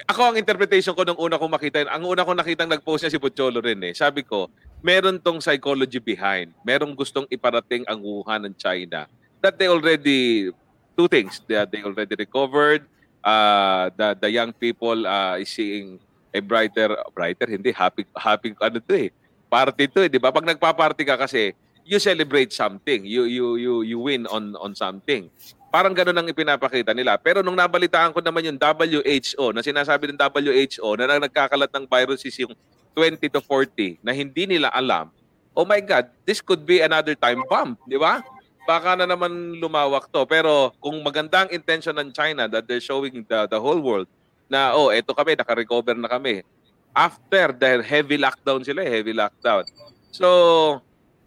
Ako 0.06 0.20
ang 0.30 0.36
interpretation 0.38 0.94
ko 0.94 1.02
nung 1.02 1.18
una 1.18 1.34
kong 1.34 1.50
makita 1.50 1.82
yun, 1.82 1.90
ang 1.90 2.04
una 2.06 2.22
kong 2.22 2.38
nakitang 2.38 2.70
nag-post 2.70 3.02
niya 3.02 3.14
si 3.14 3.18
Pucholo 3.18 3.58
rin 3.58 3.82
eh. 3.82 3.94
Sabi 3.94 4.22
ko, 4.22 4.46
meron 4.78 5.18
tong 5.18 5.42
psychology 5.42 5.98
behind. 5.98 6.54
Merong 6.62 6.94
gustong 6.94 7.26
iparating 7.26 7.82
ang 7.90 7.98
Wuhan 7.98 8.46
ng 8.46 8.54
China. 8.54 9.10
That 9.42 9.58
they 9.58 9.66
already, 9.66 10.54
two 10.94 11.08
things, 11.10 11.42
they, 11.50 11.58
they 11.74 11.82
already 11.82 12.14
recovered, 12.14 12.86
uh, 13.26 13.90
the, 13.98 14.14
the 14.14 14.30
young 14.30 14.54
people 14.54 15.06
uh, 15.10 15.42
is 15.42 15.50
seeing 15.50 15.98
a 16.30 16.38
brighter, 16.38 16.94
brighter, 17.10 17.50
hindi, 17.50 17.74
happy, 17.74 18.06
happy, 18.14 18.54
ano 18.62 18.78
to 18.78 18.94
eh, 18.94 19.10
party 19.50 19.90
to 19.90 20.06
eh, 20.06 20.10
di 20.10 20.22
ba? 20.22 20.30
Pag 20.30 20.46
nagpa-party 20.46 21.02
ka 21.02 21.18
kasi, 21.18 21.54
you 21.82 21.98
celebrate 21.98 22.52
something, 22.54 23.04
you, 23.04 23.26
you, 23.26 23.56
you, 23.56 23.72
you 23.82 23.98
win 23.98 24.26
on, 24.30 24.54
on 24.62 24.74
something. 24.74 25.30
Parang 25.74 25.90
ganun 25.90 26.14
ang 26.14 26.30
ipinapakita 26.30 26.94
nila. 26.94 27.18
Pero 27.18 27.42
nung 27.42 27.58
nabalitaan 27.58 28.14
ko 28.14 28.22
naman 28.22 28.46
yung 28.46 28.54
WHO, 28.62 29.50
na 29.50 29.58
sinasabi 29.58 30.06
ng 30.06 30.18
WHO 30.22 30.88
na 30.94 31.18
nagkakalat 31.18 31.66
ng 31.66 31.90
virus 31.90 32.22
is 32.22 32.38
yung 32.38 32.54
20 32.94 33.18
to 33.26 33.42
40 33.42 33.98
na 33.98 34.14
hindi 34.14 34.46
nila 34.46 34.70
alam, 34.70 35.10
oh 35.50 35.66
my 35.66 35.82
God, 35.82 36.06
this 36.22 36.38
could 36.38 36.62
be 36.62 36.78
another 36.78 37.18
time 37.18 37.42
bomb, 37.50 37.74
di 37.90 37.98
ba? 37.98 38.22
Baka 38.70 38.94
na 38.94 39.02
naman 39.02 39.58
lumawak 39.58 40.06
to. 40.14 40.22
Pero 40.30 40.70
kung 40.78 41.02
magandang 41.02 41.50
intention 41.50 41.98
ng 41.98 42.14
China 42.14 42.46
that 42.46 42.70
they're 42.70 42.78
showing 42.78 43.26
the, 43.26 43.50
the 43.50 43.58
whole 43.58 43.82
world 43.82 44.06
na, 44.46 44.78
oh, 44.78 44.94
eto 44.94 45.10
kami, 45.10 45.34
naka-recover 45.34 45.98
na 45.98 46.06
kami. 46.06 46.46
After 46.94 47.50
the 47.50 47.82
heavy 47.82 48.14
lockdown 48.14 48.62
sila, 48.62 48.86
eh, 48.86 49.02
heavy 49.02 49.10
lockdown. 49.10 49.66
So, 50.14 50.78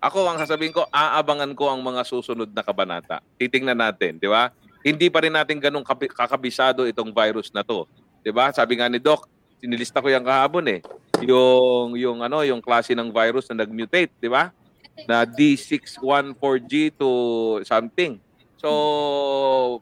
ako 0.08 0.24
ang 0.24 0.40
sasabihin 0.40 0.72
ko, 0.72 0.88
aabangan 0.88 1.52
ko 1.52 1.68
ang 1.68 1.84
mga 1.84 2.08
susunod 2.08 2.48
na 2.50 2.64
kabanata. 2.64 3.20
Titingnan 3.36 3.78
natin, 3.78 4.16
di 4.16 4.32
ba? 4.32 4.50
Hindi 4.82 5.12
pa 5.12 5.20
rin 5.20 5.36
natin 5.36 5.60
ganun 5.60 5.84
kabi- 5.84 6.12
kakabisado 6.12 6.88
itong 6.88 7.12
virus 7.12 7.52
na 7.52 7.62
to. 7.62 7.84
Di 8.24 8.32
ba? 8.32 8.50
Sabi 8.56 8.80
nga 8.80 8.88
ni 8.88 9.04
Doc, 9.04 9.28
sinilista 9.60 10.00
ko 10.00 10.08
yung 10.08 10.24
kahapon 10.24 10.66
eh. 10.72 10.80
Yung, 11.28 12.00
yung, 12.00 12.24
ano, 12.24 12.40
yung 12.48 12.64
klase 12.64 12.96
ng 12.96 13.12
virus 13.12 13.52
na 13.52 13.68
nag-mutate, 13.68 14.14
di 14.16 14.32
ba? 14.32 14.56
Na 15.04 15.28
D614G 15.28 16.96
to 16.96 17.10
something. 17.68 18.18
So, 18.58 19.82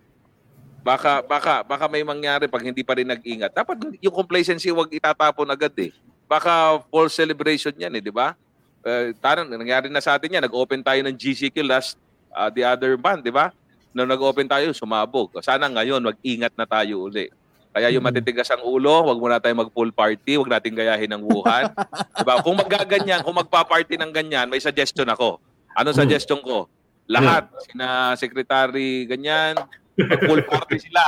baka 0.85 1.25
baka 1.25 1.65
baka 1.65 1.89
may 1.89 2.05
mangyari 2.05 2.45
pag 2.45 2.61
hindi 2.61 2.85
pa 2.85 2.93
rin 2.93 3.09
nag-ingat. 3.09 3.57
Dapat 3.57 3.97
yung 4.05 4.13
complacency 4.13 4.69
wag 4.69 4.93
itatapon 4.93 5.49
agad 5.49 5.73
eh. 5.81 5.89
Baka 6.29 6.77
false 6.93 7.17
celebration 7.17 7.73
'yan 7.73 7.97
eh, 7.97 8.03
di 8.05 8.13
ba? 8.13 8.37
Uh, 8.85 9.17
tarang 9.17 9.49
nangyari 9.49 9.89
na 9.89 9.97
sa 9.97 10.13
atin 10.13 10.29
'yan. 10.29 10.45
Nag-open 10.45 10.85
tayo 10.85 11.01
ng 11.01 11.17
GCQ 11.17 11.65
last 11.65 11.97
uh, 12.37 12.53
the 12.53 12.61
other 12.61 12.93
month, 13.01 13.25
di 13.25 13.33
ba? 13.33 13.49
Nung 13.97 14.11
nag-open 14.11 14.45
tayo, 14.45 14.69
sumabog. 14.77 15.33
Sana 15.41 15.65
ngayon 15.65 16.05
mag-ingat 16.05 16.53
na 16.53 16.69
tayo 16.69 17.09
uli. 17.09 17.33
Kaya 17.75 17.91
yung 17.91 18.05
matitigas 18.05 18.47
ang 18.53 18.63
ulo, 18.63 19.03
wag 19.07 19.19
muna 19.19 19.41
tayo 19.41 19.51
mag-pool 19.55 19.91
party, 19.91 20.39
wag 20.39 20.47
nating 20.47 20.79
gayahin 20.79 21.11
ng 21.11 21.23
Wuhan. 21.27 21.67
diba? 22.23 22.39
Kung 22.39 22.55
maggaganyan, 22.55 23.19
kung 23.19 23.35
magpa-party 23.35 23.99
ng 23.99 24.11
ganyan, 24.15 24.47
may 24.47 24.63
suggestion 24.63 25.07
ako. 25.11 25.43
Ano 25.75 25.91
suggestion 25.91 26.39
ko? 26.39 26.71
Lahat, 27.07 27.51
sina 27.67 28.15
secretary 28.15 29.03
ganyan, 29.03 29.59
mag-pool 29.99 30.39
party 30.47 30.87
sila. 30.87 31.03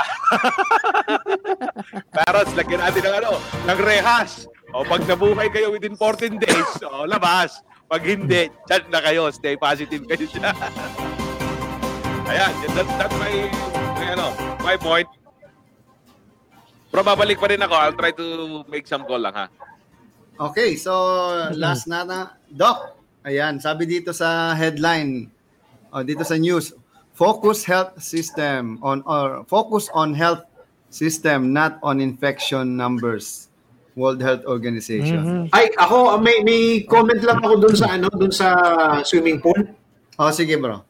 Parents, 2.20 2.52
lagyan 2.52 2.82
natin 2.84 3.02
ng 3.04 3.16
ano, 3.16 3.32
ng 3.64 3.80
rehas. 3.80 4.52
O 4.76 4.84
pag 4.84 5.04
nabuhay 5.08 5.48
kayo 5.48 5.72
within 5.72 5.96
14 5.96 6.36
days, 6.44 6.70
o 6.84 7.08
labas. 7.08 7.64
Pag 7.88 8.04
hindi, 8.04 8.52
chat 8.68 8.84
na 8.92 9.00
kayo, 9.00 9.32
stay 9.32 9.56
positive 9.56 10.04
kayo 10.04 10.28
dyan. 10.28 10.52
Ayan, 12.28 12.52
that, 12.76 12.88
that's 13.00 13.16
my, 13.16 13.34
my, 13.96 14.06
ano, 14.12 14.28
my 14.60 14.76
point. 14.76 15.08
Pero 16.92 17.00
babalik 17.00 17.40
pa 17.40 17.48
rin 17.48 17.64
ako. 17.64 17.76
I'll 17.80 17.96
try 17.96 18.12
to 18.12 18.28
make 18.68 18.84
some 18.84 19.08
call 19.08 19.24
lang 19.24 19.32
ha. 19.32 19.48
Okay, 20.38 20.76
so 20.76 20.92
last 21.56 21.88
na 21.88 22.04
na. 22.04 22.20
Doc, 22.52 23.00
ayan, 23.24 23.64
sabi 23.64 23.88
dito 23.88 24.12
sa 24.12 24.52
headline, 24.54 25.32
oh, 25.96 26.04
dito 26.04 26.28
sa 26.28 26.36
news, 26.36 26.76
focus 27.16 27.64
health 27.64 27.98
system 28.04 28.78
on 28.86 29.02
or 29.08 29.48
focus 29.48 29.88
on 29.96 30.14
health 30.14 30.46
system 30.94 31.56
not 31.56 31.80
on 31.82 31.98
infection 32.04 32.76
numbers. 32.78 33.47
World 33.98 34.22
Health 34.22 34.46
Organization. 34.46 35.20
Mhm. 35.26 35.44
Ay, 35.50 35.74
ako 35.74 36.22
may 36.22 36.46
may 36.46 36.86
comment 36.86 37.18
lang 37.18 37.42
ako 37.42 37.66
doon 37.66 37.76
sa 37.76 37.88
ano, 37.98 38.08
doon 38.14 38.30
sa 38.30 38.48
swimming 39.02 39.42
pool. 39.42 39.58
Oh, 40.22 40.30
sige 40.30 40.54
bro. 40.62 40.86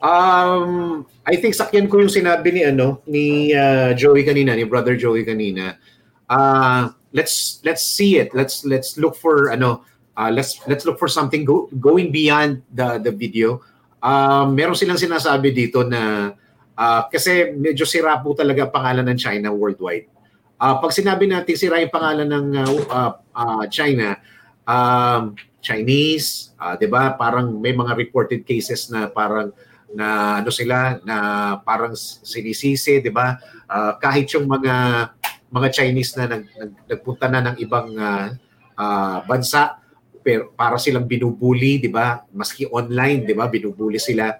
Um, 0.00 1.04
I 1.24 1.36
think 1.40 1.56
sakyan 1.56 1.88
ko 1.88 2.00
yung 2.00 2.12
sinabi 2.12 2.52
ni 2.52 2.62
ano 2.68 3.00
ni 3.08 3.56
uh, 3.56 3.96
Joey 3.96 4.28
kanina, 4.28 4.52
ni 4.52 4.68
brother 4.68 4.96
Joey 4.96 5.24
kanina. 5.24 5.80
Uh, 6.28 6.92
let's 7.16 7.64
let's 7.64 7.84
see 7.84 8.20
it. 8.20 8.32
Let's 8.36 8.64
let's 8.68 9.00
look 9.00 9.16
for 9.16 9.48
ano 9.48 9.84
uh, 10.20 10.30
let's 10.32 10.60
let's 10.68 10.84
look 10.84 11.00
for 11.00 11.08
something 11.08 11.48
go, 11.48 11.68
going 11.80 12.12
beyond 12.12 12.60
the 12.72 13.00
the 13.00 13.12
video. 13.12 13.64
Um, 14.00 14.56
meron 14.56 14.76
silang 14.76 15.00
sinasabi 15.00 15.52
dito 15.52 15.84
na 15.84 16.32
uh, 16.76 17.02
kasi 17.12 17.52
medyo 17.52 17.84
sira 17.84 18.16
po 18.20 18.32
talaga 18.32 18.68
ang 18.68 18.72
pangalan 18.72 19.04
ng 19.12 19.18
China 19.20 19.52
worldwide. 19.52 20.19
Uh, 20.60 20.76
pag 20.76 20.92
sinabi 20.92 21.24
natin 21.24 21.56
sira 21.56 21.80
yung 21.80 21.88
pangalan 21.88 22.28
ng 22.28 22.46
uh, 22.52 22.72
uh, 22.92 23.12
uh, 23.32 23.64
China, 23.72 24.20
um, 24.68 25.32
Chinese, 25.64 26.52
uh, 26.60 26.76
'di 26.76 26.84
ba? 26.84 27.16
Parang 27.16 27.48
may 27.56 27.72
mga 27.72 27.96
reported 27.96 28.44
cases 28.44 28.92
na 28.92 29.08
parang 29.08 29.56
na 29.96 30.38
ano 30.44 30.52
sila 30.52 31.00
na 31.00 31.16
parang 31.64 31.96
sinisisi, 31.96 33.00
'di 33.00 33.08
ba? 33.08 33.40
Uh, 33.64 33.96
kahit 33.96 34.28
yung 34.36 34.44
mga 34.44 35.08
mga 35.48 35.68
Chinese 35.72 36.12
na 36.20 36.28
nag, 36.28 36.44
nag, 36.52 36.72
nagpunta 36.92 37.26
na 37.32 37.40
ng 37.50 37.56
ibang 37.58 37.88
uh, 37.96 38.28
uh, 38.76 39.18
bansa 39.24 39.80
pero 40.20 40.52
para 40.52 40.76
silang 40.76 41.08
binubuli, 41.08 41.80
'di 41.80 41.88
ba? 41.88 42.20
Maski 42.36 42.68
online, 42.68 43.24
'di 43.24 43.32
ba? 43.32 43.48
Binubuli 43.48 43.96
sila. 43.96 44.36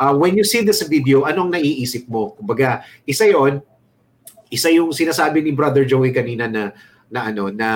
Uh, 0.00 0.16
when 0.16 0.34
you 0.34 0.42
see 0.42 0.64
this 0.64 0.80
video, 0.88 1.28
anong 1.28 1.52
naiisip 1.52 2.08
mo? 2.08 2.32
Kumbaga, 2.32 2.80
isa 3.04 3.28
'yon, 3.28 3.60
isa 4.52 4.68
yung 4.68 4.92
sinasabi 4.92 5.40
ni 5.40 5.56
Brother 5.56 5.88
Joey 5.88 6.12
kanina 6.12 6.44
na 6.44 6.76
na 7.08 7.32
ano 7.32 7.48
na 7.48 7.68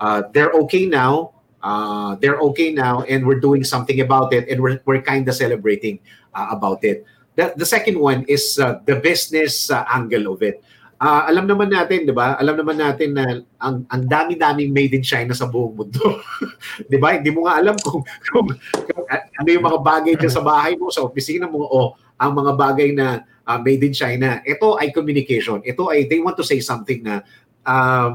uh, 0.00 0.24
they're 0.32 0.56
okay 0.64 0.88
now 0.88 1.36
uh, 1.62 2.16
they're 2.18 2.40
okay 2.52 2.72
now 2.72 3.02
and 3.04 3.26
we're 3.26 3.40
doing 3.40 3.62
something 3.64 4.00
about 4.00 4.32
it 4.32 4.48
and 4.48 4.60
we're, 4.60 4.80
we're 4.88 5.02
kind 5.02 5.28
of 5.28 5.34
celebrating 5.34 6.00
uh, 6.34 6.48
about 6.50 6.82
it. 6.82 7.04
The, 7.36 7.54
the 7.56 7.66
second 7.66 7.98
one 7.98 8.24
is 8.26 8.58
uh, 8.58 8.80
the 8.84 8.96
business 8.96 9.70
uh, 9.70 9.84
angle 9.86 10.32
of 10.32 10.42
it. 10.42 10.62
Uh, 10.98 11.30
alam 11.30 11.46
naman 11.46 11.70
natin, 11.70 12.10
'di 12.10 12.10
ba? 12.10 12.34
Alam 12.42 12.58
naman 12.58 12.74
natin 12.74 13.14
na 13.14 13.38
ang 13.62 13.86
ang 13.86 14.02
dami-daming 14.02 14.74
made 14.74 14.90
in 14.98 15.06
China 15.06 15.30
sa 15.30 15.46
buong 15.46 15.70
mundo. 15.78 16.18
'Di 16.90 16.98
ba? 16.98 17.14
Hindi 17.14 17.30
mo 17.30 17.46
nga 17.46 17.62
alam 17.62 17.78
kung, 17.78 18.02
kung, 18.02 18.50
kung 18.74 19.06
ano 19.06 19.46
yung 19.46 19.62
mga 19.62 19.78
bagay 19.78 20.18
dyan 20.18 20.34
sa 20.34 20.42
bahay 20.42 20.74
mo, 20.74 20.90
sa 20.90 21.06
opisina 21.06 21.46
mo 21.46 21.62
o 21.62 21.94
ang 22.18 22.34
mga 22.34 22.52
bagay 22.58 22.90
na 22.98 23.22
uh, 23.48 23.58
made 23.58 23.80
in 23.80 23.96
China. 23.96 24.44
Ito 24.44 24.76
ay 24.76 24.92
communication. 24.92 25.64
Ito 25.64 25.88
ay 25.88 26.04
they 26.04 26.20
want 26.20 26.36
to 26.36 26.44
say 26.44 26.60
something 26.60 27.00
na 27.00 27.24
uh, 27.64 28.12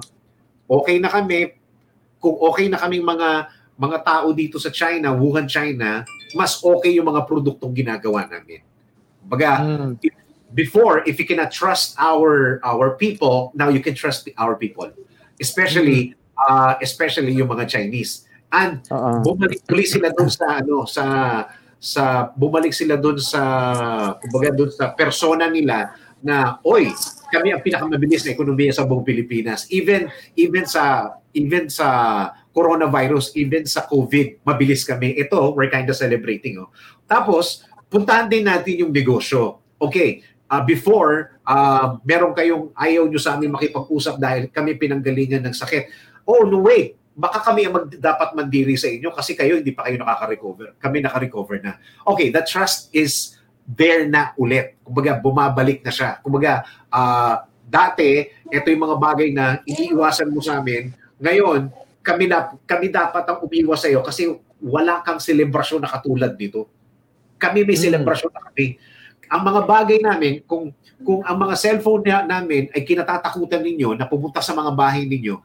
okay 0.70 1.02
na 1.02 1.10
kami 1.10 1.58
kung 2.22 2.38
okay 2.38 2.70
na 2.70 2.78
kaming 2.78 3.02
mga 3.02 3.50
mga 3.74 3.98
tao 4.06 4.30
dito 4.32 4.62
sa 4.62 4.70
China, 4.70 5.18
Wuhan, 5.18 5.50
China, 5.50 6.06
mas 6.38 6.62
okay 6.62 6.94
yung 6.94 7.10
mga 7.10 7.26
produktong 7.26 7.74
ginagawa 7.74 8.30
namin. 8.30 8.62
Baga, 9.26 9.66
Mm. 9.66 9.92
if- 10.06 10.22
before, 10.54 11.02
if 11.10 11.18
you 11.18 11.26
cannot 11.26 11.50
trust 11.50 11.98
our 11.98 12.62
our 12.62 12.94
people, 12.94 13.50
now 13.58 13.74
you 13.74 13.82
can 13.82 13.98
trust 13.98 14.30
our 14.38 14.54
people. 14.54 14.86
Especially, 15.42 16.14
uh, 16.38 16.78
especially 16.80 17.34
yung 17.34 17.50
mga 17.50 17.66
Chinese. 17.66 18.30
And 18.54 18.86
Oo. 18.94 19.26
bumalik 19.26 19.66
sila 19.90 20.14
doon 20.14 20.30
sa 20.30 20.62
ano 20.62 20.86
sa 20.86 21.04
sa 21.84 22.32
bumalik 22.32 22.72
sila 22.72 22.96
doon 22.96 23.20
sa 23.20 23.44
kumbaga 24.24 24.56
doon 24.56 24.72
sa 24.72 24.96
persona 24.96 25.52
nila 25.52 25.92
na 26.24 26.64
oy 26.64 26.88
kami 27.28 27.52
ang 27.52 27.60
pinakamabilis 27.60 28.24
na 28.24 28.32
ekonomiya 28.32 28.72
sa 28.72 28.88
buong 28.88 29.04
Pilipinas. 29.04 29.68
Even 29.68 30.08
even 30.40 30.64
sa 30.64 31.12
even 31.36 31.68
sa 31.68 32.32
coronavirus 32.56 33.36
even 33.36 33.68
sa 33.68 33.84
COVID 33.84 34.48
mabilis 34.48 34.88
kami. 34.88 35.12
Ito 35.20 35.52
we're 35.52 35.68
kind 35.68 35.92
of 35.92 36.00
celebrating 36.00 36.64
oh. 36.64 36.72
Tapos 37.04 37.68
puntahan 37.92 38.32
din 38.32 38.48
natin 38.48 38.88
yung 38.88 38.96
negosyo. 38.96 39.60
Okay 39.76 40.24
uh, 40.48 40.64
before 40.64 41.36
uh, 41.44 42.00
meron 42.08 42.32
kayong 42.32 42.72
ayaw 42.80 43.04
nyo 43.12 43.20
sa 43.20 43.36
amin 43.36 43.52
makipag-usap 43.52 44.16
dahil 44.24 44.48
kami 44.48 44.80
pinanggalingan 44.80 45.44
ng 45.44 45.52
sakit. 45.52 45.92
Oh 46.24 46.48
no 46.48 46.64
wait 46.64 47.03
baka 47.14 47.46
kami 47.46 47.70
ang 47.70 47.74
mag, 47.78 47.86
dapat 47.94 48.34
mandiri 48.34 48.74
sa 48.74 48.90
inyo 48.90 49.14
kasi 49.14 49.38
kayo 49.38 49.62
hindi 49.62 49.70
pa 49.70 49.86
kayo 49.86 50.02
nakaka-recover. 50.02 50.78
Kami 50.82 50.98
naka-recover 51.02 51.62
na. 51.62 51.78
Okay, 52.10 52.34
the 52.34 52.42
trust 52.42 52.90
is 52.90 53.38
there 53.64 54.10
na 54.10 54.34
ulit. 54.36 54.76
Kumbaga, 54.82 55.22
bumabalik 55.22 55.86
na 55.86 55.94
siya. 55.94 56.18
Kumbaga, 56.26 56.66
ah, 56.90 57.46
dati, 57.64 58.28
ito 58.50 58.68
yung 58.70 58.84
mga 58.90 58.98
bagay 58.98 59.30
na 59.32 59.62
iniiwasan 59.64 60.30
mo 60.34 60.42
sa 60.42 60.60
amin. 60.60 60.90
Ngayon, 61.22 61.70
kami, 62.04 62.28
na, 62.28 62.52
kami 62.68 62.92
dapat 62.92 63.24
ang 63.30 63.40
umiwas 63.46 63.80
sa 63.80 63.88
iyo 63.88 64.04
kasi 64.04 64.28
wala 64.60 65.00
kang 65.06 65.22
selebrasyon 65.22 65.86
na 65.86 65.90
katulad 65.90 66.34
dito. 66.36 66.68
Kami 67.40 67.64
may 67.64 67.78
Mm. 67.78 67.84
selebrasyon 67.88 68.32
na 68.34 68.42
kami. 68.52 68.76
Ang 69.32 69.42
mga 69.42 69.62
bagay 69.66 69.98
namin, 70.04 70.34
kung 70.44 70.74
kung 71.04 71.20
ang 71.28 71.36
mga 71.36 71.56
cellphone 71.60 72.00
na, 72.08 72.24
namin 72.24 72.72
ay 72.72 72.82
kinatatakutan 72.88 73.60
ninyo 73.60 73.92
na 74.00 74.08
pumunta 74.08 74.40
sa 74.40 74.56
mga 74.56 74.72
bahay 74.72 75.04
ninyo, 75.04 75.36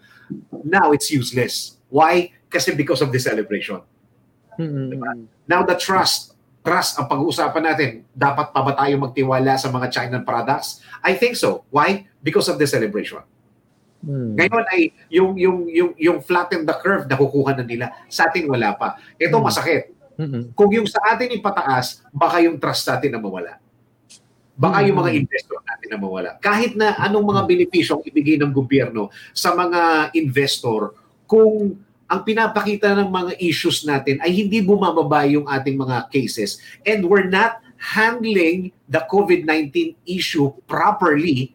now 0.64 0.92
it's 0.92 1.08
useless. 1.10 1.78
Why? 1.88 2.32
Kasi 2.48 2.72
because 2.72 3.00
of 3.00 3.12
the 3.12 3.20
celebration. 3.20 3.80
Mm-mm. 4.58 5.28
Now 5.46 5.62
the 5.62 5.78
trust, 5.78 6.34
trust 6.66 6.98
ang 6.98 7.06
pag-uusapan 7.06 7.62
natin, 7.62 7.90
dapat 8.12 8.50
pa 8.50 8.60
ba 8.60 8.74
tayo 8.74 8.98
magtiwala 8.98 9.54
sa 9.54 9.70
mga 9.70 9.86
China 9.88 10.18
products? 10.20 10.82
I 11.00 11.14
think 11.14 11.38
so. 11.38 11.64
Why? 11.70 12.10
Because 12.20 12.50
of 12.50 12.58
the 12.58 12.66
celebration. 12.66 13.22
Mm. 14.02 14.38
Ngayon 14.38 14.64
ay 14.70 14.80
yung 15.10 15.34
yung 15.34 15.58
yung 15.66 15.90
yung 15.98 16.18
flatten 16.22 16.62
the 16.62 16.76
curve 16.78 17.10
nakukuha 17.10 17.58
na 17.58 17.64
nila. 17.66 17.90
Sa 18.06 18.30
atin 18.30 18.46
wala 18.46 18.74
pa. 18.78 18.98
Ito 19.18 19.38
Hmm. 19.38 19.46
masakit. 19.46 19.90
Mm-mm. 20.18 20.50
Kung 20.54 20.70
yung 20.74 20.86
sa 20.86 20.98
atin 21.14 21.30
ipataas, 21.30 22.02
baka 22.10 22.42
yung 22.42 22.58
trust 22.58 22.86
natin 22.90 23.14
na 23.14 23.22
mawala. 23.22 23.62
Baka 24.58 24.82
yung 24.82 24.98
mga 24.98 25.14
investor 25.14 25.62
natin 25.62 25.88
na 25.94 25.98
mawala. 26.02 26.30
Kahit 26.42 26.74
na 26.74 26.98
anong 26.98 27.30
mga 27.30 27.42
benepisyo 27.46 28.02
ang 28.02 28.04
ibigay 28.04 28.34
ng 28.42 28.50
gobyerno 28.50 29.06
sa 29.30 29.54
mga 29.54 30.10
investor, 30.18 30.98
kung 31.30 31.78
ang 32.08 32.20
pinapakita 32.26 32.96
ng 32.98 33.06
mga 33.06 33.32
issues 33.38 33.86
natin 33.86 34.18
ay 34.18 34.34
hindi 34.34 34.58
bumababa 34.58 35.28
yung 35.30 35.46
ating 35.46 35.78
mga 35.78 36.10
cases 36.10 36.58
and 36.82 37.06
we're 37.06 37.28
not 37.28 37.62
handling 37.78 38.74
the 38.90 38.98
COVID-19 39.06 39.94
issue 40.08 40.50
properly, 40.66 41.54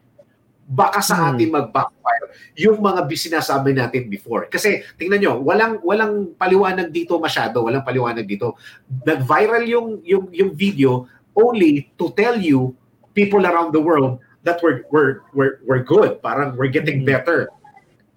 baka 0.64 1.04
sa 1.04 1.20
Hmm. 1.20 1.36
atin 1.36 1.48
mag-backfire 1.52 2.26
yung 2.56 2.80
mga 2.80 3.04
sinasabi 3.12 3.76
natin 3.76 4.08
before. 4.08 4.48
Kasi 4.48 4.80
tingnan 4.96 5.20
nyo, 5.20 5.32
walang 5.44 5.82
walang 5.84 6.32
paliwanag 6.40 6.88
dito 6.88 7.20
masyado, 7.20 7.60
walang 7.60 7.84
paliwanag 7.84 8.24
dito. 8.24 8.56
Nag-viral 9.04 9.68
yung 9.68 10.00
yung 10.00 10.24
yung 10.32 10.56
video 10.56 11.04
only 11.36 11.90
to 11.98 12.08
tell 12.16 12.38
you 12.38 12.72
people 13.14 13.46
around 13.46 13.72
the 13.72 13.80
world 13.80 14.18
that 14.42 14.60
we're 14.60 14.84
we're 14.90 15.24
we're, 15.32 15.54
we're 15.64 15.82
good, 15.82 16.20
parang 16.20 16.52
we're 16.58 16.70
getting 16.70 17.00
Hmm. 17.02 17.08
better. 17.08 17.48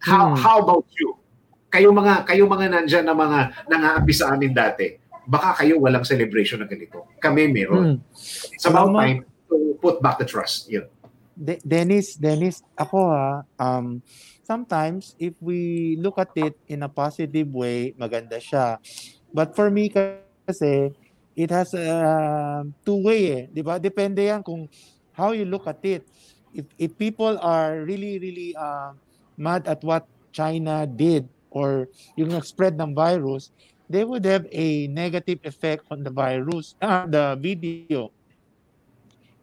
How 0.04 0.34
Hmm. 0.34 0.42
how 0.42 0.56
about 0.62 0.86
you? 1.00 1.16
Kayo 1.72 1.94
mga 1.94 2.26
kayo 2.26 2.44
mga 2.46 2.74
nandiyan 2.74 3.06
na 3.06 3.16
mga 3.16 3.40
nangaapi 3.70 4.12
sa 4.12 4.34
amin 4.34 4.52
dati. 4.52 4.98
Baka 5.28 5.64
kayo 5.64 5.80
walang 5.80 6.08
celebration 6.08 6.64
na 6.64 6.68
ganito. 6.68 7.04
Kami 7.20 7.52
meron. 7.52 7.84
Mm. 7.84 7.98
It's 8.56 8.64
about 8.64 8.96
mo- 8.96 9.00
time 9.04 9.28
to 9.52 9.76
put 9.84 10.00
back 10.00 10.16
the 10.16 10.24
trust. 10.24 10.72
Yun. 10.72 10.88
De- 11.36 11.60
Dennis, 11.60 12.16
Dennis, 12.16 12.64
ako 12.80 13.12
ha, 13.12 13.44
um, 13.60 14.00
sometimes 14.42 15.20
if 15.20 15.36
we 15.44 15.94
look 16.00 16.16
at 16.16 16.32
it 16.40 16.56
in 16.72 16.80
a 16.82 16.90
positive 16.90 17.52
way, 17.52 17.92
maganda 18.00 18.40
siya. 18.40 18.80
But 19.36 19.52
for 19.52 19.68
me 19.68 19.92
kasi, 19.92 20.96
it 21.38 21.54
has 21.54 21.70
a 21.78 22.66
two 22.82 22.98
way 23.06 23.22
eh, 23.30 23.44
'di 23.54 23.62
ba? 23.62 23.78
Depende 23.78 24.26
yan 24.26 24.42
kung 24.42 24.66
how 25.14 25.38
you 25.38 25.46
look 25.46 25.70
at 25.70 25.78
it. 25.86 26.02
If 26.50 26.66
if 26.82 26.92
people 26.98 27.38
are 27.38 27.86
really 27.86 28.18
really 28.18 28.58
uh, 28.58 28.98
mad 29.38 29.70
at 29.70 29.86
what 29.86 30.10
China 30.34 30.90
did 30.90 31.30
or 31.54 31.86
yung 32.18 32.34
spread 32.42 32.74
ng 32.82 32.98
virus, 32.98 33.54
they 33.86 34.02
would 34.02 34.26
have 34.26 34.50
a 34.50 34.90
negative 34.90 35.38
effect 35.46 35.86
on 35.94 36.02
the 36.02 36.10
virus, 36.10 36.74
ah, 36.82 37.06
the 37.06 37.38
video. 37.38 38.10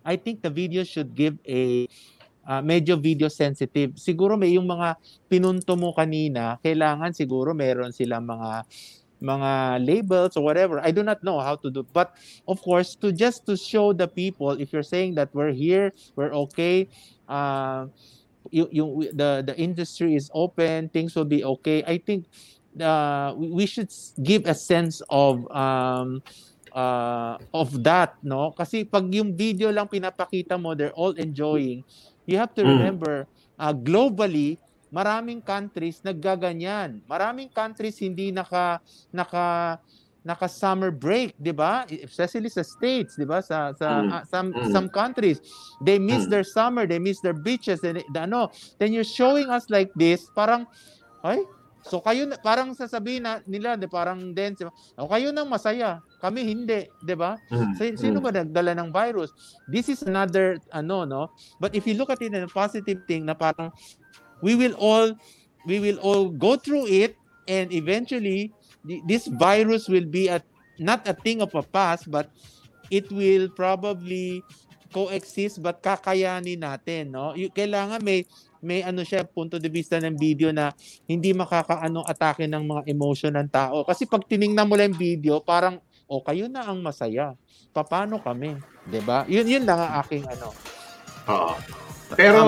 I 0.05 0.21
think 0.21 0.45
the 0.45 0.53
video 0.53 0.85
should 0.85 1.17
give 1.17 1.41
a 1.49 1.89
uh, 2.45 2.61
medyo 2.61 3.01
video 3.01 3.33
sensitive. 3.33 3.97
Siguro 3.97 4.37
may 4.37 4.53
yung 4.53 4.69
mga 4.69 5.01
pinunto 5.33 5.73
mo 5.81 5.97
kanina, 5.97 6.61
kailangan 6.61 7.17
siguro 7.17 7.57
meron 7.57 7.89
silang 7.95 8.29
mga 8.29 8.69
mga 9.25 9.81
labels 9.81 10.37
or 10.37 10.45
whatever. 10.45 10.79
I 10.85 10.93
do 10.93 11.03
not 11.03 11.25
know 11.25 11.41
how 11.41 11.57
to 11.65 11.71
do. 11.73 11.89
But 11.93 12.13
of 12.47 12.61
course, 12.61 12.95
to 13.01 13.13
just 13.13 13.47
to 13.49 13.57
show 13.57 13.93
the 13.97 14.09
people, 14.09 14.53
if 14.61 14.73
you're 14.73 14.85
saying 14.87 15.17
that 15.17 15.33
we're 15.33 15.57
here, 15.57 15.93
we're 16.17 16.35
okay, 16.49 16.89
uh, 17.29 17.89
you, 18.51 18.69
you, 18.71 18.85
the 19.13 19.43
the 19.47 19.57
industry 19.57 20.15
is 20.15 20.31
open, 20.35 20.91
things 20.93 21.17
will 21.17 21.29
be 21.29 21.45
okay. 21.45 21.83
I 21.87 21.99
think 21.99 22.29
uh, 22.81 23.35
we 23.37 23.67
should 23.67 23.91
give 24.23 24.47
a 24.47 24.55
sense 24.55 25.01
of 25.11 25.49
um, 25.51 26.23
uh, 26.73 27.39
of 27.53 27.83
that, 27.85 28.15
no? 28.23 28.53
Kasi 28.53 28.85
pag 28.85 29.09
yung 29.15 29.37
video 29.37 29.71
lang 29.73 29.89
pinapakita 29.89 30.61
mo, 30.61 30.75
they're 30.75 30.95
all 30.95 31.17
enjoying. 31.17 31.85
You 32.27 32.39
have 32.39 32.55
to 32.57 32.65
Mm. 32.65 32.69
remember, 32.69 33.29
uh, 33.59 33.73
globally, 33.73 34.59
maraming 34.95 35.43
countries 35.43 35.99
naggaganyan. 36.07 37.03
Maraming 37.11 37.51
countries 37.51 37.99
hindi 37.99 38.31
naka 38.31 38.79
naka 39.11 39.77
naka 40.25 40.49
summer 40.49 40.89
break, 40.89 41.35
'di 41.37 41.53
ba? 41.53 41.85
Especially 41.85 42.49
sa 42.49 42.63
states, 42.65 43.19
'di 43.19 43.27
ba? 43.29 43.43
Sa 43.45 43.75
sa 43.77 44.01
Mm. 44.01 44.09
uh, 44.09 44.23
some 44.25 44.49
Mm. 44.55 44.71
some 44.73 44.89
countries, 44.89 45.43
they 45.85 45.99
miss 46.01 46.25
Mm. 46.25 46.31
their 46.31 46.47
summer, 46.47 46.87
they 46.89 47.03
miss 47.03 47.19
their 47.21 47.37
beaches 47.37 47.83
and 47.85 48.01
ano. 48.15 48.49
Then 48.81 48.95
you're 48.97 49.05
showing 49.05 49.51
us 49.53 49.67
like 49.69 49.91
this, 49.99 50.25
parang 50.33 50.65
ay, 51.21 51.45
so 51.85 52.01
kayo 52.01 52.25
parang 52.41 52.73
sasabihin 52.73 53.29
na 53.29 53.45
nila, 53.45 53.77
di 53.77 53.85
parang 53.85 54.33
din, 54.33 54.57
o 54.97 55.05
kayo 55.13 55.29
nang 55.29 55.45
masaya, 55.45 56.01
kami 56.25 56.41
hindi, 56.41 56.89
'di 57.05 57.15
ba? 57.21 57.37
Mm. 57.53 57.73
Si- 57.77 57.99
Sino 58.01 58.25
ba 58.25 58.33
nagdala 58.33 58.73
ng 58.81 58.89
virus? 58.89 59.29
This 59.69 59.93
is 59.93 60.01
another 60.09 60.57
ano 60.73 61.05
no. 61.05 61.29
But 61.61 61.77
if 61.77 61.85
you 61.85 62.01
look 62.01 62.09
at 62.09 62.25
it 62.25 62.33
in 62.33 62.41
a 62.41 62.49
positive 62.49 63.05
thing 63.05 63.29
na 63.29 63.37
parang 63.37 63.69
we 64.45 64.53
will 64.53 64.77
all 64.77 65.17
we 65.65 65.81
will 65.81 65.97
all 66.05 66.29
go 66.29 66.61
through 66.61 66.85
it 66.85 67.17
and 67.49 67.73
eventually 67.73 68.53
th- 68.85 69.01
this 69.09 69.25
virus 69.41 69.89
will 69.89 70.05
be 70.05 70.29
a 70.29 70.45
not 70.77 71.01
a 71.09 71.17
thing 71.17 71.41
of 71.41 71.49
a 71.57 71.65
past 71.65 72.05
but 72.13 72.29
it 72.93 73.09
will 73.09 73.49
probably 73.57 74.45
coexist 74.93 75.65
but 75.65 75.81
kakayanin 75.81 76.61
natin 76.61 77.11
no? 77.11 77.33
Y- 77.33 77.51
kailangan 77.51 78.05
may 78.05 78.29
may 78.65 78.81
ano 78.81 79.05
siya 79.05 79.25
punto 79.29 79.61
de 79.61 79.69
vista 79.69 80.01
ng 80.01 80.17
video 80.17 80.49
na 80.55 80.73
hindi 81.05 81.37
makakaano 81.37 82.01
atake 82.05 82.49
ng 82.49 82.65
mga 82.65 82.83
emotion 82.89 83.33
ng 83.37 83.49
tao. 83.53 83.85
Kasi 83.85 84.09
pag 84.09 84.25
tiningnan 84.25 84.65
mo 84.65 84.79
lang 84.79 84.95
video 84.95 85.41
parang 85.41 85.83
o 86.09 86.21
kayo 86.25 86.49
na 86.49 86.65
ang 86.69 86.81
masaya. 86.81 87.37
Paano 87.75 88.23
kami? 88.23 88.55
'di 88.87 89.01
ba 89.03 89.27
yun 89.27 89.49
yun 89.49 89.65
lang 89.67 89.81
ang 89.81 89.93
aking 90.05 90.25
ano. 90.29 90.53
Oo. 91.29 91.84
Pero 92.13 92.45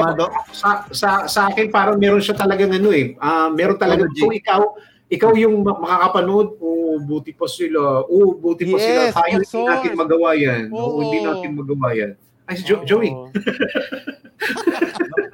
sa, 0.53 0.85
sa 0.93 1.25
sa 1.25 1.41
akin 1.49 1.73
parang 1.73 1.97
meron 1.97 2.21
siya 2.21 2.37
talagang 2.37 2.77
ano 2.77 2.93
eh. 2.93 3.17
Ah, 3.17 3.49
meron 3.49 3.81
talaga 3.81 4.05
kung 4.13 4.37
ikaw 4.37 4.61
ikaw 5.07 5.31
yung 5.39 5.63
ma- 5.63 5.79
makakapanood, 5.79 6.59
oh, 6.59 6.99
buti 6.99 7.31
pa 7.31 7.47
sila. 7.47 8.03
Oh, 8.11 8.35
buti 8.35 8.67
pa 8.67 8.77
sila. 8.77 9.01
Yes, 9.09 9.15
Tayo 9.15 9.39
hindi 9.39 9.71
natin 9.71 9.93
magawa 9.95 10.31
yan. 10.35 10.63
Oo, 10.75 10.83
Oo. 10.83 10.99
hindi 11.07 11.19
natin 11.23 11.51
magawa 11.55 11.89
yan. 11.95 12.13
Ay, 12.47 12.55
si 12.59 12.63
Jo-. 12.67 12.83
Joey. 12.83 13.11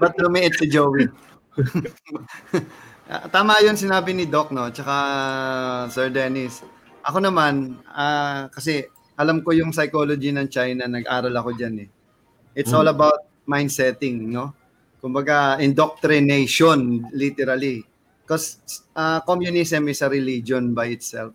Ba't 0.00 0.14
lumiit 0.20 0.52
si 0.60 0.68
Joey? 0.68 1.08
Tama 3.34 3.60
yun 3.60 3.76
sinabi 3.76 4.16
ni 4.16 4.24
Doc, 4.28 4.52
no? 4.52 4.68
Tsaka 4.72 4.94
Sir 5.92 6.08
Dennis. 6.12 6.64
Ako 7.04 7.20
naman, 7.20 7.80
ah, 7.92 8.48
kasi 8.52 8.88
alam 9.16 9.44
ko 9.44 9.52
yung 9.52 9.72
psychology 9.72 10.32
ng 10.32 10.48
China, 10.48 10.88
nag-aral 10.88 11.32
ako 11.32 11.56
dyan 11.56 11.84
eh. 11.84 11.88
It's 12.52 12.72
all 12.72 12.88
about 12.88 13.31
mind 13.46 13.70
setting, 13.70 14.30
no? 14.30 14.54
Kumbaga, 15.02 15.58
indoctrination, 15.58 17.10
literally. 17.10 17.82
Because 18.22 18.62
ah, 18.94 19.18
communism 19.26 19.90
is 19.90 19.98
a 20.00 20.08
religion 20.08 20.70
by 20.70 20.94
itself. 20.94 21.34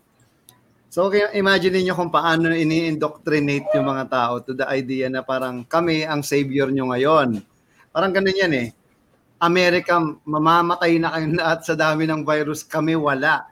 So, 0.88 1.12
kaya 1.12 1.30
imagine 1.36 1.84
niyo 1.84 1.94
kung 1.94 2.10
paano 2.10 2.48
ini-indoctrinate 2.48 3.70
yung 3.76 3.92
mga 3.92 4.08
tao 4.08 4.40
to 4.40 4.56
the 4.56 4.66
idea 4.72 5.12
na 5.12 5.20
parang 5.20 5.68
kami 5.68 6.08
ang 6.08 6.24
savior 6.24 6.72
nyo 6.72 6.90
ngayon. 6.90 7.44
Parang 7.92 8.16
ganun 8.16 8.34
yan 8.34 8.54
eh. 8.56 8.68
Amerika, 9.38 10.00
mamamatay 10.26 10.98
na 10.98 11.14
kayong 11.14 11.36
lahat 11.38 11.60
sa 11.68 11.76
dami 11.78 12.08
ng 12.08 12.24
virus, 12.24 12.66
kami 12.66 12.96
wala. 12.98 13.46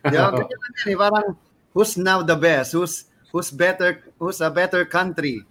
Di 0.00 0.14
ba? 0.14 0.30
Ganyan 0.38 0.72
yan 0.78 0.88
eh. 0.88 0.96
Parang, 0.96 1.26
who's 1.74 1.98
now 1.98 2.22
the 2.22 2.38
best? 2.38 2.72
Who's, 2.72 3.10
who's 3.28 3.50
better, 3.50 4.00
who's 4.16 4.40
a 4.40 4.48
better 4.48 4.86
country? 4.86 5.44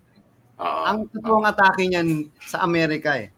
Ah, 0.56 0.96
Ang 0.96 1.12
totoong 1.12 1.44
atake 1.44 1.84
niyan 1.84 2.32
sa 2.40 2.64
Amerika 2.64 3.20
eh. 3.20 3.32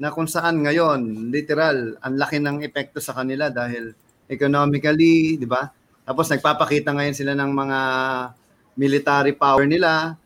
Na 0.00 0.10
kung 0.10 0.26
saan 0.26 0.64
ngayon, 0.64 1.30
literal, 1.30 1.94
ang 2.00 2.14
laki 2.16 2.40
ng 2.40 2.64
epekto 2.64 2.98
sa 2.98 3.14
kanila 3.14 3.52
dahil 3.52 3.92
economically, 4.26 5.36
di 5.36 5.46
ba? 5.46 5.68
Tapos 6.02 6.26
nagpapakita 6.26 6.90
ngayon 6.90 7.14
sila 7.14 7.32
ng 7.36 7.52
mga 7.52 7.78
military 8.74 9.36
power 9.36 9.68
nila. 9.68 10.16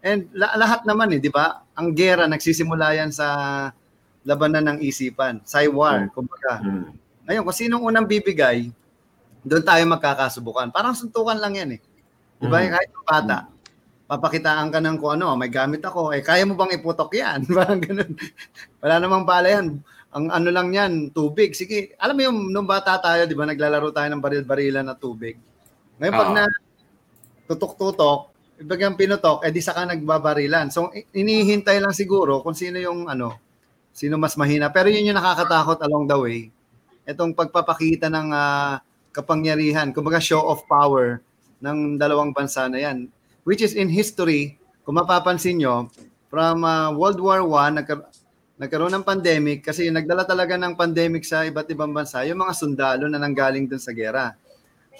And 0.00 0.26
la- 0.32 0.56
lahat 0.56 0.88
naman 0.88 1.12
eh, 1.14 1.20
di 1.20 1.28
ba? 1.28 1.60
Ang 1.76 1.92
gera, 1.92 2.24
nagsisimula 2.26 2.96
yan 2.96 3.12
sa 3.12 3.26
labanan 4.24 4.74
ng 4.74 4.78
isipan. 4.82 5.44
Cywar, 5.44 6.08
kumbaga. 6.10 6.64
mm. 6.64 6.88
Ngayon, 7.28 7.42
kung 7.44 7.56
sinong 7.56 7.84
unang 7.84 8.08
bibigay, 8.08 8.72
doon 9.44 9.64
tayo 9.64 9.82
magkakasubukan. 9.86 10.72
Parang 10.72 10.96
suntukan 10.96 11.36
lang 11.36 11.54
yan 11.54 11.70
eh. 11.76 11.80
Di 12.40 12.48
ba? 12.48 12.64
Mm. 12.64 12.72
Kahit 12.72 12.90
bata, 13.04 13.36
papakitaan 14.10 14.74
ka 14.74 14.82
ng 14.82 14.98
kung 14.98 15.14
ano, 15.14 15.38
may 15.38 15.46
gamit 15.46 15.86
ako, 15.86 16.10
eh 16.10 16.18
kaya 16.18 16.42
mo 16.42 16.58
bang 16.58 16.74
iputok 16.74 17.14
yan? 17.14 17.46
Parang 17.54 17.78
ganun. 17.78 18.10
Wala 18.82 18.98
namang 18.98 19.22
bala 19.22 19.46
yan. 19.46 19.78
Ang 20.10 20.26
ano 20.34 20.48
lang 20.50 20.74
yan, 20.74 21.14
tubig. 21.14 21.54
Sige, 21.54 21.94
alam 21.94 22.18
mo 22.18 22.22
yung 22.26 22.38
nung 22.50 22.66
bata 22.66 22.98
tayo, 22.98 23.22
di 23.30 23.38
ba, 23.38 23.46
naglalaro 23.46 23.94
tayo 23.94 24.10
ng 24.10 24.18
baril-barilan 24.18 24.82
na 24.82 24.98
tubig. 24.98 25.38
Ngayon, 26.02 26.14
pag 26.18 26.30
na 26.34 26.42
tutok-tutok, 27.46 28.34
ibig 28.58 28.82
yung 28.82 28.98
pinutok, 28.98 29.46
eh 29.46 29.54
di 29.54 29.62
saka 29.62 29.86
nagbabarilan. 29.86 30.74
So, 30.74 30.90
inihintay 31.14 31.78
lang 31.78 31.94
siguro 31.94 32.42
kung 32.42 32.58
sino 32.58 32.82
yung 32.82 33.06
ano, 33.06 33.38
sino 33.94 34.18
mas 34.18 34.34
mahina. 34.34 34.74
Pero 34.74 34.90
yun 34.90 35.06
yung 35.06 35.22
nakakatakot 35.22 35.78
along 35.86 36.10
the 36.10 36.18
way. 36.18 36.38
Itong 37.06 37.30
pagpapakita 37.30 38.10
ng 38.10 38.28
ah, 38.34 38.82
kapangyarihan, 39.14 39.94
kumbaga 39.94 40.18
show 40.18 40.42
of 40.50 40.66
power 40.66 41.22
ng 41.62 41.94
dalawang 41.94 42.34
bansa 42.34 42.66
na 42.66 42.82
yan. 42.82 43.06
Which 43.50 43.66
is 43.66 43.74
in 43.74 43.90
history, 43.90 44.62
kung 44.86 44.94
mapapansin 44.94 45.58
nyo, 45.58 45.90
from 46.30 46.62
ah, 46.62 46.94
World 46.94 47.18
War 47.18 47.42
I, 47.42 47.82
nagkar- 47.82 48.06
nagkaroon 48.62 48.94
ng 48.94 49.02
pandemic 49.02 49.66
kasi 49.66 49.90
nagdala 49.90 50.22
talaga 50.22 50.54
ng 50.54 50.78
pandemic 50.78 51.26
sa 51.26 51.42
iba't 51.42 51.66
ibang 51.74 51.90
bansa, 51.90 52.22
yung 52.28 52.46
mga 52.46 52.54
sundalo 52.54 53.10
na 53.10 53.18
nanggaling 53.18 53.66
dun 53.66 53.82
sa 53.82 53.90
gera. 53.90 54.38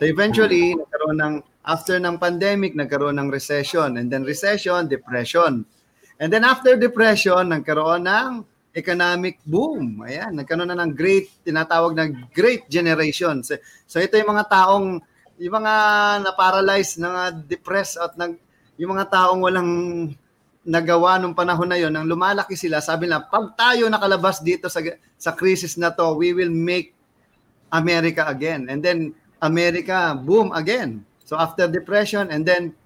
So 0.00 0.08
eventually, 0.08 0.74
nagkaroon 0.74 1.20
ng, 1.20 1.34
after 1.62 2.00
ng 2.00 2.16
pandemic, 2.18 2.72
nagkaroon 2.72 3.20
ng 3.20 3.28
recession. 3.28 4.00
And 4.00 4.10
then 4.10 4.24
recession, 4.24 4.90
depression. 4.90 5.62
And 6.18 6.32
then 6.32 6.42
after 6.42 6.74
depression, 6.80 7.54
nagkaroon 7.54 8.08
ng 8.08 8.30
economic 8.72 9.44
boom. 9.44 10.00
Ayan, 10.08 10.40
nagkaroon 10.40 10.72
na 10.72 10.78
ng 10.80 10.96
great, 10.96 11.28
tinatawag 11.44 11.92
na 11.92 12.08
great 12.32 12.64
generation. 12.72 13.44
So, 13.44 13.60
so 13.84 14.00
ito 14.00 14.16
yung 14.16 14.32
mga 14.32 14.48
taong, 14.48 15.04
yung 15.40 15.56
mga 15.64 15.74
na-paralyze, 16.20 17.00
na 17.00 17.32
depressed 17.32 17.96
at 17.96 18.12
nag, 18.20 18.36
yung 18.76 18.92
mga 18.92 19.08
taong 19.08 19.40
walang 19.40 19.72
nagawa 20.60 21.16
nung 21.16 21.32
panahon 21.32 21.64
na 21.64 21.80
yon 21.80 21.88
nang 21.88 22.04
lumalaki 22.04 22.52
sila, 22.52 22.84
sabi 22.84 23.08
na, 23.08 23.24
pag 23.24 23.56
tayo 23.56 23.88
nakalabas 23.88 24.44
dito 24.44 24.68
sa, 24.68 24.84
sa 25.16 25.32
crisis 25.32 25.80
na 25.80 25.88
to, 25.88 26.12
we 26.20 26.36
will 26.36 26.52
make 26.52 26.92
America 27.72 28.28
again. 28.28 28.68
And 28.68 28.84
then, 28.84 29.16
America, 29.40 30.12
boom, 30.12 30.52
again. 30.52 31.08
So 31.24 31.40
after 31.40 31.64
depression, 31.64 32.28
and 32.28 32.44
then 32.44 32.76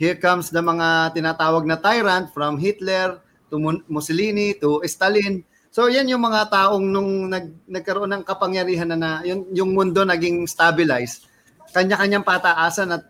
here 0.00 0.16
comes 0.16 0.48
the 0.48 0.64
mga 0.64 1.12
tinatawag 1.12 1.68
na 1.68 1.76
tyrant 1.76 2.32
from 2.32 2.56
Hitler 2.56 3.20
to 3.52 3.60
Mussolini 3.84 4.56
to 4.64 4.80
Stalin. 4.88 5.44
So 5.68 5.92
yan 5.92 6.08
yung 6.08 6.24
mga 6.24 6.48
taong 6.48 6.88
nung 6.88 7.28
nag, 7.28 7.52
nagkaroon 7.68 8.16
ng 8.16 8.24
kapangyarihan 8.24 8.88
na, 8.88 8.96
na 8.96 9.10
yung, 9.28 9.44
yung 9.52 9.76
mundo 9.76 10.00
naging 10.08 10.48
stabilized. 10.48 11.27
Kanya-kanyang 11.72 12.24
pataasan 12.24 12.94
at 12.96 13.02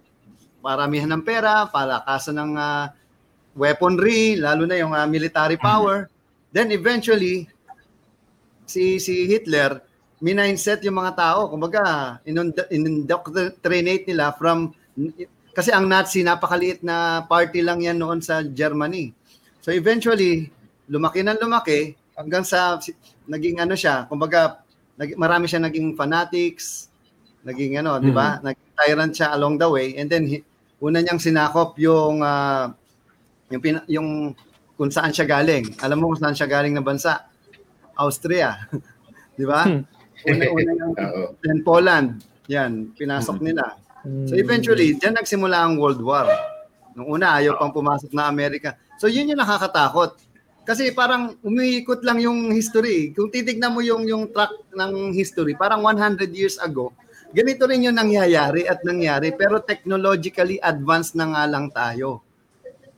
paramihan 0.58 1.10
ng 1.14 1.24
pera, 1.24 1.66
palakasan 1.70 2.36
ng 2.36 2.52
ah, 2.58 2.90
weaponry, 3.54 4.38
lalo 4.38 4.66
na 4.66 4.76
yung 4.78 4.92
ah, 4.92 5.06
military 5.06 5.56
power. 5.56 6.10
Then 6.50 6.72
eventually, 6.74 7.46
si 8.68 9.00
si 9.00 9.24
Hitler, 9.28 9.80
minindset 10.18 10.82
yung 10.82 10.98
mga 10.98 11.14
tao. 11.14 11.40
Kumbaga, 11.50 12.18
inund- 12.26 12.68
indoctrinate 12.70 14.04
nila 14.06 14.34
from, 14.34 14.74
kasi 15.54 15.70
ang 15.70 15.86
Nazi, 15.86 16.22
napakaliit 16.22 16.82
na 16.82 17.22
party 17.26 17.62
lang 17.62 17.82
yan 17.82 17.98
noon 17.98 18.20
sa 18.22 18.42
Germany. 18.42 19.14
So 19.62 19.70
eventually, 19.70 20.50
lumaki 20.90 21.22
ng 21.22 21.38
lumaki, 21.38 21.94
hanggang 22.18 22.42
sa, 22.42 22.78
naging 23.30 23.62
ano 23.62 23.78
siya, 23.78 24.10
kumbaga, 24.10 24.62
nag, 24.98 25.14
marami 25.14 25.46
siya 25.46 25.62
naging 25.62 25.94
fanatics, 25.94 26.87
naging 27.46 27.78
ano, 27.78 27.98
di 28.02 28.10
ba? 28.10 28.38
Naging 28.42 28.70
tyrant 28.74 29.12
siya 29.14 29.34
along 29.34 29.58
the 29.58 29.68
way. 29.68 29.94
And 29.98 30.08
then, 30.10 30.26
una 30.78 31.02
niyang 31.02 31.20
sinakop 31.22 31.78
yung, 31.78 32.22
ah, 32.22 32.72
yung, 33.50 33.62
pina- 33.62 33.86
yung 33.90 34.34
kung 34.78 34.90
saan 34.90 35.10
siya 35.10 35.26
galing. 35.26 35.74
Alam 35.82 35.98
mo 35.98 36.04
kung 36.14 36.20
saan 36.22 36.36
siya 36.38 36.46
galing 36.46 36.74
na 36.74 36.84
bansa? 36.84 37.26
Austria. 37.98 38.68
di 39.38 39.46
ba? 39.46 39.66
Una-una 40.26 40.70
yung 40.80 40.94
Oo. 40.94 41.22
then 41.42 41.60
Poland. 41.66 42.22
Yan, 42.48 42.94
pinasok 42.96 43.42
nila. 43.44 43.76
So 44.24 44.38
eventually, 44.38 44.96
diyan 44.96 45.20
nagsimula 45.20 45.58
ang 45.58 45.76
World 45.76 46.00
War. 46.00 46.30
Nung 46.96 47.18
una, 47.18 47.36
ayaw 47.42 47.60
pang 47.60 47.74
pumasok 47.74 48.14
na 48.14 48.30
Amerika. 48.30 48.78
So 48.96 49.10
yun 49.10 49.28
yung 49.28 49.42
nakakatakot. 49.42 50.16
Kasi 50.64 50.92
parang 50.92 51.36
umiikot 51.40 52.04
lang 52.04 52.20
yung 52.20 52.52
history. 52.52 53.12
Kung 53.16 53.32
titignan 53.32 53.72
mo 53.72 53.80
yung 53.80 54.04
yung 54.04 54.28
track 54.28 54.52
ng 54.72 55.12
history, 55.16 55.56
parang 55.56 55.80
100 55.80 56.28
years 56.32 56.60
ago, 56.60 56.92
ganito 57.32 57.68
rin 57.68 57.84
yung 57.84 57.96
nangyayari 57.96 58.64
at 58.64 58.80
nangyari, 58.84 59.32
pero 59.32 59.60
technologically 59.60 60.56
advanced 60.60 61.14
na 61.14 61.28
nga 61.32 61.44
lang 61.44 61.68
tayo. 61.72 62.24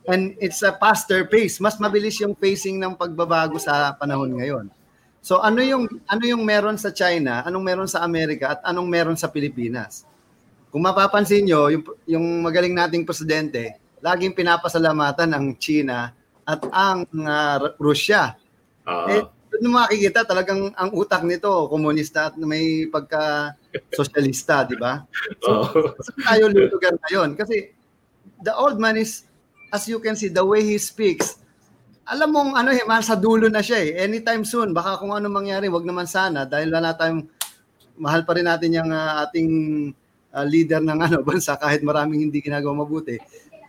And 0.09 0.33
it's 0.41 0.65
a 0.65 0.73
faster 0.81 1.29
pace. 1.29 1.61
Mas 1.61 1.77
mabilis 1.77 2.17
yung 2.19 2.33
pacing 2.33 2.81
ng 2.81 2.97
pagbabago 2.97 3.61
sa 3.61 3.93
panahon 3.93 4.33
ngayon. 4.33 4.65
So 5.21 5.37
ano 5.37 5.61
yung 5.61 5.85
ano 6.09 6.23
yung 6.25 6.41
meron 6.41 6.81
sa 6.81 6.89
China, 6.89 7.45
anong 7.45 7.61
meron 7.61 7.89
sa 7.89 8.01
Amerika 8.01 8.57
at 8.57 8.59
anong 8.65 8.89
meron 8.89 9.17
sa 9.17 9.29
Pilipinas? 9.29 10.09
Kung 10.73 10.81
mapapansin 10.81 11.45
nyo, 11.45 11.69
yung, 11.69 11.83
yung 12.07 12.25
magaling 12.41 12.73
nating 12.73 13.05
presidente, 13.05 13.77
laging 14.01 14.33
pinapasalamatan 14.33 15.29
ang 15.29 15.45
China 15.61 16.09
at 16.47 16.61
ang 16.73 17.05
uh, 17.11 17.75
Russia. 17.77 18.33
Ah. 18.87 19.05
Eh, 19.11 19.21
doon 19.61 19.77
makikita 19.77 20.25
talagang 20.25 20.73
ang 20.73 20.89
utak 20.89 21.21
nito, 21.21 21.69
komunista 21.69 22.33
at 22.33 22.35
may 22.41 22.89
pagka-sosyalista, 22.89 24.65
di 24.65 24.73
ba? 24.73 25.05
So, 25.37 25.69
Oo. 25.69 25.93
saan 26.01 26.21
tayo 26.25 26.43
lulugar 26.49 26.97
ngayon? 27.05 27.37
Kasi 27.37 27.69
the 28.41 28.49
old 28.57 28.81
man 28.81 28.97
is, 28.97 29.29
as 29.69 29.85
you 29.85 30.01
can 30.01 30.17
see, 30.17 30.33
the 30.33 30.41
way 30.41 30.65
he 30.65 30.81
speaks, 30.81 31.37
alam 32.09 32.33
mong 32.33 32.57
ano 32.57 32.73
eh, 32.73 32.81
sa 33.05 33.13
dulo 33.13 33.53
na 33.53 33.61
siya 33.61 33.85
eh. 33.85 34.01
Anytime 34.01 34.41
soon, 34.41 34.73
baka 34.73 34.97
kung 34.97 35.13
ano 35.13 35.29
mangyari, 35.29 35.69
wag 35.69 35.85
naman 35.85 36.09
sana 36.09 36.49
dahil 36.49 36.73
wala 36.73 36.97
tayong 36.97 37.29
mahal 38.01 38.25
pa 38.25 38.33
rin 38.33 38.49
natin 38.49 38.81
yung 38.81 38.89
ah, 38.89 39.29
ating 39.29 39.49
ah, 40.33 40.41
leader 40.41 40.81
ng 40.81 40.99
ano 41.05 41.21
bansa 41.27 41.53
kahit 41.53 41.85
maraming 41.85 42.25
hindi 42.25 42.41
ginagawa 42.41 42.81
mabuti. 42.81 43.21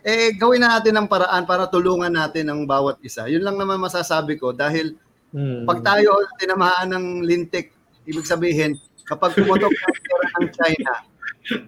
Eh 0.03 0.35
gawin 0.35 0.65
na 0.65 0.75
natin 0.75 0.99
ng 0.99 1.07
paraan 1.07 1.45
para 1.45 1.69
tulungan 1.69 2.11
natin 2.11 2.49
ang 2.49 2.65
bawat 2.65 2.97
isa. 3.05 3.29
Yun 3.29 3.45
lang 3.45 3.55
naman 3.55 3.77
masasabi 3.77 4.35
ko 4.35 4.51
dahil 4.51 4.97
Mm. 5.33 5.65
pag 5.65 5.81
tayo 5.81 6.13
tinamaan 6.37 6.93
ng 6.93 7.05
lintik, 7.25 7.73
ibig 8.05 8.29
sabihin, 8.29 8.77
kapag 9.03 9.33
pumotok 9.33 9.73
ng 9.73 9.95
pera 9.97 10.25
ng 10.29 10.47
China, 10.53 10.91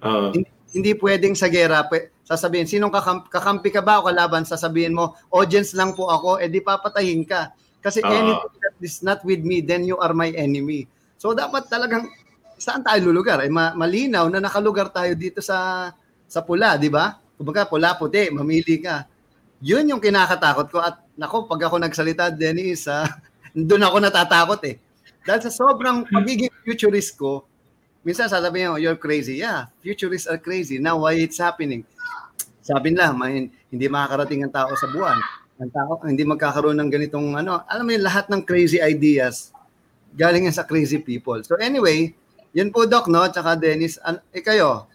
Oo. 0.05 0.27
hindi, 0.31 0.49
hindi 0.69 0.91
pwedeng 0.93 1.33
sa 1.33 1.49
gera, 1.49 1.81
sasabihin, 2.21 2.69
sinong 2.69 2.93
kakam- 2.93 3.25
kakampi 3.25 3.73
ka 3.73 3.81
ba 3.81 4.01
o 4.01 4.05
kalaban? 4.05 4.45
Sasabihin 4.45 4.93
mo, 4.93 5.17
audience 5.33 5.73
lang 5.73 5.97
po 5.97 6.09
ako, 6.09 6.37
edi 6.37 6.61
papatayin 6.61 7.25
ka. 7.25 7.53
Kasi 7.81 8.01
Ah. 8.01 8.09
anything 8.13 8.55
that 8.61 8.75
is 8.81 9.01
not 9.01 9.21
with 9.21 9.41
me, 9.41 9.61
then 9.61 9.85
you 9.85 9.97
are 9.97 10.13
my 10.13 10.29
enemy. 10.33 10.85
So 11.17 11.33
dapat 11.33 11.65
talagang, 11.65 12.09
saan 12.57 12.81
tayo 12.81 13.09
lulugar? 13.09 13.41
Eh, 13.45 13.51
ma- 13.51 13.73
malinaw 13.73 14.29
na 14.29 14.41
nakalugar 14.41 14.89
tayo 14.89 15.13
dito 15.13 15.41
sa 15.41 15.89
sa 16.25 16.41
pula, 16.41 16.77
di 16.77 16.89
ba? 16.89 17.17
Kumbaga, 17.37 17.69
pula, 17.69 17.93
puti, 17.93 18.33
mamili 18.33 18.81
ka. 18.81 19.05
Yun 19.61 19.93
yung 19.93 20.01
kinakatakot 20.01 20.67
ko. 20.73 20.81
At 20.81 21.03
nako, 21.13 21.45
pag 21.45 21.69
ako 21.69 21.77
nagsalita, 21.77 22.33
Dennis, 22.33 22.89
ah, 22.89 23.05
doon 23.55 23.87
ako 23.87 23.97
natatakot 24.03 24.61
eh. 24.67 24.75
Dahil 25.23 25.41
sa 25.47 25.51
sobrang 25.51 26.03
pagiging 26.05 26.51
futurist 26.67 27.15
ko, 27.15 27.47
minsan 28.03 28.27
sasabihin 28.27 28.75
mo, 28.75 28.77
you're 28.77 28.99
crazy. 28.99 29.39
Yeah, 29.41 29.71
futurists 29.79 30.27
are 30.27 30.37
crazy. 30.37 30.77
Now, 30.77 31.01
why 31.01 31.17
it's 31.17 31.39
happening? 31.39 31.87
Sabi 32.61 32.93
nila, 32.93 33.15
may, 33.15 33.49
hindi 33.71 33.85
makakarating 33.87 34.45
ang 34.45 34.53
tao 34.53 34.69
sa 34.75 34.91
buwan. 34.91 35.17
Ang 35.63 35.71
tao, 35.71 36.03
hindi 36.03 36.27
magkakaroon 36.27 36.77
ng 36.77 36.89
ganitong 36.91 37.33
ano. 37.39 37.63
Alam 37.71 37.83
mo 37.87 37.91
yun, 37.95 38.03
lahat 38.03 38.27
ng 38.27 38.43
crazy 38.43 38.77
ideas 38.83 39.55
galing 40.15 40.47
yan 40.47 40.55
sa 40.55 40.63
crazy 40.63 40.97
people. 40.97 41.37
So 41.43 41.59
anyway, 41.59 42.15
yun 42.55 42.71
po 42.71 42.87
Doc, 42.87 43.11
no? 43.11 43.27
Tsaka 43.27 43.59
Dennis, 43.59 43.99
an, 44.01 44.23
eh 44.31 44.39
kayo, 44.39 44.87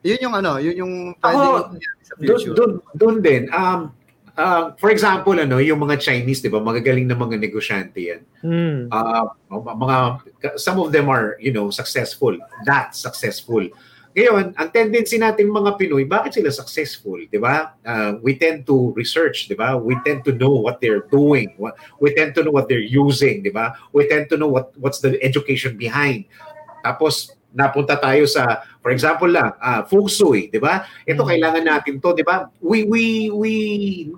yun 0.00 0.24
yung 0.24 0.34
ano, 0.34 0.56
yun 0.56 0.76
yung 0.80 0.94
Ako, 1.20 1.76
mangyari 1.76 2.02
sa 2.02 2.14
Doon, 2.16 2.28
future. 2.40 2.54
doon, 2.56 2.72
doon 2.96 3.16
din. 3.20 3.42
Um, 3.52 3.92
uh, 4.36 4.72
for 4.78 4.90
example, 4.90 5.38
ano, 5.38 5.58
yung 5.58 5.80
mga 5.80 6.00
Chinese, 6.00 6.42
di 6.42 6.50
ba, 6.50 6.60
magagaling 6.60 7.06
na 7.06 7.18
mga 7.18 7.38
negosyante 7.38 7.98
yan. 7.98 8.22
Mm. 8.42 8.80
Uh, 8.90 9.26
mga, 9.50 9.96
some 10.58 10.78
of 10.78 10.92
them 10.92 11.08
are, 11.08 11.36
you 11.40 11.52
know, 11.52 11.70
successful. 11.70 12.36
That 12.66 12.94
successful. 12.94 13.66
Ngayon, 14.14 14.54
ang 14.54 14.70
tendency 14.70 15.18
natin 15.18 15.50
mga 15.50 15.74
Pinoy, 15.74 16.06
bakit 16.06 16.38
sila 16.38 16.54
successful, 16.54 17.18
di 17.26 17.34
ba? 17.34 17.74
Uh, 17.82 18.14
we 18.22 18.38
tend 18.38 18.62
to 18.62 18.94
research, 18.94 19.50
di 19.50 19.58
ba? 19.58 19.74
We 19.74 19.98
tend 20.06 20.22
to 20.30 20.32
know 20.38 20.54
what 20.54 20.78
they're 20.78 21.02
doing. 21.10 21.50
We 21.98 22.14
tend 22.14 22.38
to 22.38 22.46
know 22.46 22.54
what 22.54 22.70
they're 22.70 22.78
using, 22.78 23.42
di 23.42 23.50
ba? 23.50 23.74
We 23.90 24.06
tend 24.06 24.30
to 24.30 24.38
know 24.38 24.46
what 24.46 24.70
what's 24.78 25.02
the 25.02 25.18
education 25.18 25.74
behind. 25.74 26.30
Tapos, 26.86 27.34
napunta 27.54 27.94
tayo 27.94 28.26
sa, 28.26 28.66
for 28.82 28.90
example 28.90 29.30
lang, 29.30 29.54
uh, 29.62 29.86
feng 29.86 30.10
shui, 30.10 30.50
di 30.50 30.58
ba? 30.58 30.84
Ito, 31.06 31.22
Mm. 31.22 31.28
kailangan 31.30 31.64
natin 31.64 31.94
to, 32.02 32.10
di 32.12 32.26
ba? 32.26 32.50
We, 32.58 32.82
we, 32.84 33.30
we, 33.30 33.52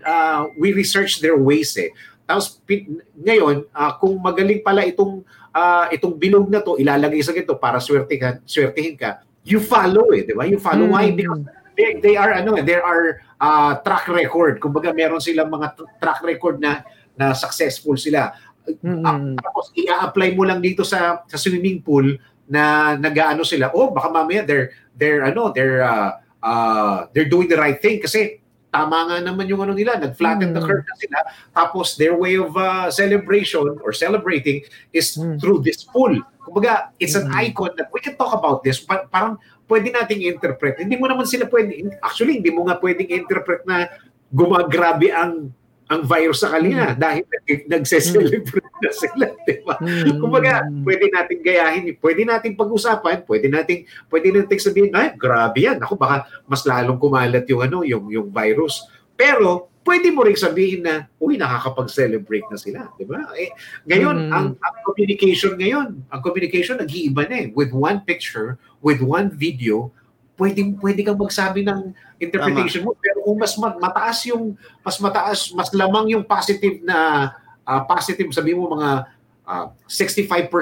uh, 0.02 0.48
we 0.56 0.72
research 0.72 1.20
their 1.20 1.36
ways 1.36 1.76
eh. 1.76 1.92
Tapos, 2.24 2.58
pin- 2.64 3.04
ngayon, 3.14 3.70
ah, 3.70 3.94
kung 4.00 4.18
magaling 4.18 4.64
pala 4.64 4.82
itong 4.82 5.22
ah, 5.54 5.86
itong 5.88 6.16
bilog 6.18 6.50
na 6.50 6.60
to, 6.60 6.76
ilalagay 6.76 7.22
sa 7.22 7.32
ganito 7.32 7.54
para 7.56 7.78
swertihan, 7.78 8.40
swertihin 8.44 8.98
ka, 8.98 9.22
you 9.46 9.62
follow 9.62 10.10
eh, 10.10 10.26
di 10.26 10.34
ba? 10.34 10.44
You 10.44 10.58
follow. 10.58 10.90
Why? 10.90 11.12
Mm. 11.12 11.16
Because 11.16 11.40
they, 11.78 12.00
they 12.02 12.16
are, 12.18 12.34
ano, 12.34 12.58
eh, 12.58 12.64
there 12.66 12.82
are 12.82 13.20
ah, 13.38 13.78
track 13.80 14.10
record. 14.10 14.58
Kumbaga, 14.58 14.90
meron 14.90 15.22
silang 15.22 15.52
mga 15.52 15.76
tr- 15.76 15.88
track 16.00 16.20
record 16.26 16.56
na 16.58 16.82
na 17.16 17.32
successful 17.32 17.94
sila. 17.96 18.34
Mm. 18.82 19.06
Ah, 19.06 19.20
tapos 19.38 19.70
i-apply 19.78 20.34
mo 20.34 20.42
lang 20.42 20.58
dito 20.58 20.82
sa 20.82 21.22
sa 21.30 21.38
swimming 21.38 21.78
pool 21.78 22.18
na 22.46 22.94
nagaano 22.94 23.42
sila. 23.42 23.70
Oh, 23.74 23.90
baka 23.90 24.08
mamaya 24.10 24.46
they're 24.46 24.70
they're 24.94 25.22
ano, 25.26 25.50
they're 25.50 25.82
uh, 25.82 26.18
uh, 26.42 27.06
they're 27.12 27.28
doing 27.28 27.50
the 27.50 27.58
right 27.58 27.78
thing 27.82 27.98
kasi 27.98 28.38
tama 28.70 29.08
nga 29.08 29.16
naman 29.24 29.48
yung 29.48 29.64
ano 29.64 29.72
nila, 29.72 29.96
nag-flatten 29.96 30.52
the 30.52 30.60
Mm. 30.60 30.68
curve 30.68 30.84
na 30.84 30.96
sila. 31.00 31.18
Tapos 31.56 31.96
their 31.96 32.12
way 32.12 32.36
of 32.36 32.52
uh, 32.52 32.92
celebration 32.92 33.64
or 33.80 33.90
celebrating 33.96 34.60
is 34.92 35.16
Mm. 35.16 35.40
through 35.40 35.64
this 35.64 35.80
pool. 35.80 36.12
Kumbaga, 36.44 36.92
it's 37.00 37.16
an 37.16 37.32
Mm. 37.32 37.40
icon 37.50 37.72
that 37.80 37.88
we 37.88 38.04
can 38.04 38.14
talk 38.20 38.36
about 38.36 38.60
this. 38.60 38.78
Pa- 38.78 39.08
parang 39.08 39.40
pwede 39.66 39.90
nating 39.90 40.22
interpret. 40.28 40.76
Hindi 40.76 40.94
mo 41.00 41.08
naman 41.08 41.24
sila 41.24 41.48
pwede, 41.48 41.72
actually, 42.04 42.38
hindi 42.38 42.52
mo 42.52 42.68
nga 42.68 42.76
pwedeng 42.78 43.08
interpret 43.08 43.64
na 43.64 43.88
gumagrabe 44.30 45.08
ang 45.10 45.50
ang 45.86 46.02
virus 46.02 46.42
sa 46.42 46.50
kanila 46.50 46.98
dahil 46.98 47.22
nag- 47.22 47.66
nagse-celebrate 47.70 48.74
na 48.82 48.90
sila, 48.90 49.26
di 49.46 49.62
ba? 49.62 49.78
Mm. 49.78 50.18
Kumbaga, 50.18 50.66
pwede 50.82 51.06
natin 51.14 51.38
gayahin, 51.40 51.84
pwede 52.02 52.22
natin 52.26 52.58
pag-usapan, 52.58 53.22
pwede 53.22 53.46
natin 53.46 53.86
pwede 54.10 54.34
natin 54.34 54.58
sabihin, 54.58 54.90
ay, 54.92 55.14
grabe 55.14 55.62
yan. 55.62 55.78
Ako 55.78 55.94
baka 55.94 56.26
mas 56.44 56.66
lalong 56.66 56.98
kumalat 56.98 57.46
yung 57.46 57.62
ano, 57.62 57.86
yung 57.86 58.10
yung 58.10 58.28
virus. 58.34 58.82
Pero 59.14 59.70
pwede 59.86 60.10
mo 60.10 60.26
ring 60.26 60.34
sabihin 60.34 60.82
na, 60.82 61.06
uy, 61.22 61.38
nakakapag-celebrate 61.38 62.50
na 62.50 62.58
sila, 62.58 62.90
di 62.98 63.06
ba? 63.06 63.22
Eh, 63.38 63.54
ngayon, 63.86 64.26
Mm. 64.26 64.32
ang, 64.34 64.46
ang 64.58 64.74
communication 64.82 65.54
ngayon, 65.54 66.02
ang 66.10 66.20
communication 66.20 66.82
nag-iiba 66.82 67.22
na 67.30 67.46
eh. 67.46 67.48
With 67.54 67.70
one 67.70 68.02
picture, 68.02 68.58
with 68.82 68.98
one 68.98 69.30
video, 69.30 69.94
pwede 70.36 70.60
pwede 70.78 71.00
kang 71.00 71.16
magsabi 71.16 71.64
ng 71.64 71.92
interpretation 72.16 72.84
mo 72.84 72.92
pero 72.94 73.24
kung 73.24 73.40
mas 73.40 73.56
ma- 73.56 73.76
mataas 73.76 74.20
yung 74.28 74.52
mas 74.80 74.96
mataas 75.00 75.48
mas 75.50 75.72
lamang 75.72 76.12
yung 76.12 76.24
positive 76.24 76.84
na 76.84 77.32
ah, 77.64 77.82
positive 77.82 78.28
sabi 78.30 78.52
mo 78.52 78.68
mga 78.68 79.08
ah, 79.44 79.66
65% 79.88 80.52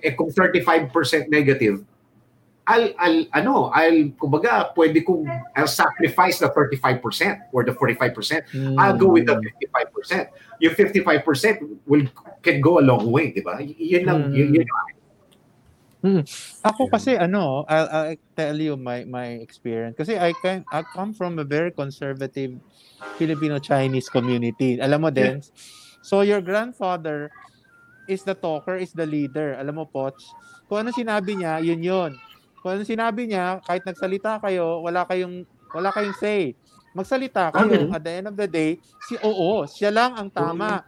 eh 0.00 0.12
kung 0.12 0.28
35% 0.28 0.92
negative 1.28 1.80
I'll, 2.70 2.92
I'll 3.00 3.20
ano 3.34 3.54
I'll 3.72 4.14
kumbaga 4.14 4.70
pwede 4.76 5.02
kong 5.02 5.26
I'll 5.56 5.66
sacrifice 5.66 6.38
the 6.38 6.52
35% 6.52 7.00
or 7.50 7.64
the 7.64 7.72
45% 7.74 8.52
Mm. 8.52 8.76
I'll 8.78 8.94
go 8.94 9.10
with 9.10 9.26
the 9.26 9.34
55% 9.34 10.28
yung 10.60 10.74
55% 10.76 11.88
will 11.88 12.04
can 12.44 12.60
go 12.60 12.78
a 12.78 12.84
long 12.84 13.08
way 13.08 13.32
di 13.32 13.40
ba 13.40 13.58
Y- 13.58 13.96
yun 13.96 14.04
lang 14.04 14.18
Mm. 14.28 14.36
yun, 14.36 14.48
yun 14.60 14.66
yung 16.00 16.24
Ako 16.64 16.88
kasi 16.88 17.16
ano, 17.16 17.64
I'll, 17.68 17.88
I'll 17.88 18.16
tell 18.36 18.56
you 18.56 18.76
my 18.76 19.04
my 19.04 19.40
experience 19.40 19.96
kasi 19.96 20.16
I 20.16 20.32
can 20.40 20.64
I 20.72 20.80
come 20.84 21.12
from 21.12 21.36
a 21.40 21.44
very 21.44 21.72
conservative 21.72 22.56
Filipino 23.20 23.60
Chinese 23.60 24.08
community. 24.08 24.80
Alam 24.80 25.08
mo 25.08 25.10
din. 25.12 25.44
So 26.00 26.24
your 26.24 26.40
grandfather 26.40 27.28
is 28.08 28.24
the 28.24 28.32
talker, 28.32 28.80
is 28.80 28.96
the 28.96 29.04
leader. 29.04 29.54
Alam 29.60 29.80
mo 29.80 29.84
Poch, 29.84 30.18
kung 30.66 30.82
ano 30.82 30.90
sinabi 30.90 31.36
niya, 31.36 31.60
yun 31.60 31.80
yun. 31.84 32.12
Kung 32.60 32.76
ano 32.76 32.82
sinabi 32.84 33.28
niya, 33.28 33.60
kahit 33.64 33.84
nagsalita 33.84 34.40
kayo, 34.40 34.80
wala 34.80 35.04
kayong 35.04 35.44
wala 35.76 35.92
kayong 35.92 36.16
say. 36.16 36.56
Magsalita 36.90 37.54
kayo. 37.54 37.86
Okay. 37.86 37.94
At 37.94 38.02
the 38.02 38.12
end 38.18 38.26
of 38.26 38.36
the 38.36 38.48
day, 38.50 38.80
si 39.06 39.14
oo, 39.22 39.62
siya 39.68 39.94
lang 39.94 40.18
ang 40.18 40.26
tama. 40.32 40.82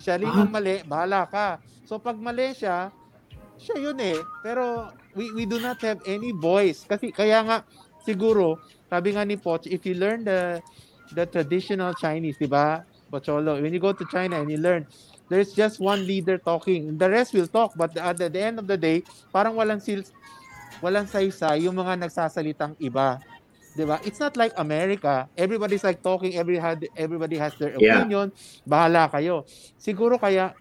Siya 0.00 0.16
lang 0.16 0.34
ang 0.34 0.50
mali, 0.50 0.80
bahala 0.82 1.28
ka. 1.28 1.60
So 1.84 2.00
pag 2.00 2.16
mali 2.16 2.56
siya, 2.56 2.88
siya 3.62 3.78
yun 3.78 3.98
eh. 4.02 4.18
Pero 4.42 4.90
we, 5.14 5.30
we 5.32 5.44
do 5.46 5.62
not 5.62 5.78
have 5.80 6.02
any 6.04 6.34
voice. 6.34 6.82
Kasi 6.82 7.14
kaya 7.14 7.40
nga, 7.46 7.56
siguro, 8.02 8.58
sabi 8.90 9.14
nga 9.14 9.22
ni 9.22 9.38
Poch, 9.38 9.64
if 9.70 9.86
you 9.86 9.94
learn 9.94 10.26
the 10.26 10.58
the 11.14 11.24
traditional 11.28 11.92
Chinese, 11.94 12.36
di 12.40 12.50
ba? 12.50 12.82
Pocholo, 13.12 13.60
when 13.60 13.68
you 13.68 13.80
go 13.80 13.92
to 13.92 14.04
China 14.08 14.40
and 14.40 14.48
you 14.48 14.56
learn, 14.56 14.88
there's 15.28 15.52
just 15.52 15.76
one 15.76 16.00
leader 16.08 16.40
talking. 16.40 16.96
The 16.96 17.12
rest 17.12 17.36
will 17.36 17.46
talk, 17.46 17.76
but 17.76 17.92
at 18.00 18.16
the, 18.16 18.32
end 18.40 18.56
of 18.56 18.64
the 18.64 18.80
day, 18.80 19.04
parang 19.28 19.52
walang 19.52 19.84
sil 19.84 20.00
walang 20.80 21.04
saysa 21.04 21.60
yung 21.60 21.76
mga 21.76 22.00
nagsasalitang 22.00 22.72
iba. 22.80 23.20
'Di 23.76 23.84
ba? 23.84 24.00
It's 24.04 24.20
not 24.20 24.36
like 24.36 24.52
America. 24.56 25.28
Everybody's 25.36 25.84
like 25.84 26.00
talking, 26.00 26.36
every 26.36 26.56
had 26.56 26.84
everybody 26.96 27.36
has 27.36 27.52
their 27.60 27.76
Yeah. 27.76 28.00
opinion. 28.04 28.32
Bahala 28.64 29.08
kayo. 29.12 29.44
Siguro 29.76 30.16
kaya 30.16 30.56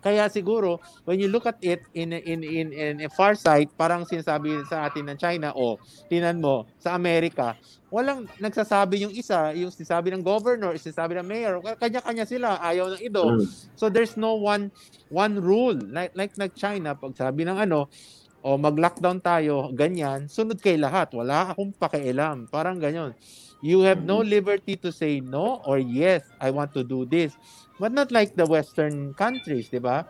Kaya 0.00 0.26
siguro, 0.32 0.80
when 1.04 1.20
you 1.20 1.28
look 1.28 1.44
at 1.44 1.60
it 1.60 1.84
in 1.92 2.16
in 2.16 2.40
in 2.40 2.72
in 2.72 2.94
a 3.04 3.08
far 3.12 3.36
sight, 3.36 3.68
parang 3.76 4.08
sinasabi 4.08 4.64
sa 4.66 4.88
atin 4.88 5.12
ng 5.12 5.18
China, 5.20 5.52
o 5.52 5.76
oh, 5.76 5.82
tinan 6.08 6.40
mo, 6.40 6.64
sa 6.80 6.96
Amerika, 6.96 7.54
walang 7.92 8.24
nagsasabi 8.40 9.04
yung 9.04 9.14
isa, 9.14 9.52
yung 9.52 9.68
sinasabi 9.68 10.08
ng 10.14 10.24
governor, 10.24 10.72
sinasabi 10.80 11.20
ng 11.20 11.26
mayor, 11.28 11.54
kanya-kanya 11.76 12.24
sila, 12.24 12.56
ayaw 12.64 12.96
ng 12.96 13.02
ido. 13.04 13.24
Mm. 13.36 13.44
So 13.76 13.92
there's 13.92 14.16
no 14.16 14.40
one 14.40 14.72
one 15.12 15.36
rule. 15.36 15.76
Like 15.76 16.16
like 16.16 16.32
nag 16.40 16.56
China, 16.56 16.96
pag 16.96 17.12
sabi 17.12 17.44
ng 17.44 17.60
ano, 17.60 17.92
o 18.40 18.56
oh, 18.56 18.58
mag-lockdown 18.58 19.20
tayo, 19.20 19.68
ganyan, 19.76 20.24
sunod 20.32 20.56
kay 20.64 20.80
lahat. 20.80 21.12
Wala 21.12 21.52
akong 21.52 21.76
pakialam. 21.76 22.48
Parang 22.48 22.80
ganyan. 22.80 23.12
You 23.60 23.80
have 23.84 24.04
no 24.04 24.20
mm. 24.20 24.28
liberty 24.28 24.76
to 24.80 24.92
say 24.92 25.20
no 25.20 25.60
or 25.68 25.78
yes, 25.78 26.24
I 26.40 26.50
want 26.50 26.72
to 26.74 26.84
do 26.84 27.04
this 27.04 27.36
but 27.80 27.92
not 27.96 28.12
like 28.12 28.36
the 28.36 28.44
Western 28.44 29.16
countries, 29.16 29.72
di 29.72 29.80
ba? 29.80 30.04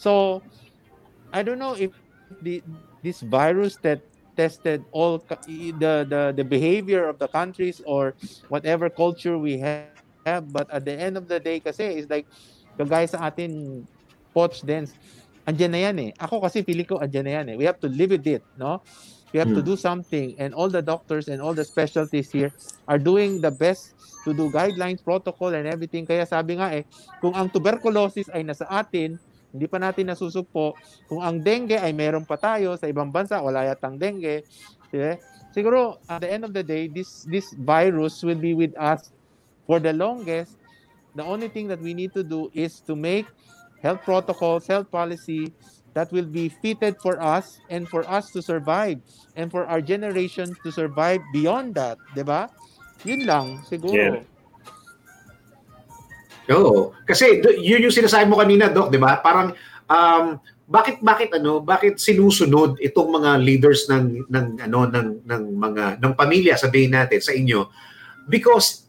So, 0.00 0.40
I 1.36 1.44
don't 1.44 1.60
know 1.60 1.76
if 1.76 1.92
the 2.40 2.64
this 3.04 3.20
virus 3.20 3.76
that 3.84 4.00
tested 4.34 4.80
all 4.96 5.20
the 5.20 6.08
the 6.08 6.22
the 6.32 6.46
behavior 6.46 7.04
of 7.04 7.20
the 7.20 7.28
countries 7.28 7.84
or 7.84 8.16
whatever 8.48 8.88
culture 8.88 9.36
we 9.36 9.60
have, 9.60 9.92
have 10.24 10.48
but 10.48 10.64
at 10.72 10.88
the 10.88 10.96
end 10.96 11.20
of 11.20 11.28
the 11.28 11.36
day 11.36 11.60
kasi 11.60 12.00
is 12.00 12.08
like 12.08 12.24
kagaya 12.80 13.04
sa 13.04 13.28
atin 13.28 13.84
poch 14.32 14.62
dance 14.64 14.94
andyan 15.44 15.74
na 15.74 15.80
yan 15.90 15.96
eh 16.08 16.10
ako 16.16 16.40
kasi 16.40 16.62
feeling 16.62 16.86
ko 16.86 17.02
andyan 17.02 17.26
na 17.26 17.32
yan 17.42 17.46
eh 17.52 17.56
we 17.58 17.66
have 17.66 17.76
to 17.82 17.90
live 17.90 18.14
with 18.14 18.24
it 18.24 18.44
no 18.56 18.80
we 19.32 19.38
have 19.38 19.48
hmm. 19.48 19.58
to 19.58 19.62
do 19.62 19.76
something 19.76 20.34
and 20.38 20.54
all 20.54 20.68
the 20.68 20.82
doctors 20.82 21.28
and 21.28 21.40
all 21.40 21.54
the 21.54 21.64
specialties 21.64 22.30
here 22.30 22.52
are 22.88 22.98
doing 22.98 23.40
the 23.40 23.50
best 23.50 23.94
to 24.24 24.34
do 24.34 24.50
guidelines, 24.50 25.00
protocol, 25.02 25.54
and 25.54 25.64
everything. 25.66 26.04
Kaya 26.04 26.28
sabi 26.28 26.60
nga 26.60 26.74
eh, 26.76 26.84
kung 27.24 27.32
ang 27.32 27.48
tuberculosis 27.48 28.28
ay 28.34 28.44
nasa 28.44 28.68
atin, 28.68 29.16
hindi 29.50 29.66
pa 29.66 29.80
natin 29.80 30.12
nasusugpo. 30.12 30.76
Kung 31.10 31.24
ang 31.24 31.40
dengue 31.40 31.78
ay 31.80 31.90
meron 31.90 32.22
pa 32.22 32.38
tayo 32.38 32.76
sa 32.76 32.86
ibang 32.86 33.10
bansa, 33.10 33.40
wala 33.42 33.66
yatang 33.66 33.98
dengue. 33.98 34.46
Yeah? 34.94 35.18
Siguro, 35.50 35.98
at 36.06 36.22
the 36.22 36.30
end 36.30 36.46
of 36.46 36.54
the 36.54 36.62
day, 36.62 36.86
this, 36.86 37.26
this 37.26 37.50
virus 37.58 38.22
will 38.22 38.38
be 38.38 38.54
with 38.54 38.70
us 38.78 39.10
for 39.66 39.82
the 39.82 39.90
longest. 39.90 40.54
The 41.18 41.26
only 41.26 41.50
thing 41.50 41.66
that 41.74 41.82
we 41.82 41.94
need 41.94 42.14
to 42.14 42.22
do 42.22 42.52
is 42.54 42.78
to 42.86 42.94
make 42.94 43.26
health 43.82 44.06
protocols, 44.06 44.70
health 44.70 44.90
policy 44.90 45.50
that 45.94 46.10
will 46.14 46.26
be 46.26 46.48
fitted 46.48 46.96
for 47.02 47.18
us 47.18 47.58
and 47.68 47.88
for 47.88 48.06
us 48.06 48.30
to 48.30 48.40
survive 48.42 48.98
and 49.34 49.50
for 49.50 49.66
our 49.66 49.82
generation 49.82 50.54
to 50.62 50.70
survive 50.70 51.20
beyond 51.34 51.74
that, 51.74 51.98
'di 52.14 52.24
ba? 52.26 52.50
Yun 53.02 53.24
lang, 53.24 53.46
siguro. 53.64 53.96
Yeah. 53.96 54.22
Oo. 56.50 56.92
Kasi 57.06 57.40
yun 57.62 57.86
yung 57.86 57.94
sinasabi 57.94 58.26
mo 58.26 58.36
kanina, 58.36 58.68
Doc, 58.68 58.90
di 58.90 58.98
ba? 58.98 59.22
Parang, 59.22 59.54
um, 59.86 60.36
bakit 60.70 61.02
bakit 61.02 61.34
ano 61.34 61.58
bakit 61.58 61.98
sinusunod 61.98 62.78
itong 62.78 63.10
mga 63.10 63.42
leaders 63.42 63.90
ng 63.90 64.22
ng 64.30 64.46
ano 64.70 64.86
ng 64.86 65.26
ng 65.26 65.42
mga 65.58 65.98
ng 65.98 66.12
pamilya 66.14 66.54
sabihin 66.54 66.94
natin 66.94 67.18
sa 67.18 67.34
inyo 67.34 67.66
because 68.30 68.86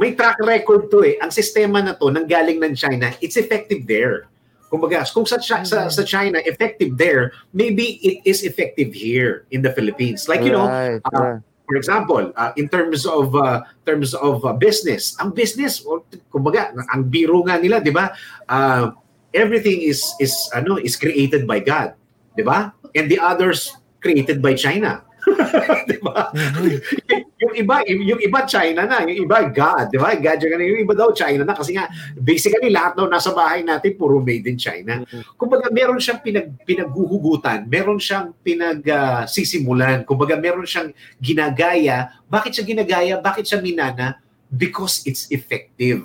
may 0.00 0.16
track 0.16 0.40
record 0.40 0.88
to 0.88 1.04
eh 1.04 1.20
ang 1.20 1.28
sistema 1.28 1.84
na 1.84 1.92
to 1.92 2.08
nang 2.08 2.24
galing 2.24 2.56
ng 2.56 2.72
China 2.72 3.12
it's 3.20 3.36
effective 3.36 3.84
there 3.84 4.29
kumbaga 4.70 5.02
kung 5.10 5.26
sa, 5.26 5.42
sa 5.42 5.90
sa 5.90 6.02
China 6.06 6.38
effective 6.46 6.94
there 6.94 7.34
maybe 7.50 7.98
it 8.00 8.22
is 8.22 8.46
effective 8.46 8.94
here 8.94 9.44
in 9.50 9.60
the 9.60 9.74
Philippines 9.74 10.30
like 10.30 10.46
you 10.46 10.54
know 10.54 10.70
right, 10.70 11.02
uh, 11.10 11.42
for 11.70 11.78
example, 11.78 12.34
uh, 12.34 12.50
in 12.58 12.66
terms 12.66 13.06
of 13.06 13.30
uh, 13.38 13.62
terms 13.86 14.10
of 14.10 14.42
uh, 14.42 14.50
business, 14.58 15.14
ang 15.22 15.30
business, 15.30 15.86
kumbaga, 16.26 16.74
ang 16.90 17.06
biro 17.06 17.46
nga 17.46 17.62
nila, 17.62 17.78
'di 17.78 17.94
ba? 17.94 18.10
Uh, 18.50 18.90
everything 19.30 19.78
is 19.78 20.02
is 20.18 20.34
ano 20.50 20.82
is 20.82 20.98
created 20.98 21.46
by 21.46 21.62
God, 21.62 21.94
'di 22.34 22.42
ba? 22.42 22.74
And 22.98 23.06
the 23.06 23.22
others 23.22 23.70
created 24.02 24.42
by 24.42 24.58
China. 24.58 25.06
'Di 25.88 25.98
ba? 26.02 26.30
Mm-hmm. 26.30 26.68
yung 27.40 27.54
iba, 27.56 27.76
yung 27.88 28.20
iba 28.20 28.40
China 28.44 28.84
na, 28.84 29.02
yung 29.08 29.24
iba 29.24 29.38
God, 29.48 29.90
'di 29.90 29.98
ba? 29.98 30.12
God 30.16 30.38
yung, 30.44 30.60
yung 30.60 30.82
iba 30.84 30.94
daw 30.94 31.10
China 31.12 31.42
na 31.42 31.56
kasi 31.56 31.74
nga 31.74 31.88
basically 32.16 32.68
lahat 32.68 32.96
daw 32.96 33.08
nasa 33.08 33.32
bahay 33.32 33.64
natin 33.64 33.96
puro 33.96 34.20
made 34.20 34.46
in 34.46 34.60
China. 34.60 35.02
Mm-hmm. 35.02 35.36
Kumbaga 35.40 35.72
meron 35.72 35.98
siyang 35.98 36.20
pinag 36.20 36.48
pinaghuhugutan, 36.64 37.66
meron 37.66 37.98
siyang 37.98 38.36
pinag 38.44 38.84
uh, 38.86 39.24
sisimulan, 39.24 40.04
kumbaga 40.04 40.36
meron 40.36 40.68
siyang 40.68 40.92
ginagaya. 41.18 42.12
Bakit 42.28 42.60
siya 42.60 42.64
ginagaya? 42.64 43.14
Bakit 43.18 43.44
siya 43.44 43.58
minana? 43.64 44.20
Because 44.50 45.06
it's 45.06 45.30
effective 45.30 46.04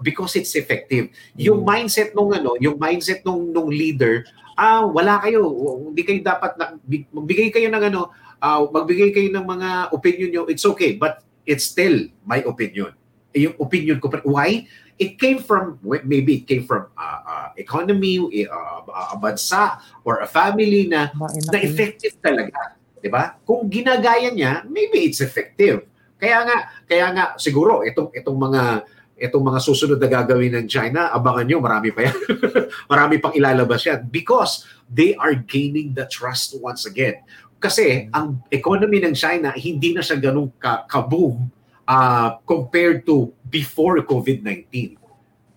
because 0.00 0.34
it's 0.34 0.56
effective. 0.56 1.12
Yung 1.36 1.62
mm. 1.62 1.68
mindset 1.68 2.16
nung 2.16 2.32
ano, 2.32 2.56
yung 2.58 2.80
mindset 2.80 3.20
nung 3.22 3.52
nung 3.52 3.68
leader, 3.68 4.24
ah 4.56 4.84
wala 4.84 5.20
kayo, 5.24 5.44
hindi 5.92 6.02
kayo 6.02 6.20
dapat 6.24 6.56
na, 6.56 6.76
magbigay 7.12 7.52
kayo 7.52 7.68
ng 7.68 7.84
ano, 7.92 8.12
uh, 8.42 8.66
magbigay 8.68 9.12
kayo 9.14 9.28
ng 9.32 9.46
mga 9.46 9.94
opinion 9.94 10.28
nyo, 10.32 10.42
it's 10.48 10.64
okay, 10.64 10.96
but 10.96 11.22
it's 11.44 11.64
still 11.64 12.08
my 12.24 12.42
opinion. 12.44 12.92
Yung 13.36 13.54
opinion 13.62 14.02
ko, 14.02 14.10
why? 14.26 14.66
It 15.00 15.16
came 15.16 15.40
from, 15.40 15.80
maybe 16.04 16.44
it 16.44 16.44
came 16.44 16.68
from 16.68 16.92
uh, 16.92 17.20
uh, 17.24 17.48
economy, 17.56 18.20
uh, 18.44 18.84
a 18.84 19.16
bansa, 19.16 19.80
or 20.04 20.20
a 20.20 20.28
family 20.28 20.90
na, 20.90 21.08
na 21.16 21.58
effective 21.62 22.20
talaga. 22.20 22.76
Ba? 23.08 23.40
Kung 23.48 23.64
ginagaya 23.72 24.28
niya, 24.28 24.68
maybe 24.68 25.08
it's 25.08 25.24
effective. 25.24 25.88
Kaya 26.20 26.44
nga, 26.44 26.56
kaya 26.84 27.06
nga 27.16 27.24
siguro 27.40 27.80
itong 27.80 28.12
itong 28.12 28.36
mga 28.36 28.84
itong 29.20 29.44
mga 29.44 29.60
susunod 29.60 30.00
na 30.00 30.08
gagawin 30.08 30.56
ng 30.56 30.66
China, 30.68 31.12
abangan 31.12 31.44
nyo, 31.44 31.58
marami 31.60 31.92
pa 31.92 32.08
yan. 32.08 32.16
marami 32.92 33.20
pang 33.20 33.36
ilalabas 33.36 33.84
yan 33.84 34.04
because 34.08 34.64
they 34.88 35.12
are 35.20 35.36
gaining 35.36 35.92
the 35.92 36.08
trust 36.08 36.56
once 36.60 36.88
again. 36.88 37.20
Kasi 37.60 38.08
ang 38.08 38.40
economy 38.48 39.04
ng 39.04 39.12
China 39.12 39.52
hindi 39.52 39.92
na 39.92 40.00
siya 40.00 40.16
ganun 40.16 40.48
ka, 40.56 40.88
ka-boom 40.88 41.44
uh, 41.84 42.40
compared 42.48 43.04
to 43.04 43.28
before 43.52 44.00
COVID-19. 44.00 44.96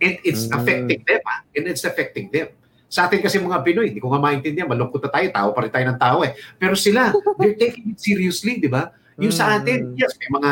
And 0.04 0.16
it's 0.28 0.52
mm. 0.52 0.60
affecting 0.60 1.02
them. 1.08 1.24
Ah. 1.24 1.40
And 1.56 1.66
it's 1.72 1.88
affecting 1.88 2.28
them. 2.28 2.52
Sa 2.92 3.08
atin 3.08 3.24
kasi 3.24 3.40
mga 3.40 3.64
Pinoy, 3.66 3.90
hindi 3.90 4.04
ko 4.04 4.12
nga 4.12 4.22
maintindihan, 4.22 4.70
malungkot 4.70 5.02
na 5.02 5.10
tayo, 5.10 5.28
tao 5.32 5.50
pa 5.56 5.66
rin 5.66 5.72
tayo 5.74 5.86
ng 5.90 5.98
tao 5.98 6.18
eh. 6.28 6.36
Pero 6.60 6.76
sila, 6.78 7.10
they're 7.40 7.58
taking 7.58 7.96
it 7.96 7.98
seriously, 7.98 8.60
di 8.60 8.70
ba? 8.70 8.92
Yung 9.18 9.34
sa 9.34 9.58
atin, 9.58 9.94
mm. 9.94 9.98
yes, 9.98 10.14
may 10.20 10.30
mga 10.42 10.52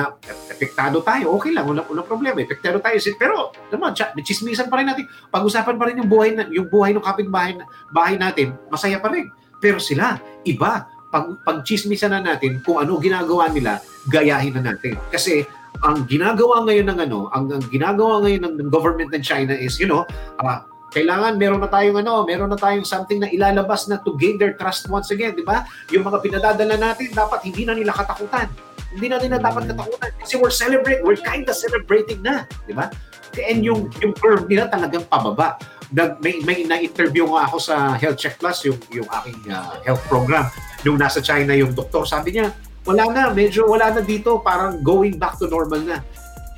epektado 0.54 1.02
tayo, 1.02 1.34
okay 1.34 1.52
lang, 1.52 1.66
walang, 1.66 1.86
walang 1.90 2.08
problema, 2.08 2.38
epektado 2.42 2.78
tayo. 2.78 2.98
Pero, 3.18 3.54
naman, 3.74 3.94
may 4.14 4.24
chismisan 4.26 4.70
pa 4.70 4.82
rin 4.82 4.88
natin, 4.90 5.06
pag-usapan 5.34 5.76
pa 5.78 5.86
rin 5.90 6.02
yung 6.02 6.10
buhay, 6.10 6.30
na, 6.34 6.46
yung 6.50 6.70
buhay 6.70 6.94
ng 6.94 7.04
kapitbahay 7.04 7.58
bahay 7.90 8.16
natin, 8.18 8.54
masaya 8.70 9.02
pa 9.02 9.10
rin. 9.10 9.30
Pero 9.62 9.78
sila, 9.78 10.18
iba, 10.46 10.90
pag, 11.12 11.28
pagchismisan 11.44 12.16
na 12.16 12.24
natin 12.24 12.64
kung 12.64 12.80
ano 12.80 12.98
ginagawa 12.98 13.52
nila, 13.52 13.84
gayahin 14.08 14.56
na 14.58 14.74
natin. 14.74 14.96
Kasi 15.12 15.44
ang 15.84 16.08
ginagawa 16.08 16.64
ngayon 16.64 16.88
ng 16.88 17.00
ano, 17.10 17.28
ang, 17.36 17.52
ang 17.52 17.64
ginagawa 17.68 18.24
ngayon 18.24 18.42
ng, 18.48 18.56
ng 18.64 18.70
government 18.72 19.12
ng 19.12 19.24
China 19.24 19.52
is, 19.52 19.78
you 19.78 19.86
know, 19.86 20.08
uh, 20.40 20.64
kailangan 20.92 21.40
meron 21.40 21.64
na 21.64 21.72
tayong 21.72 22.04
ano, 22.04 22.28
meron 22.28 22.52
na 22.52 22.60
tayong 22.60 22.84
something 22.88 23.20
na 23.20 23.32
ilalabas 23.32 23.88
na 23.88 24.00
to 24.00 24.16
gain 24.20 24.36
their 24.36 24.56
trust 24.56 24.88
once 24.92 25.12
again, 25.12 25.36
di 25.36 25.44
ba? 25.44 25.64
Yung 25.92 26.04
mga 26.04 26.20
pinadadala 26.20 26.76
natin, 26.76 27.12
dapat 27.16 27.48
hindi 27.48 27.64
na 27.64 27.76
nila 27.76 27.96
katakutan. 27.96 28.52
Hindi 28.92 29.08
na 29.08 29.18
nila 29.24 29.40
dapat 29.40 29.72
katakutan. 29.72 30.12
Kasi 30.20 30.36
we're 30.36 30.52
celebrating, 30.52 31.04
we're 31.08 31.20
kind 31.20 31.48
of 31.48 31.56
celebrating 31.56 32.20
na, 32.20 32.44
di 32.68 32.76
ba? 32.76 32.92
And 33.40 33.64
yung, 33.64 33.88
yung 34.04 34.12
curve 34.20 34.52
nila 34.52 34.68
talagang 34.68 35.08
pababa. 35.08 35.56
Nag, 35.96 36.20
may, 36.20 36.44
may 36.44 36.68
na-interview 36.68 37.24
nga 37.32 37.48
ako 37.48 37.58
sa 37.60 37.96
Health 37.96 38.20
Check 38.20 38.36
Plus, 38.36 38.68
yung, 38.68 38.80
yung 38.92 39.08
aking 39.08 39.40
uh, 39.48 39.80
health 39.88 40.04
program 40.12 40.52
nung 40.86 40.98
nasa 40.98 41.22
China 41.22 41.54
yung 41.54 41.74
doktor, 41.74 42.06
sabi 42.06 42.38
niya, 42.38 42.54
wala 42.86 43.04
na, 43.14 43.24
medyo 43.30 43.70
wala 43.70 43.94
na 43.94 44.02
dito, 44.02 44.42
parang 44.42 44.82
going 44.82 45.18
back 45.18 45.38
to 45.38 45.46
normal 45.46 45.82
na. 45.82 46.02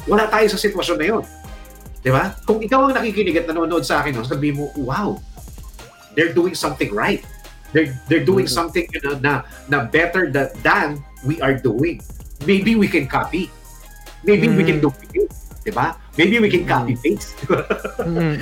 Wala 0.07 0.27
tayo 0.27 0.47
sa 0.51 0.59
sitwasyon 0.59 0.97
na 0.99 1.07
yun. 1.07 1.23
Di 2.03 2.11
ba? 2.11 2.35
Kung 2.43 2.59
ikaw 2.59 2.87
ang 2.87 2.95
nakikinig 2.95 3.39
at 3.39 3.47
nanonood 3.47 3.83
sa 3.87 4.03
akin, 4.03 4.19
no, 4.19 4.27
sabi 4.27 4.51
mo, 4.51 4.71
wow, 4.75 5.15
they're 6.15 6.35
doing 6.35 6.55
something 6.55 6.91
right. 6.91 7.23
They're, 7.71 7.95
they're 8.07 8.27
doing 8.27 8.45
mm-hmm. 8.45 8.59
something 8.59 8.85
you 8.91 9.01
know, 9.03 9.15
na, 9.19 9.47
na 9.71 9.87
better 9.87 10.29
that, 10.35 10.55
than 10.61 10.99
we 11.23 11.39
are 11.39 11.55
doing. 11.55 12.03
Maybe 12.43 12.75
we 12.75 12.87
can 12.91 13.07
copy. 13.07 13.47
Maybe 14.23 14.47
mm-hmm. 14.47 14.57
we 14.59 14.63
can 14.63 14.77
mm-hmm. 14.79 14.91
duplicate. 14.91 15.31
Di 15.63 15.71
ba? 15.71 15.95
Maybe 16.19 16.43
we 16.43 16.51
can 16.51 16.67
mm-hmm. 16.67 16.75
copy-paste. 16.75 17.33
mm-hmm. 18.03 18.35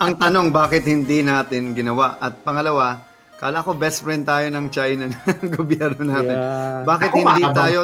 ang 0.00 0.12
tanong, 0.16 0.48
bakit 0.48 0.88
hindi 0.88 1.20
natin 1.20 1.76
ginawa? 1.76 2.16
At 2.16 2.40
pangalawa, 2.40 3.09
Kala 3.40 3.64
ko 3.64 3.72
best 3.72 4.04
friend 4.04 4.28
tayo 4.28 4.52
ng 4.52 4.68
China 4.68 5.08
ng 5.08 5.48
gobyerno 5.56 6.04
natin. 6.04 6.36
Yeah. 6.36 6.84
Bakit 6.84 7.08
Ako, 7.08 7.16
hindi 7.16 7.42
mahabang. 7.48 7.56
tayo 7.56 7.78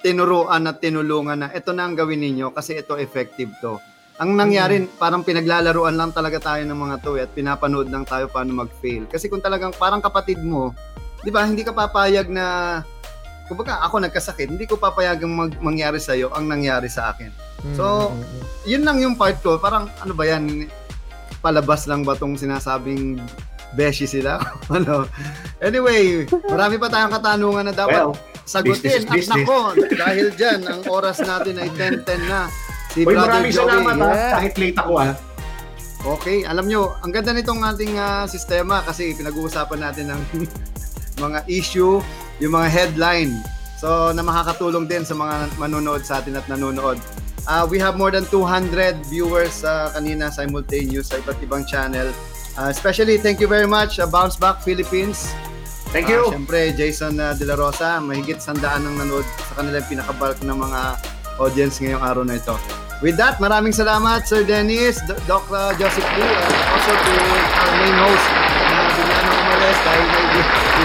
tinuruan 0.00 0.64
at 0.64 0.80
tinulungan 0.80 1.38
na 1.44 1.48
ito 1.52 1.70
na 1.76 1.84
ang 1.84 1.92
gawin 1.92 2.24
ninyo 2.24 2.48
kasi 2.56 2.80
ito 2.80 2.96
effective 2.96 3.52
to. 3.60 3.76
Ang 4.18 4.40
nangyari, 4.40 4.80
hmm. 4.80 4.96
parang 4.96 5.20
pinaglalaruan 5.20 6.00
lang 6.00 6.16
talaga 6.16 6.40
tayo 6.40 6.64
ng 6.64 6.78
mga 6.78 6.96
to 7.04 7.20
eh, 7.20 7.28
at 7.28 7.30
pinapanood 7.36 7.92
lang 7.92 8.08
tayo 8.08 8.28
paano 8.32 8.56
mag-fail. 8.56 9.04
Kasi 9.04 9.28
kung 9.28 9.44
talagang 9.44 9.76
parang 9.76 10.00
kapatid 10.00 10.40
mo, 10.40 10.72
di 11.20 11.28
ba, 11.28 11.44
hindi 11.44 11.60
ka 11.60 11.76
papayag 11.76 12.32
na, 12.32 12.80
kumbaga 13.52 13.84
ako 13.84 14.04
nagkasakit, 14.04 14.48
hindi 14.48 14.64
ko 14.64 14.80
papayagang 14.80 15.32
mag- 15.32 15.60
mangyari 15.60 16.00
sa'yo 16.00 16.32
ang 16.32 16.48
nangyari 16.48 16.88
sa 16.88 17.12
akin. 17.12 17.28
So, 17.76 18.10
hmm. 18.10 18.68
yun 18.68 18.82
lang 18.82 18.96
yung 19.00 19.14
part 19.20 19.38
ko. 19.44 19.60
Parang 19.60 19.92
ano 20.00 20.12
ba 20.16 20.24
yan, 20.24 20.66
palabas 21.42 21.84
lang 21.90 22.06
ba 22.06 22.16
tong 22.16 22.38
sinasabing 22.38 23.18
beshi 23.72 24.04
sila? 24.04 24.38
ano? 24.76 25.08
Anyway, 25.58 26.26
marami 26.48 26.76
pa 26.76 26.88
tayong 26.88 27.12
katanungan 27.12 27.64
na 27.70 27.74
dapat 27.74 28.02
Well, 28.08 28.16
sagutin. 28.44 29.06
business 29.06 29.28
At 29.30 29.38
nako, 29.38 29.58
dahil 29.78 30.26
dyan, 30.34 30.60
ang 30.66 30.80
oras 30.88 31.22
natin 31.22 31.58
ay 31.58 31.68
10-10 31.74 32.30
na. 32.30 32.50
Si 32.92 33.06
Uy, 33.06 33.14
Brother 33.14 33.40
maraming 33.40 33.52
Joey. 33.54 33.62
salamat 33.64 33.94
ha. 33.96 34.08
Yeah. 34.12 34.32
Kahit 34.36 34.54
late 34.60 34.78
ako 34.78 34.92
ha. 35.00 35.10
Okay, 36.02 36.42
alam 36.42 36.66
nyo, 36.66 36.98
ang 36.98 37.14
ganda 37.14 37.30
nitong 37.30 37.62
ating 37.62 37.94
ah, 37.94 38.26
sistema 38.26 38.82
kasi 38.82 39.14
pinag-uusapan 39.14 39.78
natin 39.78 40.10
ng 40.10 40.20
mga 41.24 41.46
issue, 41.46 42.02
yung 42.42 42.52
mga 42.52 42.68
headline. 42.68 43.38
So, 43.78 44.10
na 44.10 44.22
makakatulong 44.22 44.90
din 44.90 45.06
sa 45.06 45.14
mga 45.14 45.58
manonood 45.58 46.02
sa 46.02 46.18
atin 46.18 46.38
at 46.38 46.46
nanonood. 46.50 46.98
Ah, 47.46 47.66
we 47.66 47.78
have 47.78 47.94
more 47.94 48.10
than 48.10 48.26
200 48.30 48.98
viewers 49.10 49.62
sa 49.62 49.90
kanina 49.94 50.30
simultaneous 50.30 51.10
sa 51.10 51.18
iba't 51.18 51.38
ibang 51.42 51.62
channel. 51.66 52.10
Ah, 52.56 52.68
especially, 52.68 53.16
thank 53.16 53.40
you 53.40 53.48
very 53.48 53.66
much, 53.66 53.96
ah, 53.96 54.04
Bounce 54.04 54.36
Back 54.36 54.60
Philippines. 54.60 55.32
Thank 55.92 56.08
you. 56.08 56.28
Siyempre, 56.32 56.72
Jason 56.76 57.20
ah, 57.20 57.32
De 57.32 57.44
La 57.44 57.56
Rosa, 57.56 58.00
mahigit 58.00 58.40
sandaan 58.40 58.84
ng 58.88 58.94
nanood 59.00 59.24
sa 59.48 59.60
kanilang 59.60 59.84
pinakabulk 59.88 60.40
ng 60.44 60.56
mga 60.56 60.80
audience 61.40 61.80
ngayong 61.80 62.04
araw 62.04 62.24
na 62.24 62.36
ito. 62.36 62.56
With 63.02 63.18
that, 63.18 63.42
maraming 63.42 63.74
salamat 63.74 64.30
Sir 64.30 64.46
Dennis, 64.46 65.02
D- 65.10 65.18
Doc 65.26 65.42
uh, 65.50 65.74
Joseph 65.74 66.06
Lee, 66.14 66.22
and 66.22 66.54
also 66.70 66.92
to 66.94 67.12
our 67.18 67.72
main 67.82 67.96
host 67.98 68.26
na 68.70 68.78
bigla 68.94 69.16
na 69.18 69.30
umalis 69.42 69.78
dahil 69.82 70.04
may 70.06 70.24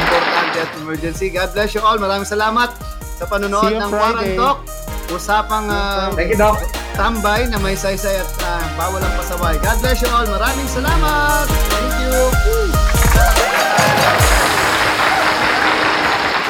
importante 0.01 0.57
at 0.57 0.72
emergency. 0.82 1.28
God 1.30 1.49
bless 1.53 1.78
you 1.78 1.84
all. 1.86 2.01
Maraming 2.01 2.26
salamat 2.26 2.74
sa 3.22 3.30
panonood 3.30 3.70
ng. 3.70 3.91
Warren 3.93 4.34
Talk. 4.34 4.65
Usapang 5.13 5.70
uh, 5.70 6.09
Thank 6.18 6.34
you, 6.34 6.39
Doc. 6.41 6.87
Tambay 6.98 7.45
na 7.48 7.62
may 7.62 7.78
saysay 7.78 8.18
at 8.18 8.30
uh, 8.41 8.66
bawal 8.74 8.98
ang 8.98 9.14
pasaway. 9.14 9.56
God 9.62 9.78
bless 9.86 10.02
you 10.02 10.10
all. 10.10 10.26
Maraming 10.26 10.66
salamat. 10.66 11.45
Thank 11.45 11.93
you. 12.02 12.18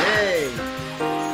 Yay! 0.08 0.42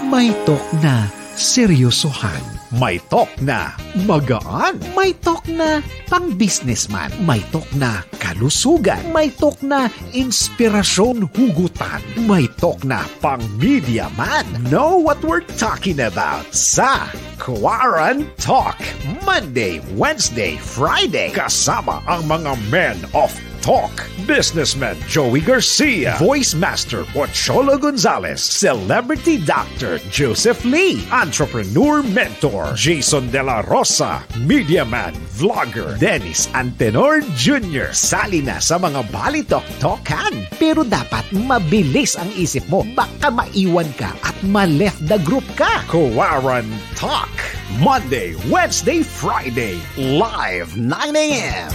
May 0.09 0.33
talk 0.49 0.65
na 0.81 1.07
seryosohan. 1.37 2.62
May 2.73 2.97
talk 3.05 3.29
na 3.37 3.77
magaan. 4.09 4.81
May 4.97 5.13
talk 5.21 5.45
na 5.45 5.85
pang-businessman. 6.09 7.13
May 7.21 7.45
talk 7.53 7.69
na 7.77 8.01
kalusugan. 8.17 9.13
May 9.13 9.29
talk 9.29 9.61
na 9.61 9.93
inspirasyon 10.09 11.29
hugutan. 11.37 12.01
May 12.25 12.49
talk 12.57 12.81
na 12.81 13.05
pang-media 13.21 14.09
man. 14.17 14.49
Know 14.73 14.97
what 14.97 15.21
we're 15.21 15.45
talking 15.61 16.01
about 16.01 16.49
sa 16.49 17.13
Quaran 17.37 18.25
Talk. 18.41 18.81
Monday, 19.21 19.77
Wednesday, 19.93 20.57
Friday. 20.57 21.29
Kasama 21.29 22.01
ang 22.09 22.25
mga 22.25 22.57
men 22.73 22.97
of 23.13 23.29
Talk. 23.63 23.95
Businessman 24.27 24.99
Joey 25.07 25.39
Garcia. 25.39 26.19
Voice 26.19 26.51
Master 26.51 27.07
Pocholo 27.15 27.79
Gonzalez. 27.79 28.43
Celebrity 28.43 29.39
Doctor 29.39 30.03
Joseph 30.11 30.67
Lee. 30.67 31.07
Entrepreneur 31.07 32.03
Mentor 32.03 32.75
Jason 32.75 33.31
De 33.31 33.39
La 33.39 33.63
Rosa. 33.63 34.19
Media 34.43 34.83
Man, 34.83 35.15
Vlogger 35.39 35.95
Dennis 35.95 36.51
Antenor 36.51 37.23
Jr. 37.39 37.95
Sali 37.95 38.43
na 38.43 38.59
sa 38.59 38.75
mga 38.75 38.99
balitok-tokan. 39.15 40.59
Pero 40.59 40.83
dapat 40.83 41.23
mabilis 41.31 42.19
ang 42.19 42.27
isip 42.35 42.67
mo. 42.67 42.83
Baka 42.91 43.31
maiwan 43.31 43.87
ka 43.95 44.11
at 44.27 44.35
ma-left 44.43 44.99
the 45.07 45.23
group 45.23 45.47
ka. 45.55 45.87
Kuwaran 45.87 46.67
Talk. 46.99 47.31
Monday, 47.79 48.35
Wednesday, 48.51 49.07
Friday. 49.07 49.79
Live 49.95 50.75
9 50.75 50.91
a.m. 51.15 51.71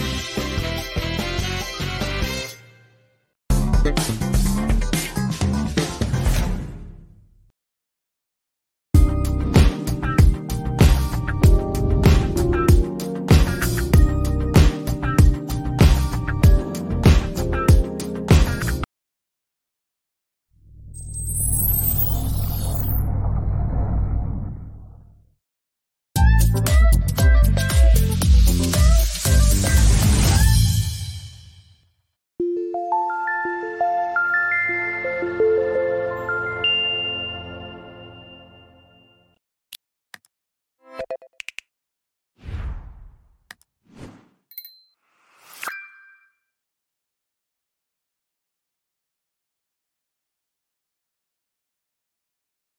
thank 3.85 4.33
you 4.33 4.38